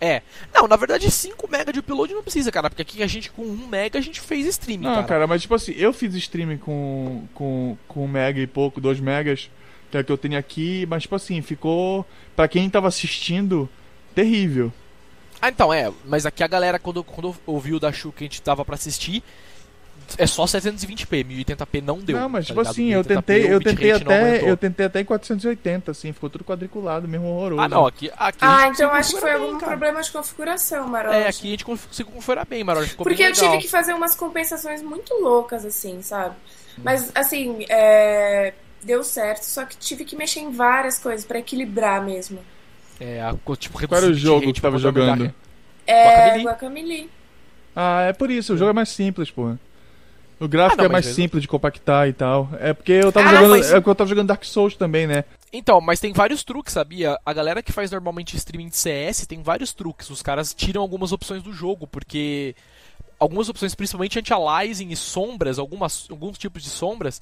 É. 0.00 0.22
Não, 0.54 0.68
na 0.68 0.76
verdade 0.76 1.10
5 1.10 1.46
MB 1.48 1.72
de 1.72 1.78
upload 1.80 2.12
não 2.12 2.22
precisa, 2.22 2.52
cara, 2.52 2.68
porque 2.68 2.82
aqui 2.82 3.02
a 3.02 3.06
gente 3.06 3.30
com 3.30 3.42
1 3.42 3.66
MB 3.66 3.90
a 3.98 4.00
gente 4.00 4.20
fez 4.20 4.46
streaming, 4.46 4.84
Não, 4.84 4.94
cara. 4.96 5.06
cara, 5.06 5.26
mas 5.26 5.42
tipo 5.42 5.54
assim, 5.54 5.72
eu 5.72 5.92
fiz 5.92 6.14
streaming 6.14 6.58
com 6.58 7.24
com 7.34 7.76
com 7.88 8.04
1 8.04 8.08
MB 8.08 8.40
e 8.42 8.46
pouco, 8.46 8.80
2 8.80 9.00
megas, 9.00 9.50
que 9.90 9.96
é 9.96 10.00
o 10.00 10.04
que 10.04 10.12
eu 10.12 10.18
tenho 10.18 10.38
aqui, 10.38 10.84
mas 10.86 11.02
tipo 11.02 11.14
assim, 11.14 11.40
ficou 11.40 12.04
para 12.34 12.46
quem 12.48 12.68
tava 12.68 12.88
assistindo 12.88 13.68
terrível. 14.14 14.72
Ah, 15.40 15.48
então, 15.48 15.72
é, 15.72 15.92
mas 16.04 16.26
aqui 16.26 16.42
a 16.42 16.46
galera 16.46 16.78
quando 16.78 17.04
quando 17.04 17.36
ouviu 17.46 17.78
da 17.78 17.92
Shu 17.92 18.12
que 18.12 18.24
a 18.24 18.26
gente 18.26 18.40
tava 18.42 18.64
para 18.64 18.74
assistir, 18.74 19.22
é 20.18 20.26
só 20.26 20.44
720p, 20.44 21.24
1080p 21.24 21.82
não 21.82 21.98
deu. 21.98 22.18
Não, 22.18 22.28
mas 22.28 22.46
tá 22.46 22.48
tipo 22.48 22.60
assim, 22.60 22.92
eu 22.92 23.04
tentei, 23.04 23.52
eu 23.52 23.60
tentei 23.60 23.92
até, 23.92 24.50
eu 24.50 24.56
tentei 24.56 24.86
até 24.86 25.00
em 25.00 25.04
480, 25.04 25.90
assim, 25.90 26.12
ficou 26.12 26.30
tudo 26.30 26.44
quadriculado, 26.44 27.08
mesmo 27.08 27.26
horroroso. 27.26 27.62
Ah, 27.62 27.68
não, 27.68 27.86
aqui, 27.86 28.10
aqui 28.16 28.38
Ah, 28.40 28.68
então 28.68 28.90
acho 28.92 29.14
que 29.14 29.20
foi 29.20 29.32
bem, 29.32 29.42
algum 29.42 29.58
cara. 29.58 29.72
problema 29.72 30.02
de 30.02 30.10
configuração, 30.10 30.88
Marol. 30.88 31.12
É, 31.12 31.28
aqui 31.28 31.48
a 31.48 31.50
gente 31.50 31.64
conseguiu 31.64 32.12
configurar 32.12 32.46
bem, 32.46 32.62
Marol, 32.62 32.82
ficou 32.84 33.04
Porque 33.04 33.22
bem 33.22 33.26
eu 33.26 33.32
tive 33.32 33.58
que 33.58 33.68
fazer 33.68 33.92
umas 33.94 34.14
compensações 34.14 34.82
muito 34.82 35.14
loucas, 35.14 35.64
assim, 35.64 36.00
sabe? 36.02 36.34
Mas, 36.82 37.10
assim, 37.14 37.64
é... 37.68 38.52
deu 38.82 39.02
certo, 39.02 39.42
só 39.44 39.64
que 39.64 39.76
tive 39.76 40.04
que 40.04 40.14
mexer 40.14 40.40
em 40.40 40.50
várias 40.50 40.98
coisas 40.98 41.24
para 41.26 41.38
equilibrar 41.38 42.04
mesmo. 42.04 42.38
É, 43.00 43.20
a, 43.20 43.34
tipo, 43.56 43.86
Qual 43.86 44.00
era 44.00 44.10
o 44.10 44.14
jogo 44.14 44.52
que 44.52 44.60
tava 44.60 44.78
jogando? 44.78 45.32
É, 45.86 46.38
Guacamole. 46.42 47.10
Ah, 47.74 48.02
é 48.02 48.12
por 48.12 48.30
isso, 48.30 48.54
o 48.54 48.56
jogo 48.56 48.70
é 48.70 48.72
mais 48.72 48.88
simples, 48.88 49.30
pô. 49.30 49.54
O 50.38 50.46
gráfico 50.46 50.80
ah, 50.80 50.84
não, 50.84 50.90
é 50.90 50.92
mais 50.92 51.06
simples 51.06 51.42
de 51.42 51.48
compactar 51.48 52.08
e 52.08 52.12
tal. 52.12 52.50
É 52.60 52.74
porque 52.74 52.92
eu 52.92 53.10
tava 53.10 53.28
ah, 53.28 53.34
jogando. 53.34 53.50
Mas... 53.50 53.70
É 53.70 53.74
porque 53.76 53.90
eu 53.90 53.94
tava 53.94 54.10
jogando 54.10 54.28
Dark 54.28 54.44
Souls 54.44 54.76
também, 54.76 55.06
né? 55.06 55.24
Então, 55.52 55.80
mas 55.80 55.98
tem 55.98 56.12
vários 56.12 56.44
truques, 56.44 56.74
sabia? 56.74 57.18
A 57.24 57.32
galera 57.32 57.62
que 57.62 57.72
faz 57.72 57.90
normalmente 57.90 58.36
streaming 58.36 58.68
de 58.68 58.76
CS 58.76 59.26
tem 59.26 59.42
vários 59.42 59.72
truques. 59.72 60.10
Os 60.10 60.20
caras 60.20 60.52
tiram 60.52 60.82
algumas 60.82 61.12
opções 61.12 61.42
do 61.42 61.52
jogo, 61.52 61.86
porque 61.86 62.54
algumas 63.18 63.48
opções, 63.48 63.74
principalmente 63.74 64.18
anti-aliasing 64.18 64.90
e 64.90 64.96
sombras, 64.96 65.58
algumas, 65.58 66.06
alguns 66.10 66.36
tipos 66.36 66.62
de 66.62 66.68
sombras, 66.68 67.20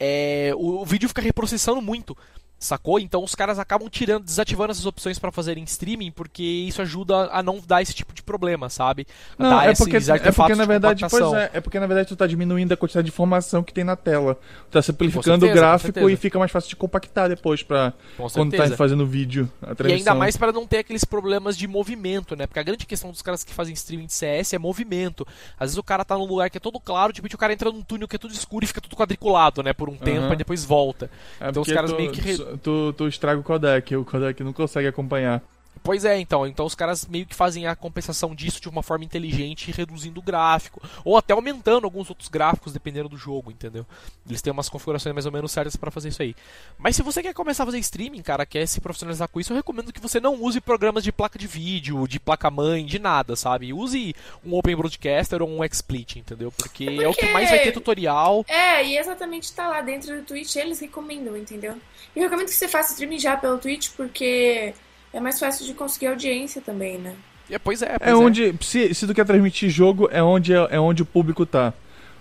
é, 0.00 0.52
o, 0.56 0.80
o 0.80 0.84
vídeo 0.86 1.08
fica 1.08 1.20
reprocessando 1.20 1.82
muito. 1.82 2.16
Sacou? 2.58 2.98
Então 2.98 3.22
os 3.22 3.34
caras 3.34 3.58
acabam 3.58 3.88
tirando, 3.88 4.24
desativando 4.24 4.72
essas 4.72 4.84
opções 4.84 5.18
para 5.18 5.30
fazerem 5.30 5.62
streaming, 5.64 6.10
porque 6.10 6.42
isso 6.42 6.82
ajuda 6.82 7.28
a 7.30 7.40
não 7.42 7.60
dar 7.64 7.82
esse 7.82 7.94
tipo 7.94 8.12
de 8.12 8.22
problema, 8.22 8.68
sabe? 8.68 9.06
Não, 9.38 9.50
Dar 9.50 9.70
é 9.70 9.74
porque, 9.74 9.96
é 9.96 10.32
porque 10.32 10.54
na 10.56 10.64
verdade, 10.64 11.06
pois 11.08 11.32
é, 11.34 11.50
é 11.54 11.60
porque 11.60 11.78
na 11.78 11.86
verdade 11.86 12.08
tu 12.08 12.16
tá 12.16 12.26
diminuindo 12.26 12.72
a 12.72 12.76
quantidade 12.76 13.04
de 13.06 13.12
informação 13.12 13.62
que 13.62 13.72
tem 13.72 13.84
na 13.84 13.94
tela. 13.94 14.38
Tu 14.68 14.72
tá 14.72 14.82
simplificando 14.82 15.46
certeza, 15.46 15.52
o 15.52 15.54
gráfico 15.54 16.10
e 16.10 16.16
fica 16.16 16.38
mais 16.38 16.50
fácil 16.50 16.68
de 16.68 16.76
compactar 16.76 17.28
depois 17.28 17.62
para 17.62 17.92
quando 18.32 18.56
tá 18.56 18.68
fazendo 18.76 19.06
vídeo. 19.06 19.50
e 19.86 19.92
ainda 19.92 20.14
mais 20.14 20.36
para 20.36 20.50
não 20.50 20.66
ter 20.66 20.78
aqueles 20.78 21.04
problemas 21.04 21.56
de 21.56 21.68
movimento, 21.68 22.34
né? 22.34 22.46
Porque 22.46 22.58
a 22.58 22.64
grande 22.64 22.86
questão 22.86 23.10
dos 23.10 23.22
caras 23.22 23.44
que 23.44 23.54
fazem 23.54 23.74
streaming 23.74 24.06
de 24.06 24.14
CS 24.14 24.52
é 24.54 24.58
movimento. 24.58 25.26
Às 25.58 25.68
vezes 25.68 25.78
o 25.78 25.82
cara 25.82 26.04
tá 26.04 26.16
num 26.16 26.26
lugar 26.26 26.50
que 26.50 26.56
é 26.56 26.60
todo 26.60 26.80
claro, 26.80 27.12
tipo, 27.12 27.28
o 27.32 27.38
cara 27.38 27.52
entra 27.52 27.70
num 27.70 27.82
túnel 27.82 28.08
que 28.08 28.16
é 28.16 28.18
tudo 28.18 28.34
escuro 28.34 28.64
e 28.64 28.68
fica 28.68 28.80
tudo 28.80 28.96
quadriculado, 28.96 29.62
né, 29.62 29.72
por 29.72 29.88
um 29.88 29.96
tempo 29.96 30.32
e 30.32 30.36
depois 30.36 30.64
volta. 30.64 31.10
É 31.40 31.50
então 31.50 31.62
os 31.62 31.68
caras 31.70 31.92
meio 31.92 32.10
que 32.10 32.47
tu, 32.62 32.92
tu 32.92 33.08
estraga 33.08 33.40
o 33.40 33.44
codec, 33.44 33.96
o 33.96 34.04
codec 34.04 34.42
não 34.42 34.52
consegue 34.52 34.88
acompanhar. 34.88 35.42
Pois 35.82 36.04
é, 36.04 36.18
então. 36.18 36.46
Então 36.46 36.66
os 36.66 36.74
caras 36.74 37.06
meio 37.06 37.26
que 37.26 37.34
fazem 37.34 37.66
a 37.66 37.76
compensação 37.76 38.34
disso 38.34 38.60
de 38.60 38.68
uma 38.68 38.82
forma 38.82 39.04
inteligente, 39.04 39.70
reduzindo 39.70 40.20
o 40.20 40.22
gráfico. 40.22 40.82
Ou 41.04 41.16
até 41.16 41.32
aumentando 41.32 41.84
alguns 41.84 42.08
outros 42.08 42.28
gráficos, 42.28 42.72
dependendo 42.72 43.08
do 43.08 43.16
jogo, 43.16 43.50
entendeu? 43.50 43.86
Eles 44.26 44.42
têm 44.42 44.52
umas 44.52 44.68
configurações 44.68 45.14
mais 45.14 45.26
ou 45.26 45.32
menos 45.32 45.52
certas 45.52 45.76
para 45.76 45.90
fazer 45.90 46.08
isso 46.08 46.22
aí. 46.22 46.34
Mas 46.78 46.96
se 46.96 47.02
você 47.02 47.22
quer 47.22 47.34
começar 47.34 47.62
a 47.62 47.66
fazer 47.66 47.78
streaming, 47.78 48.22
cara, 48.22 48.44
quer 48.44 48.66
se 48.66 48.80
profissionalizar 48.80 49.28
com 49.28 49.40
isso, 49.40 49.52
eu 49.52 49.56
recomendo 49.56 49.92
que 49.92 50.00
você 50.00 50.20
não 50.20 50.34
use 50.42 50.60
programas 50.60 51.04
de 51.04 51.12
placa 51.12 51.38
de 51.38 51.46
vídeo, 51.46 52.06
de 52.06 52.20
placa-mãe, 52.20 52.84
de 52.84 52.98
nada, 52.98 53.36
sabe? 53.36 53.72
Use 53.72 54.14
um 54.44 54.54
Open 54.54 54.76
Broadcaster 54.76 55.42
ou 55.42 55.48
um 55.48 55.66
XSplit, 55.66 56.18
entendeu? 56.18 56.52
Porque, 56.52 56.84
Porque, 56.84 57.04
é 57.04 57.08
o 57.08 57.14
que 57.14 57.32
mais 57.32 57.50
vai 57.50 57.60
ter 57.60 57.72
tutorial. 57.72 58.44
É, 58.48 58.84
e 58.84 58.98
exatamente 58.98 59.52
tá 59.52 59.68
lá 59.68 59.80
dentro 59.80 60.16
do 60.16 60.22
Twitch, 60.22 60.56
eles 60.56 60.80
recomendam, 60.80 61.36
entendeu? 61.36 61.76
Eu 62.14 62.22
recomendo 62.22 62.46
que 62.48 62.54
você 62.54 62.68
faça 62.68 62.92
streaming 62.92 63.18
já 63.18 63.36
pelo 63.36 63.58
Twitch, 63.58 63.90
porque 63.96 64.74
é 65.12 65.20
mais 65.20 65.38
fácil 65.38 65.66
de 65.66 65.74
conseguir 65.74 66.08
audiência 66.08 66.60
também, 66.60 66.98
né? 66.98 67.14
É, 67.50 67.58
pois 67.58 67.80
é, 67.82 67.98
pois 67.98 68.10
é 68.10 68.14
onde, 68.14 68.54
Se, 68.60 68.94
se 68.94 69.06
tu 69.06 69.14
quer 69.14 69.24
transmitir 69.24 69.70
jogo, 69.70 70.08
é 70.12 70.22
onde, 70.22 70.52
é, 70.52 70.68
é 70.70 70.80
onde 70.80 71.02
o 71.02 71.06
público 71.06 71.46
tá. 71.46 71.72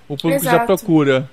O 0.07 0.15
público 0.15 0.43
Exato. 0.43 0.57
já 0.57 0.65
procura. 0.65 1.29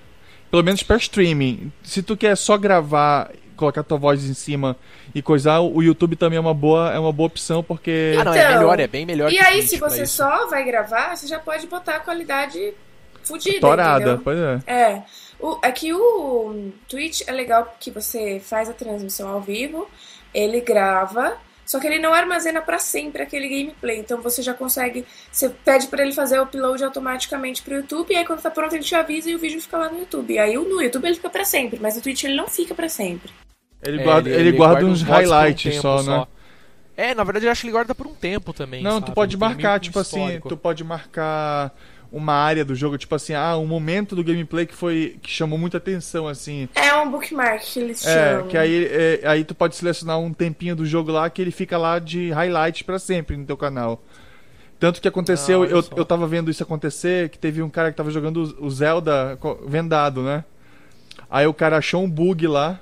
Pelo 0.51 0.63
menos 0.63 0.83
para 0.83 0.97
streaming. 0.97 1.73
Se 1.83 2.03
tu 2.03 2.17
quer 2.17 2.37
só 2.37 2.57
gravar, 2.57 3.31
colocar 3.57 3.83
tua 3.83 3.99
voz 3.99 4.25
em 4.25 4.35
cima 4.35 4.77
e 5.15 5.23
coisar, 5.23 5.61
o 5.61 5.83
YouTube 5.83 6.17
também 6.17 6.37
é 6.37 6.41
uma 6.41 6.55
boa, 6.55 6.93
é 6.93 6.99
uma 6.99 7.13
boa 7.13 7.29
opção, 7.29 7.63
porque. 7.63 8.13
Então, 8.19 8.33
ah, 8.33 8.35
não, 8.37 8.41
é 8.41 8.55
melhor, 8.55 8.81
é 8.81 8.87
bem 8.87 9.07
melhor. 9.07 9.33
E 9.33 9.39
aí, 9.39 9.63
se 9.63 9.79
você 9.79 10.07
só 10.07 10.49
vai 10.49 10.65
gravar, 10.65 11.17
você 11.17 11.27
já 11.27 11.39
pode 11.39 11.67
botar 11.67 11.97
a 11.97 12.01
qualidade 12.01 12.75
fodida. 13.23 13.61
Torada, 13.61 14.21
pois 14.23 14.39
é. 14.39 14.61
É. 14.67 15.03
O, 15.41 15.59
aqui 15.63 15.91
é 15.91 15.95
o 15.95 16.71
Twitch 16.89 17.23
é 17.27 17.33
legal 17.33 17.77
que 17.79 17.91
você 17.91 18.41
faz 18.43 18.69
a 18.69 18.73
transmissão 18.73 19.29
ao 19.29 19.41
vivo, 19.41 19.89
ele 20.35 20.61
grava, 20.61 21.39
só 21.65 21.81
que 21.81 21.87
ele 21.87 21.99
não 21.99 22.13
armazena 22.13 22.61
para 22.61 22.79
sempre 22.79 23.23
aquele 23.23 23.49
gameplay. 23.49 23.99
Então 23.99 24.21
você 24.21 24.43
já 24.43 24.53
consegue, 24.53 25.07
você 25.31 25.49
pede 25.49 25.87
para 25.87 26.03
ele 26.03 26.13
fazer 26.13 26.39
o 26.39 26.43
upload 26.43 26.83
automaticamente 26.85 27.63
pro 27.63 27.77
YouTube 27.77 28.13
e 28.13 28.17
aí 28.17 28.25
quando 28.27 28.43
tá 28.43 28.51
pronto 28.51 28.75
ele 28.75 28.85
te 28.85 28.95
avisa 28.95 29.31
e 29.31 29.35
o 29.35 29.39
vídeo 29.39 29.61
fica 29.61 29.79
lá 29.79 29.89
no 29.89 29.99
YouTube. 29.99 30.35
E 30.35 30.39
aí 30.39 30.55
no 30.55 30.83
YouTube 30.83 31.07
ele 31.07 31.17
fica 31.17 31.31
para 31.31 31.45
sempre, 31.45 31.79
mas 31.81 31.97
no 31.97 32.03
Twitch 32.03 32.25
ele 32.25 32.37
não 32.37 32.49
fica 32.49 32.75
para 32.75 32.89
sempre. 32.89 33.31
Ele 33.83 34.03
guarda, 34.03 34.29
é, 34.29 34.33
ele, 34.33 34.41
ele, 34.41 34.49
ele 34.49 34.57
guarda, 34.57 34.81
guarda 34.81 34.91
uns 34.91 35.03
highlights 35.03 35.79
um 35.79 35.81
só, 35.81 35.99
só, 35.99 36.21
né? 36.21 36.27
É, 36.97 37.15
na 37.15 37.25
verdade 37.25 37.47
eu 37.47 37.53
acho 37.53 37.61
que 37.61 37.67
ele 37.67 37.73
guarda 37.73 37.95
por 37.95 38.07
um 38.07 38.15
tempo 38.15 38.53
também. 38.53 38.83
Não, 38.83 38.95
sabe? 38.95 39.07
tu 39.07 39.13
pode 39.13 39.37
marcar, 39.37 39.81
tipo 39.81 39.99
assim, 39.99 40.41
tu 40.49 40.57
pode 40.57 40.85
marcar 40.85 41.73
uma 42.15 42.33
área 42.33 42.65
do 42.65 42.77
jogo, 42.77 42.97
tipo 42.97 43.15
assim, 43.15 43.35
ah, 43.35 43.57
um 43.57 43.67
momento 43.67 44.15
do 44.15 44.23
gameplay 44.23 44.65
que 44.65 44.75
foi 44.75 45.19
que 45.21 45.29
chamou 45.29 45.59
muita 45.59 45.79
atenção, 45.79 46.29
assim. 46.29 46.69
É 46.75 46.95
um 46.95 47.11
bookmark 47.11 47.61
que 47.61 47.81
eles 47.81 48.07
é, 48.07 48.35
chamam. 48.35 48.49
que 48.49 48.57
aí, 48.57 48.87
é, 48.87 49.21
aí 49.25 49.45
tu 49.45 49.55
pode 49.55 49.75
selecionar 49.75 50.19
um 50.21 50.33
tempinho 50.33 50.77
do 50.77 50.87
jogo 50.87 51.11
lá 51.11 51.29
que 51.29 51.43
ele 51.43 51.51
fica 51.51 51.77
lá 51.77 51.99
de 51.99 52.31
highlight 52.31 52.85
para 52.85 53.01
sempre 53.01 53.37
no 53.37 53.45
teu 53.45 53.57
canal. 53.57 54.01
Tanto 54.79 55.01
que 55.01 55.09
aconteceu, 55.09 55.63
ah, 55.63 55.67
eu, 55.67 55.85
eu 55.97 56.05
tava 56.05 56.27
vendo 56.27 56.51
isso 56.51 56.63
acontecer, 56.63 57.29
que 57.31 57.39
teve 57.39 57.63
um 57.63 57.71
cara 57.71 57.91
que 57.91 57.97
tava 57.97 58.11
jogando 58.11 58.57
o 58.61 58.71
Zelda 58.71 59.37
vendado, 59.67 60.23
né? 60.23 60.45
Aí 61.29 61.47
o 61.47 61.55
cara 61.55 61.79
achou 61.79 62.05
um 62.05 62.11
bug 62.11 62.47
lá 62.47 62.79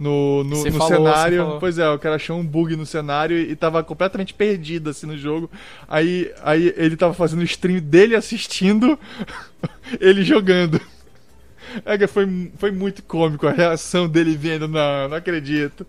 no, 0.00 0.42
no, 0.42 0.64
no 0.64 0.72
falou, 0.72 0.88
cenário. 0.88 1.58
Pois 1.60 1.78
é, 1.78 1.86
o 1.90 1.98
cara 1.98 2.16
achou 2.16 2.38
um 2.38 2.46
bug 2.46 2.74
no 2.74 2.86
cenário 2.86 3.36
e 3.36 3.54
tava 3.54 3.84
completamente 3.84 4.32
perdido 4.32 4.88
assim 4.88 5.06
no 5.06 5.16
jogo. 5.16 5.50
Aí, 5.86 6.32
aí 6.42 6.72
ele 6.74 6.96
tava 6.96 7.12
fazendo 7.12 7.40
o 7.40 7.44
stream 7.44 7.80
dele 7.80 8.16
assistindo, 8.16 8.98
ele 10.00 10.24
jogando. 10.24 10.80
É, 11.84 12.06
foi, 12.06 12.50
foi 12.56 12.70
muito 12.70 13.02
cômico 13.02 13.46
a 13.46 13.52
reação 13.52 14.08
dele 14.08 14.34
vendo, 14.36 14.66
não, 14.66 15.08
não 15.10 15.16
acredito. 15.18 15.86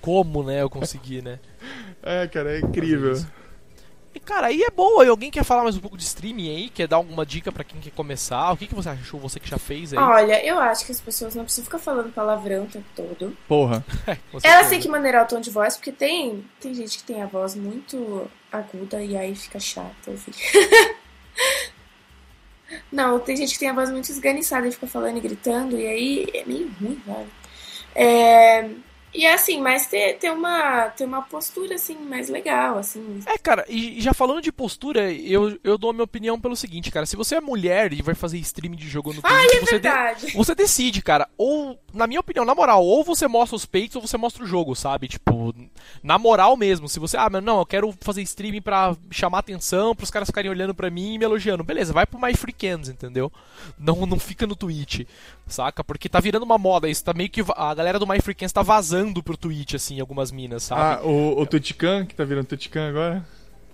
Como, 0.00 0.42
né, 0.42 0.62
eu 0.62 0.70
consegui, 0.70 1.20
né? 1.20 1.38
É, 2.02 2.26
cara, 2.26 2.56
é 2.56 2.60
incrível. 2.60 3.14
E 4.14 4.20
cara, 4.20 4.48
aí 4.48 4.62
é 4.62 4.70
boa. 4.70 5.04
E 5.04 5.08
alguém 5.08 5.30
quer 5.30 5.44
falar 5.44 5.62
mais 5.62 5.76
um 5.76 5.80
pouco 5.80 5.96
de 5.96 6.04
streaming 6.04 6.50
aí? 6.50 6.68
Quer 6.68 6.86
dar 6.86 6.96
alguma 6.96 7.24
dica 7.24 7.50
para 7.50 7.64
quem 7.64 7.80
quer 7.80 7.90
começar? 7.92 8.52
O 8.52 8.56
que, 8.56 8.66
que 8.66 8.74
você 8.74 8.90
achou, 8.90 9.18
você 9.18 9.40
que 9.40 9.48
já 9.48 9.58
fez 9.58 9.92
aí? 9.92 9.98
Olha, 9.98 10.44
eu 10.44 10.58
acho 10.58 10.84
que 10.84 10.92
as 10.92 11.00
pessoas 11.00 11.34
não 11.34 11.44
precisam 11.44 11.64
ficar 11.64 11.78
falando 11.78 12.12
palavrão 12.12 12.64
o 12.64 12.66
tempo 12.66 12.86
todo. 12.94 13.36
Porra. 13.48 13.84
Elas 14.42 14.68
têm 14.68 14.80
que 14.80 14.88
maneirar 14.88 15.24
o 15.24 15.28
tom 15.28 15.40
de 15.40 15.50
voz, 15.50 15.76
porque 15.76 15.92
tem, 15.92 16.44
tem 16.60 16.74
gente 16.74 16.98
que 16.98 17.04
tem 17.04 17.22
a 17.22 17.26
voz 17.26 17.54
muito 17.54 18.30
aguda 18.50 19.02
e 19.02 19.16
aí 19.16 19.34
fica 19.34 19.58
chato 19.58 20.08
ouvir. 20.08 20.34
não, 22.92 23.18
tem 23.18 23.36
gente 23.36 23.54
que 23.54 23.60
tem 23.60 23.70
a 23.70 23.74
voz 23.74 23.90
muito 23.90 24.10
esganiçada 24.10 24.68
e 24.68 24.72
fica 24.72 24.86
falando 24.86 25.16
e 25.16 25.20
gritando, 25.20 25.78
e 25.78 25.86
aí 25.86 26.26
é 26.34 26.44
meio 26.44 26.70
ruim, 26.80 27.00
velho. 27.06 27.30
É, 27.94 28.68
e 29.14 29.26
é 29.26 29.34
assim, 29.34 29.60
mas 29.60 29.86
ter, 29.86 30.14
ter, 30.14 30.30
uma, 30.30 30.88
ter 30.88 31.04
uma 31.04 31.20
postura, 31.20 31.74
assim, 31.74 31.94
mais 31.96 32.30
legal, 32.30 32.78
assim. 32.78 33.20
É, 33.26 33.36
cara, 33.36 33.62
e 33.68 34.00
já 34.00 34.14
falando 34.14 34.40
de 34.40 34.50
postura, 34.50 35.12
eu, 35.12 35.58
eu 35.62 35.76
dou 35.76 35.90
a 35.90 35.92
minha 35.92 36.04
opinião 36.04 36.40
pelo 36.40 36.56
seguinte, 36.56 36.90
cara. 36.90 37.04
Se 37.04 37.14
você 37.14 37.34
é 37.34 37.40
mulher 37.40 37.92
e 37.92 38.00
vai 38.00 38.14
fazer 38.14 38.38
streaming 38.38 38.76
de 38.76 38.88
jogo 38.88 39.12
no 39.12 39.20
Twitch, 39.20 39.34
ah, 39.34 39.56
é 39.56 39.60
você, 39.60 39.78
de, 39.78 40.32
você 40.34 40.54
decide, 40.54 41.02
cara. 41.02 41.28
Ou, 41.36 41.78
na 41.92 42.06
minha 42.06 42.20
opinião, 42.20 42.46
na 42.46 42.54
moral, 42.54 42.82
ou 42.82 43.04
você 43.04 43.28
mostra 43.28 43.54
os 43.54 43.66
peitos 43.66 43.96
ou 43.96 44.02
você 44.02 44.16
mostra 44.16 44.44
o 44.44 44.46
jogo, 44.46 44.74
sabe? 44.74 45.08
Tipo, 45.08 45.54
na 46.02 46.18
moral 46.18 46.56
mesmo. 46.56 46.88
Se 46.88 46.98
você, 46.98 47.18
ah, 47.18 47.28
mas 47.30 47.44
não, 47.44 47.58
eu 47.58 47.66
quero 47.66 47.94
fazer 48.00 48.22
streaming 48.22 48.62
pra 48.62 48.96
chamar 49.10 49.40
atenção, 49.40 49.94
pros 49.94 50.10
caras 50.10 50.28
ficarem 50.28 50.50
olhando 50.50 50.74
pra 50.74 50.88
mim 50.88 51.14
e 51.14 51.18
me 51.18 51.24
elogiando. 51.26 51.62
Beleza, 51.62 51.92
vai 51.92 52.06
pro 52.06 52.20
My 52.20 52.34
Freakends, 52.34 52.88
entendeu? 52.88 53.30
Não, 53.78 54.06
não 54.06 54.18
fica 54.18 54.46
no 54.46 54.56
Twitch, 54.56 55.06
saca? 55.46 55.84
Porque 55.84 56.08
tá 56.08 56.18
virando 56.18 56.44
uma 56.44 56.56
moda 56.56 56.88
isso. 56.88 57.04
Tá 57.04 57.12
meio 57.12 57.28
que. 57.28 57.44
A 57.54 57.74
galera 57.74 57.98
do 57.98 58.06
My 58.06 58.18
Freakends 58.18 58.52
tá 58.52 58.62
vazando 58.62 59.01
vazando 59.02 59.22
pro 59.22 59.36
Twitch, 59.36 59.74
assim, 59.74 60.00
algumas 60.00 60.30
minas, 60.30 60.62
sabe? 60.62 60.80
Ah, 60.80 61.06
o, 61.06 61.40
o 61.40 61.46
Twitchcan, 61.46 62.06
que 62.06 62.14
tá 62.14 62.24
virando 62.24 62.46
Twitchcan 62.46 62.88
agora? 62.88 63.26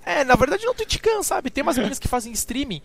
É, 0.05 0.25
na 0.25 0.35
verdade 0.35 0.65
não 0.65 0.75
Twitchcan, 0.75 1.23
sabe? 1.23 1.51
Tem 1.51 1.63
umas 1.63 1.77
minas 1.79 1.99
que 1.99 2.09
fazem 2.09 2.33
streaming. 2.33 2.83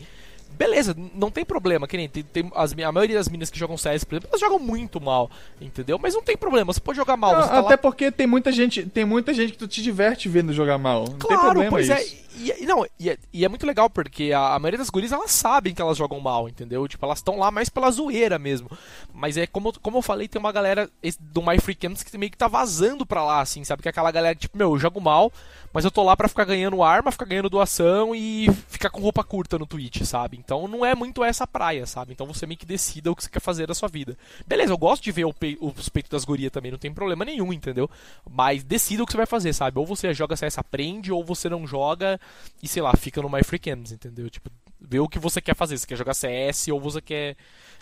Beleza, 0.55 0.95
não 1.15 1.31
tem 1.31 1.43
problema, 1.43 1.87
que 1.87 1.97
nem 1.97 2.07
tem, 2.07 2.21
tem 2.21 2.51
as, 2.53 2.73
a 2.73 2.91
maioria 2.91 3.15
das 3.15 3.27
minas 3.27 3.49
que 3.49 3.57
jogam 3.57 3.75
CS, 3.75 4.03
por 4.03 4.15
exemplo, 4.15 4.29
elas 4.29 4.39
jogam 4.39 4.59
muito 4.59 5.01
mal, 5.01 5.31
entendeu? 5.59 5.97
Mas 5.97 6.13
não 6.13 6.21
tem 6.21 6.37
problema, 6.37 6.71
você 6.71 6.79
pode 6.79 6.95
jogar 6.95 7.17
mal. 7.17 7.33
Não, 7.33 7.47
tá 7.47 7.59
até 7.59 7.69
lá... 7.71 7.77
porque 7.77 8.11
tem 8.11 8.27
muita 8.27 8.51
gente, 8.51 8.85
tem 8.85 9.03
muita 9.03 9.33
gente 9.33 9.53
que 9.53 9.57
tu 9.57 9.67
te 9.67 9.81
diverte 9.81 10.29
vendo 10.29 10.53
jogar 10.53 10.77
mal. 10.77 11.05
Não 11.09 11.17
claro, 11.17 11.27
tem 11.27 11.39
problema 11.39 11.69
pois 11.71 11.89
isso. 11.89 11.93
é. 11.93 12.23
E, 12.35 12.65
não, 12.65 12.85
e 12.99 13.09
é, 13.09 13.17
e 13.31 13.45
é, 13.45 13.49
muito 13.49 13.65
legal 13.65 13.89
porque 13.89 14.31
a, 14.31 14.55
a, 14.55 14.59
maioria 14.59 14.77
das 14.77 14.89
gurias 14.89 15.11
elas 15.11 15.31
sabem 15.31 15.73
que 15.73 15.81
elas 15.81 15.97
jogam 15.97 16.19
mal, 16.19 16.49
entendeu? 16.49 16.87
Tipo, 16.87 17.05
elas 17.05 17.19
estão 17.19 17.37
lá 17.37 17.51
mais 17.51 17.69
pela 17.69 17.91
zoeira 17.91 18.39
mesmo. 18.39 18.69
Mas 19.13 19.37
é 19.37 19.45
como, 19.45 19.71
como 19.79 19.97
eu 19.97 20.01
falei, 20.01 20.27
tem 20.27 20.39
uma 20.39 20.51
galera 20.51 20.89
do 21.19 21.41
My 21.41 21.59
Free 21.59 21.75
Camps 21.75 22.03
que 22.03 22.17
meio 22.17 22.31
que 22.31 22.37
tá 22.37 22.47
vazando 22.47 23.05
pra 23.05 23.23
lá, 23.23 23.41
assim, 23.41 23.63
sabe? 23.63 23.81
Que 23.81 23.89
é 23.89 23.91
aquela 23.91 24.11
galera 24.11 24.35
tipo, 24.35 24.57
meu, 24.57 24.73
eu 24.73 24.79
jogo 24.79 24.99
mal, 24.99 25.31
mas 25.71 25.85
eu 25.85 25.91
tô 25.91 26.03
lá 26.03 26.17
pra 26.17 26.27
ficar 26.27 26.45
ganhando 26.45 26.81
arma, 26.83 27.11
ficar 27.11 27.25
ganhando 27.25 27.49
doação 27.49 28.15
e 28.15 28.47
ficar 28.67 28.89
com 28.89 29.01
roupa 29.01 29.23
curta 29.23 29.59
no 29.59 29.65
Twitch, 29.65 30.03
sabe? 30.03 30.37
Então 30.37 30.67
não 30.67 30.85
é 30.85 30.95
muito 30.95 31.23
essa 31.23 31.45
praia, 31.45 31.85
sabe? 31.85 32.13
Então 32.13 32.25
você 32.25 32.45
meio 32.45 32.57
que 32.57 32.65
decida 32.65 33.11
o 33.11 33.15
que 33.15 33.23
você 33.23 33.29
quer 33.29 33.41
fazer 33.41 33.67
da 33.67 33.75
sua 33.75 33.89
vida. 33.89 34.17
Beleza, 34.47 34.71
eu 34.71 34.77
gosto 34.77 35.03
de 35.03 35.11
ver 35.11 35.31
pe 35.33 35.57
os 35.61 35.89
peitos 35.89 36.09
das 36.09 36.25
gurias 36.25 36.51
também, 36.51 36.71
não 36.71 36.79
tem 36.79 36.93
problema 36.93 37.25
nenhum, 37.25 37.53
entendeu? 37.53 37.89
Mas 38.29 38.63
decida 38.63 39.03
o 39.03 39.05
que 39.05 39.11
você 39.11 39.17
vai 39.17 39.25
fazer, 39.25 39.53
sabe? 39.53 39.79
Ou 39.79 39.85
você 39.85 40.13
joga 40.13 40.35
CS 40.35 40.57
aprende, 40.57 41.11
ou 41.11 41.23
você 41.23 41.49
não 41.49 41.67
joga 41.67 42.19
e 42.61 42.67
sei 42.67 42.81
lá, 42.81 42.93
fica 42.95 43.21
no 43.21 43.29
My 43.29 43.43
Free 43.43 43.59
Camps, 43.59 43.91
entendeu? 43.91 44.29
Tipo, 44.29 44.49
vê 44.79 44.99
o 44.99 45.07
que 45.07 45.19
você 45.19 45.41
quer 45.41 45.55
fazer. 45.55 45.77
Você 45.77 45.87
quer 45.87 45.97
jogar 45.97 46.13
CS 46.13 46.67
ou 46.69 46.79
você 46.79 47.01
quer 47.01 47.35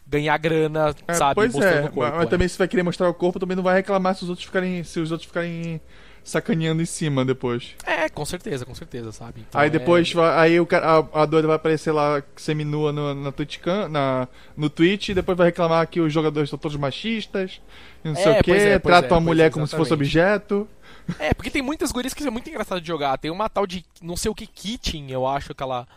ganhar 0.06 0.38
grana, 0.38 0.96
é, 1.08 1.14
sabe? 1.14 1.36
Pois 1.36 1.56
é, 1.56 1.82
corpo, 1.84 2.00
mas, 2.02 2.14
mas 2.14 2.24
é. 2.24 2.30
também 2.30 2.48
se 2.48 2.58
vai 2.58 2.68
querer 2.68 2.84
mostrar 2.84 3.10
o 3.10 3.14
corpo, 3.14 3.40
também 3.40 3.56
não 3.56 3.64
vai 3.64 3.76
reclamar 3.76 4.16
se 4.16 4.24
os 4.24 4.30
outros 4.30 4.46
ficarem, 4.46 4.84
se 4.84 5.00
os 5.00 5.12
outros 5.12 5.28
ficarem 5.28 5.80
sacaneando 6.24 6.82
em 6.82 6.86
cima 6.86 7.26
depois. 7.26 7.76
É, 7.86 8.08
com 8.10 8.26
certeza, 8.26 8.66
com 8.66 8.76
certeza, 8.76 9.12
sabe? 9.12 9.46
Então, 9.48 9.60
aí 9.60 9.70
depois, 9.70 10.14
é... 10.16 10.20
aí 10.40 10.60
o 10.60 10.66
cara, 10.66 11.00
a, 11.14 11.24
a 11.24 11.26
doida 11.26 11.48
vai 11.48 11.56
aparecer 11.56 11.92
lá 11.92 12.22
seminua 12.36 12.92
no, 12.92 13.14
na 13.16 13.32
Twitch, 13.32 13.60
na, 13.90 14.28
no 14.56 14.70
Twitch 14.70 15.10
e 15.10 15.14
depois 15.14 15.38
vai 15.38 15.48
reclamar 15.48 15.88
que 15.88 16.00
os 16.00 16.14
jogadores 16.14 16.50
são 16.50 16.60
todos 16.60 16.78
machistas, 16.78 17.62
não 18.04 18.16
sei 18.16 18.34
é, 18.34 18.40
o 18.40 18.44
que, 18.44 18.52
é, 18.52 18.80
tratam 18.80 19.18
a 19.18 19.22
mulher 19.22 19.52
como 19.52 19.66
se 19.66 19.76
fosse 19.76 19.94
objeto. 19.94 20.68
É, 21.20 21.34
porque 21.34 21.50
tem 21.50 21.62
muitas 21.62 21.92
gurias 21.92 22.14
que 22.14 22.24
são 22.24 22.32
muito 22.32 22.50
engraçadas 22.50 22.82
de 22.82 22.88
jogar. 22.88 23.18
Tem 23.18 23.32
uma 23.32 23.50
tal 23.50 23.66
de, 23.68 23.86
não 24.02 24.18
sei 24.18 24.32
o 24.32 24.36
que, 24.36 24.48
Kitchen, 24.48 25.12
eu 25.12 25.28
acho 25.28 25.54
que 25.54 25.64
ela 25.64 25.88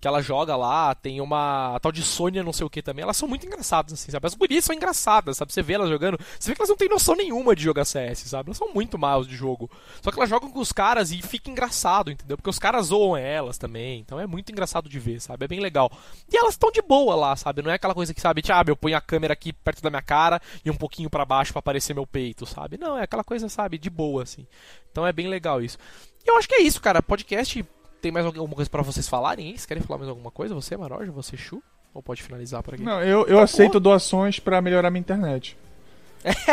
que 0.00 0.06
ela 0.06 0.20
joga 0.20 0.56
lá, 0.56 0.94
tem 0.94 1.20
uma 1.20 1.78
tal 1.80 1.90
de 1.90 2.02
Sônia 2.02 2.42
não 2.42 2.52
sei 2.52 2.66
o 2.66 2.70
que 2.70 2.82
também, 2.82 3.02
elas 3.02 3.16
são 3.16 3.28
muito 3.28 3.46
engraçadas, 3.46 3.92
assim, 3.92 4.10
sabe? 4.10 4.26
As 4.26 4.34
gurias 4.34 4.64
são 4.64 4.74
engraçadas, 4.74 5.36
sabe? 5.36 5.52
Você 5.52 5.62
vê 5.62 5.74
elas 5.74 5.88
jogando, 5.88 6.18
você 6.38 6.50
vê 6.50 6.54
que 6.54 6.60
elas 6.60 6.68
não 6.68 6.76
têm 6.76 6.88
noção 6.88 7.14
nenhuma 7.14 7.56
de 7.56 7.62
jogar 7.62 7.84
CS, 7.84 8.20
sabe? 8.20 8.48
Elas 8.48 8.58
são 8.58 8.72
muito 8.72 8.98
maus 8.98 9.26
de 9.26 9.34
jogo. 9.34 9.70
Só 10.02 10.10
que 10.10 10.18
elas 10.18 10.28
jogam 10.28 10.50
com 10.50 10.60
os 10.60 10.72
caras 10.72 11.10
e 11.10 11.22
fica 11.22 11.50
engraçado, 11.50 12.10
entendeu? 12.10 12.36
Porque 12.36 12.50
os 12.50 12.58
caras 12.58 12.86
zoam 12.86 13.16
elas 13.16 13.58
também, 13.58 14.00
então 14.00 14.20
é 14.20 14.26
muito 14.26 14.50
engraçado 14.52 14.88
de 14.88 14.98
ver, 14.98 15.20
sabe? 15.20 15.44
É 15.44 15.48
bem 15.48 15.60
legal. 15.60 15.90
E 16.30 16.36
elas 16.36 16.54
estão 16.54 16.70
de 16.70 16.82
boa 16.82 17.14
lá, 17.14 17.34
sabe? 17.34 17.62
Não 17.62 17.70
é 17.70 17.74
aquela 17.74 17.94
coisa 17.94 18.12
que, 18.12 18.20
sabe, 18.20 18.42
tipo, 18.42 18.54
ah, 18.54 18.64
eu 18.66 18.76
ponho 18.76 18.96
a 18.96 19.00
câmera 19.00 19.32
aqui 19.32 19.52
perto 19.52 19.82
da 19.82 19.90
minha 19.90 20.02
cara 20.02 20.40
e 20.64 20.70
um 20.70 20.76
pouquinho 20.76 21.08
para 21.08 21.24
baixo 21.24 21.52
para 21.52 21.60
aparecer 21.60 21.94
meu 21.94 22.06
peito, 22.06 22.44
sabe? 22.46 22.76
Não, 22.78 22.98
é 22.98 23.02
aquela 23.02 23.24
coisa, 23.24 23.48
sabe, 23.48 23.78
de 23.78 23.88
boa, 23.88 24.22
assim. 24.22 24.46
Então 24.90 25.06
é 25.06 25.12
bem 25.12 25.28
legal 25.28 25.62
isso. 25.62 25.78
E 26.24 26.30
eu 26.30 26.36
acho 26.36 26.48
que 26.48 26.54
é 26.54 26.62
isso, 26.62 26.80
cara. 26.80 27.00
Podcast 27.00 27.64
tem 28.00 28.12
mais 28.12 28.26
alguma 28.26 28.54
coisa 28.54 28.70
para 28.70 28.82
vocês 28.82 29.08
falarem? 29.08 29.48
Vocês 29.50 29.66
querem 29.66 29.82
falar 29.82 29.98
mais 29.98 30.08
alguma 30.08 30.30
coisa? 30.30 30.54
Você, 30.54 30.76
Maroja? 30.76 31.10
Você, 31.12 31.36
Chu? 31.36 31.62
Ou 31.92 32.02
pode 32.02 32.22
finalizar 32.22 32.62
por 32.62 32.74
aqui? 32.74 32.82
Não, 32.82 33.02
eu, 33.02 33.26
eu 33.26 33.40
aceito 33.40 33.80
doações 33.80 34.38
para 34.38 34.60
melhorar 34.60 34.90
minha 34.90 35.00
internet. 35.00 35.56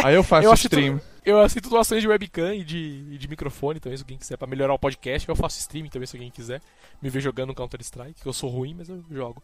Aí 0.03 0.15
eu 0.15 0.23
faço 0.23 0.47
eu 0.47 0.53
stream. 0.53 1.01
eu 1.25 1.39
aceito 1.39 1.69
doações 1.69 2.01
de 2.01 2.07
webcam 2.07 2.53
e 2.53 2.63
de, 2.63 3.17
de 3.17 3.27
microfone 3.27 3.79
também, 3.79 3.97
se 3.97 4.03
alguém 4.03 4.17
quiser, 4.17 4.37
pra 4.37 4.47
melhorar 4.47 4.73
o 4.73 4.79
podcast. 4.79 5.27
Eu 5.27 5.35
faço 5.35 5.59
stream 5.59 5.87
também, 5.87 6.05
se 6.05 6.15
alguém 6.15 6.31
quiser 6.31 6.61
me 7.01 7.09
ver 7.09 7.21
jogando 7.21 7.53
Counter-Strike, 7.53 8.21
que 8.21 8.27
eu 8.27 8.33
sou 8.33 8.49
ruim, 8.49 8.75
mas 8.77 8.89
eu 8.89 9.03
jogo. 9.11 9.43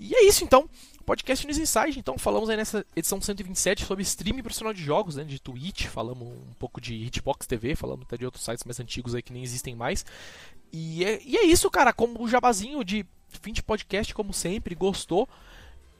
E 0.00 0.14
é 0.14 0.24
isso 0.24 0.42
então. 0.42 0.68
Podcast 1.04 1.46
News 1.46 1.58
Inside. 1.58 1.98
Então, 1.98 2.16
falamos 2.16 2.48
aí 2.48 2.56
nessa 2.56 2.86
edição 2.96 3.20
127 3.20 3.84
sobre 3.84 4.02
streaming 4.02 4.42
profissional 4.42 4.72
de 4.72 4.82
jogos, 4.82 5.16
né? 5.16 5.24
De 5.24 5.38
Twitch, 5.38 5.86
falamos 5.86 6.26
um 6.26 6.54
pouco 6.58 6.80
de 6.80 6.94
Hitbox 6.94 7.46
TV, 7.46 7.76
falamos 7.76 8.06
até 8.06 8.16
de 8.16 8.24
outros 8.24 8.42
sites 8.42 8.64
mais 8.64 8.80
antigos 8.80 9.14
aí 9.14 9.22
que 9.22 9.32
nem 9.32 9.42
existem 9.42 9.74
mais. 9.74 10.06
E 10.72 11.04
é, 11.04 11.20
e 11.22 11.36
é 11.36 11.44
isso, 11.44 11.70
cara. 11.70 11.92
Como 11.92 12.22
o 12.22 12.28
jabazinho 12.28 12.82
de 12.82 13.04
fim 13.28 13.52
de 13.52 13.62
podcast, 13.62 14.14
como 14.14 14.32
sempre, 14.32 14.74
gostou. 14.74 15.28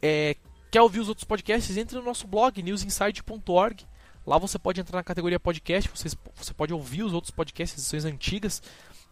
É, 0.00 0.34
quer 0.70 0.80
ouvir 0.80 1.00
os 1.00 1.08
outros 1.08 1.24
podcasts? 1.24 1.76
Entre 1.76 1.98
no 1.98 2.04
nosso 2.04 2.26
blog, 2.26 2.62
newsinside.org. 2.62 3.84
Lá 4.26 4.38
você 4.38 4.58
pode 4.58 4.80
entrar 4.80 4.98
na 4.98 5.04
categoria 5.04 5.40
podcast, 5.40 5.90
você, 5.94 6.08
você 6.36 6.54
pode 6.54 6.72
ouvir 6.72 7.02
os 7.02 7.12
outros 7.12 7.30
podcasts, 7.30 7.78
edições 7.78 8.04
antigas. 8.04 8.62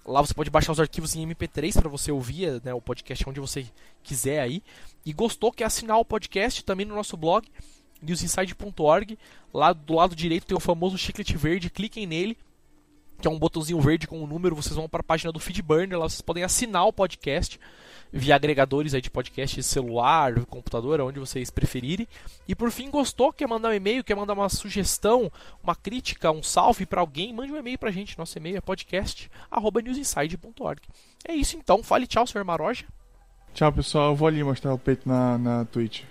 Lá 0.09 0.23
você 0.23 0.33
pode 0.33 0.49
baixar 0.49 0.73
os 0.73 0.81
arquivos 0.81 1.15
em 1.15 1.29
MP3 1.29 1.75
para 1.75 1.89
você 1.91 2.11
ouvir 2.11 2.63
né, 2.65 2.73
o 2.73 2.81
podcast 2.81 3.29
onde 3.29 3.41
você 3.41 3.67
quiser 4.03 4.41
aí. 4.41 4.63
E 5.05 5.13
gostou, 5.13 5.53
quer 5.53 5.65
assinar 5.65 5.99
o 5.99 6.05
podcast 6.05 6.65
também 6.65 6.87
no 6.87 6.95
nosso 6.95 7.15
blog, 7.15 7.47
newsinside.org. 8.01 9.19
Lá 9.53 9.75
do 9.75 9.95
lado 9.95 10.17
direito 10.17 10.47
tem 10.47 10.57
o 10.57 10.61
famoso 10.61 10.97
chiclete 10.97 11.37
verde, 11.37 11.69
cliquem 11.69 12.07
nele 12.07 12.39
que 13.21 13.27
é 13.27 13.31
um 13.31 13.39
botãozinho 13.39 13.81
verde 13.81 14.07
com 14.07 14.21
o 14.21 14.25
um 14.25 14.27
número, 14.27 14.55
vocês 14.55 14.75
vão 14.75 14.89
para 14.89 15.01
a 15.01 15.05
página 15.05 15.33
do 15.33 15.41
Feedburner, 15.41 15.99
lá 15.99 16.09
vocês 16.09 16.21
podem 16.21 16.45
assinar 16.45 16.87
o 16.87 16.93
podcast 16.93 17.59
via 18.13 18.37
agregadores 18.37 18.95
aí 18.95 19.01
de 19.01 19.11
podcast 19.11 19.61
celular, 19.63 20.45
computador, 20.47 21.01
onde 21.01 21.19
vocês 21.19 21.51
preferirem. 21.51 22.07
E 22.47 22.55
por 22.55 22.71
fim, 22.71 22.91
gostou, 22.91 23.33
quer 23.33 23.47
mandar 23.47 23.71
um 23.71 23.75
e-mail, 23.75 24.05
quer 24.05 24.15
mandar 24.15 24.35
uma 24.35 24.49
sugestão, 24.49 25.31
uma 25.63 25.75
crítica, 25.75 26.31
um 26.31 26.43
salve 26.43 26.87
para 26.87 27.01
alguém, 27.01 27.33
mande 27.33 27.53
um 27.53 27.57
e-mail 27.57 27.79
pra 27.79 27.91
gente. 27.91 28.19
Nosso 28.19 28.39
e-mail 28.39 28.57
é 28.57 28.61
podcast@newsinside.org. 28.61 30.83
É 31.27 31.35
isso 31.35 31.57
então, 31.57 31.83
fale 31.83 32.07
tchau, 32.07 32.27
senhor 32.27 32.45
Maroja. 32.45 32.85
Tchau, 33.55 33.73
pessoal. 33.73 34.11
Eu 34.11 34.17
vou 34.17 34.29
ali 34.29 34.45
mostrar 34.45 34.73
o 34.73 34.79
peito 34.79 35.09
na, 35.09 35.39
na 35.39 35.65
Twitch. 35.65 36.05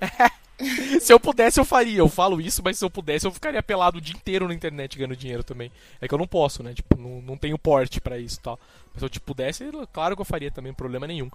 se 1.00 1.12
eu 1.12 1.18
pudesse, 1.18 1.58
eu 1.58 1.64
faria. 1.64 1.98
Eu 1.98 2.08
falo 2.08 2.40
isso, 2.40 2.62
mas 2.64 2.78
se 2.78 2.84
eu 2.84 2.90
pudesse, 2.90 3.26
eu 3.26 3.32
ficaria 3.32 3.62
pelado 3.62 3.98
o 3.98 4.00
dia 4.00 4.14
inteiro 4.14 4.48
na 4.48 4.54
internet 4.54 4.96
ganhando 4.96 5.16
dinheiro 5.16 5.42
também. 5.42 5.70
É 6.00 6.08
que 6.08 6.14
eu 6.14 6.18
não 6.18 6.26
posso, 6.26 6.62
né? 6.62 6.74
Tipo, 6.74 6.96
não, 6.96 7.22
não 7.22 7.36
tenho 7.36 7.58
porte 7.58 8.00
para 8.00 8.18
isso 8.18 8.40
tal. 8.40 8.58
Mas 8.92 9.00
se 9.00 9.04
eu 9.04 9.08
tipo, 9.08 9.26
pudesse, 9.26 9.64
claro 9.92 10.14
que 10.14 10.22
eu 10.22 10.26
faria 10.26 10.50
também, 10.50 10.72
problema 10.72 11.06
nenhum. 11.06 11.30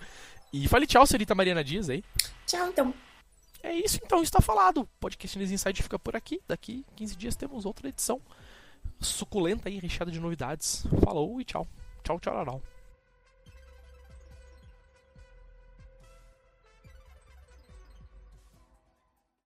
E 0.53 0.67
fale 0.67 0.87
tchau, 0.87 1.05
Serita 1.05 1.35
Mariana 1.35 1.63
Dias 1.63 1.89
aí. 1.89 2.03
Tchau, 2.45 2.67
então. 2.67 2.93
É 3.63 3.73
isso 3.73 3.99
então, 4.01 4.21
está 4.21 4.39
falado. 4.39 4.81
O 4.81 4.89
podcast 4.99 5.37
News 5.37 5.51
Inside 5.51 5.83
fica 5.83 5.99
por 5.99 6.15
aqui. 6.15 6.41
Daqui 6.47 6.85
15 6.95 7.15
dias 7.15 7.35
temos 7.35 7.65
outra 7.65 7.89
edição 7.89 8.21
suculenta 8.99 9.69
aí, 9.69 9.79
recheada 9.79 10.11
de 10.11 10.19
novidades. 10.19 10.85
Falou 11.03 11.39
e 11.39 11.45
tchau. 11.45 11.67
Tchau, 12.03 12.19
tchau, 12.19 12.45
tchau. 12.45 12.76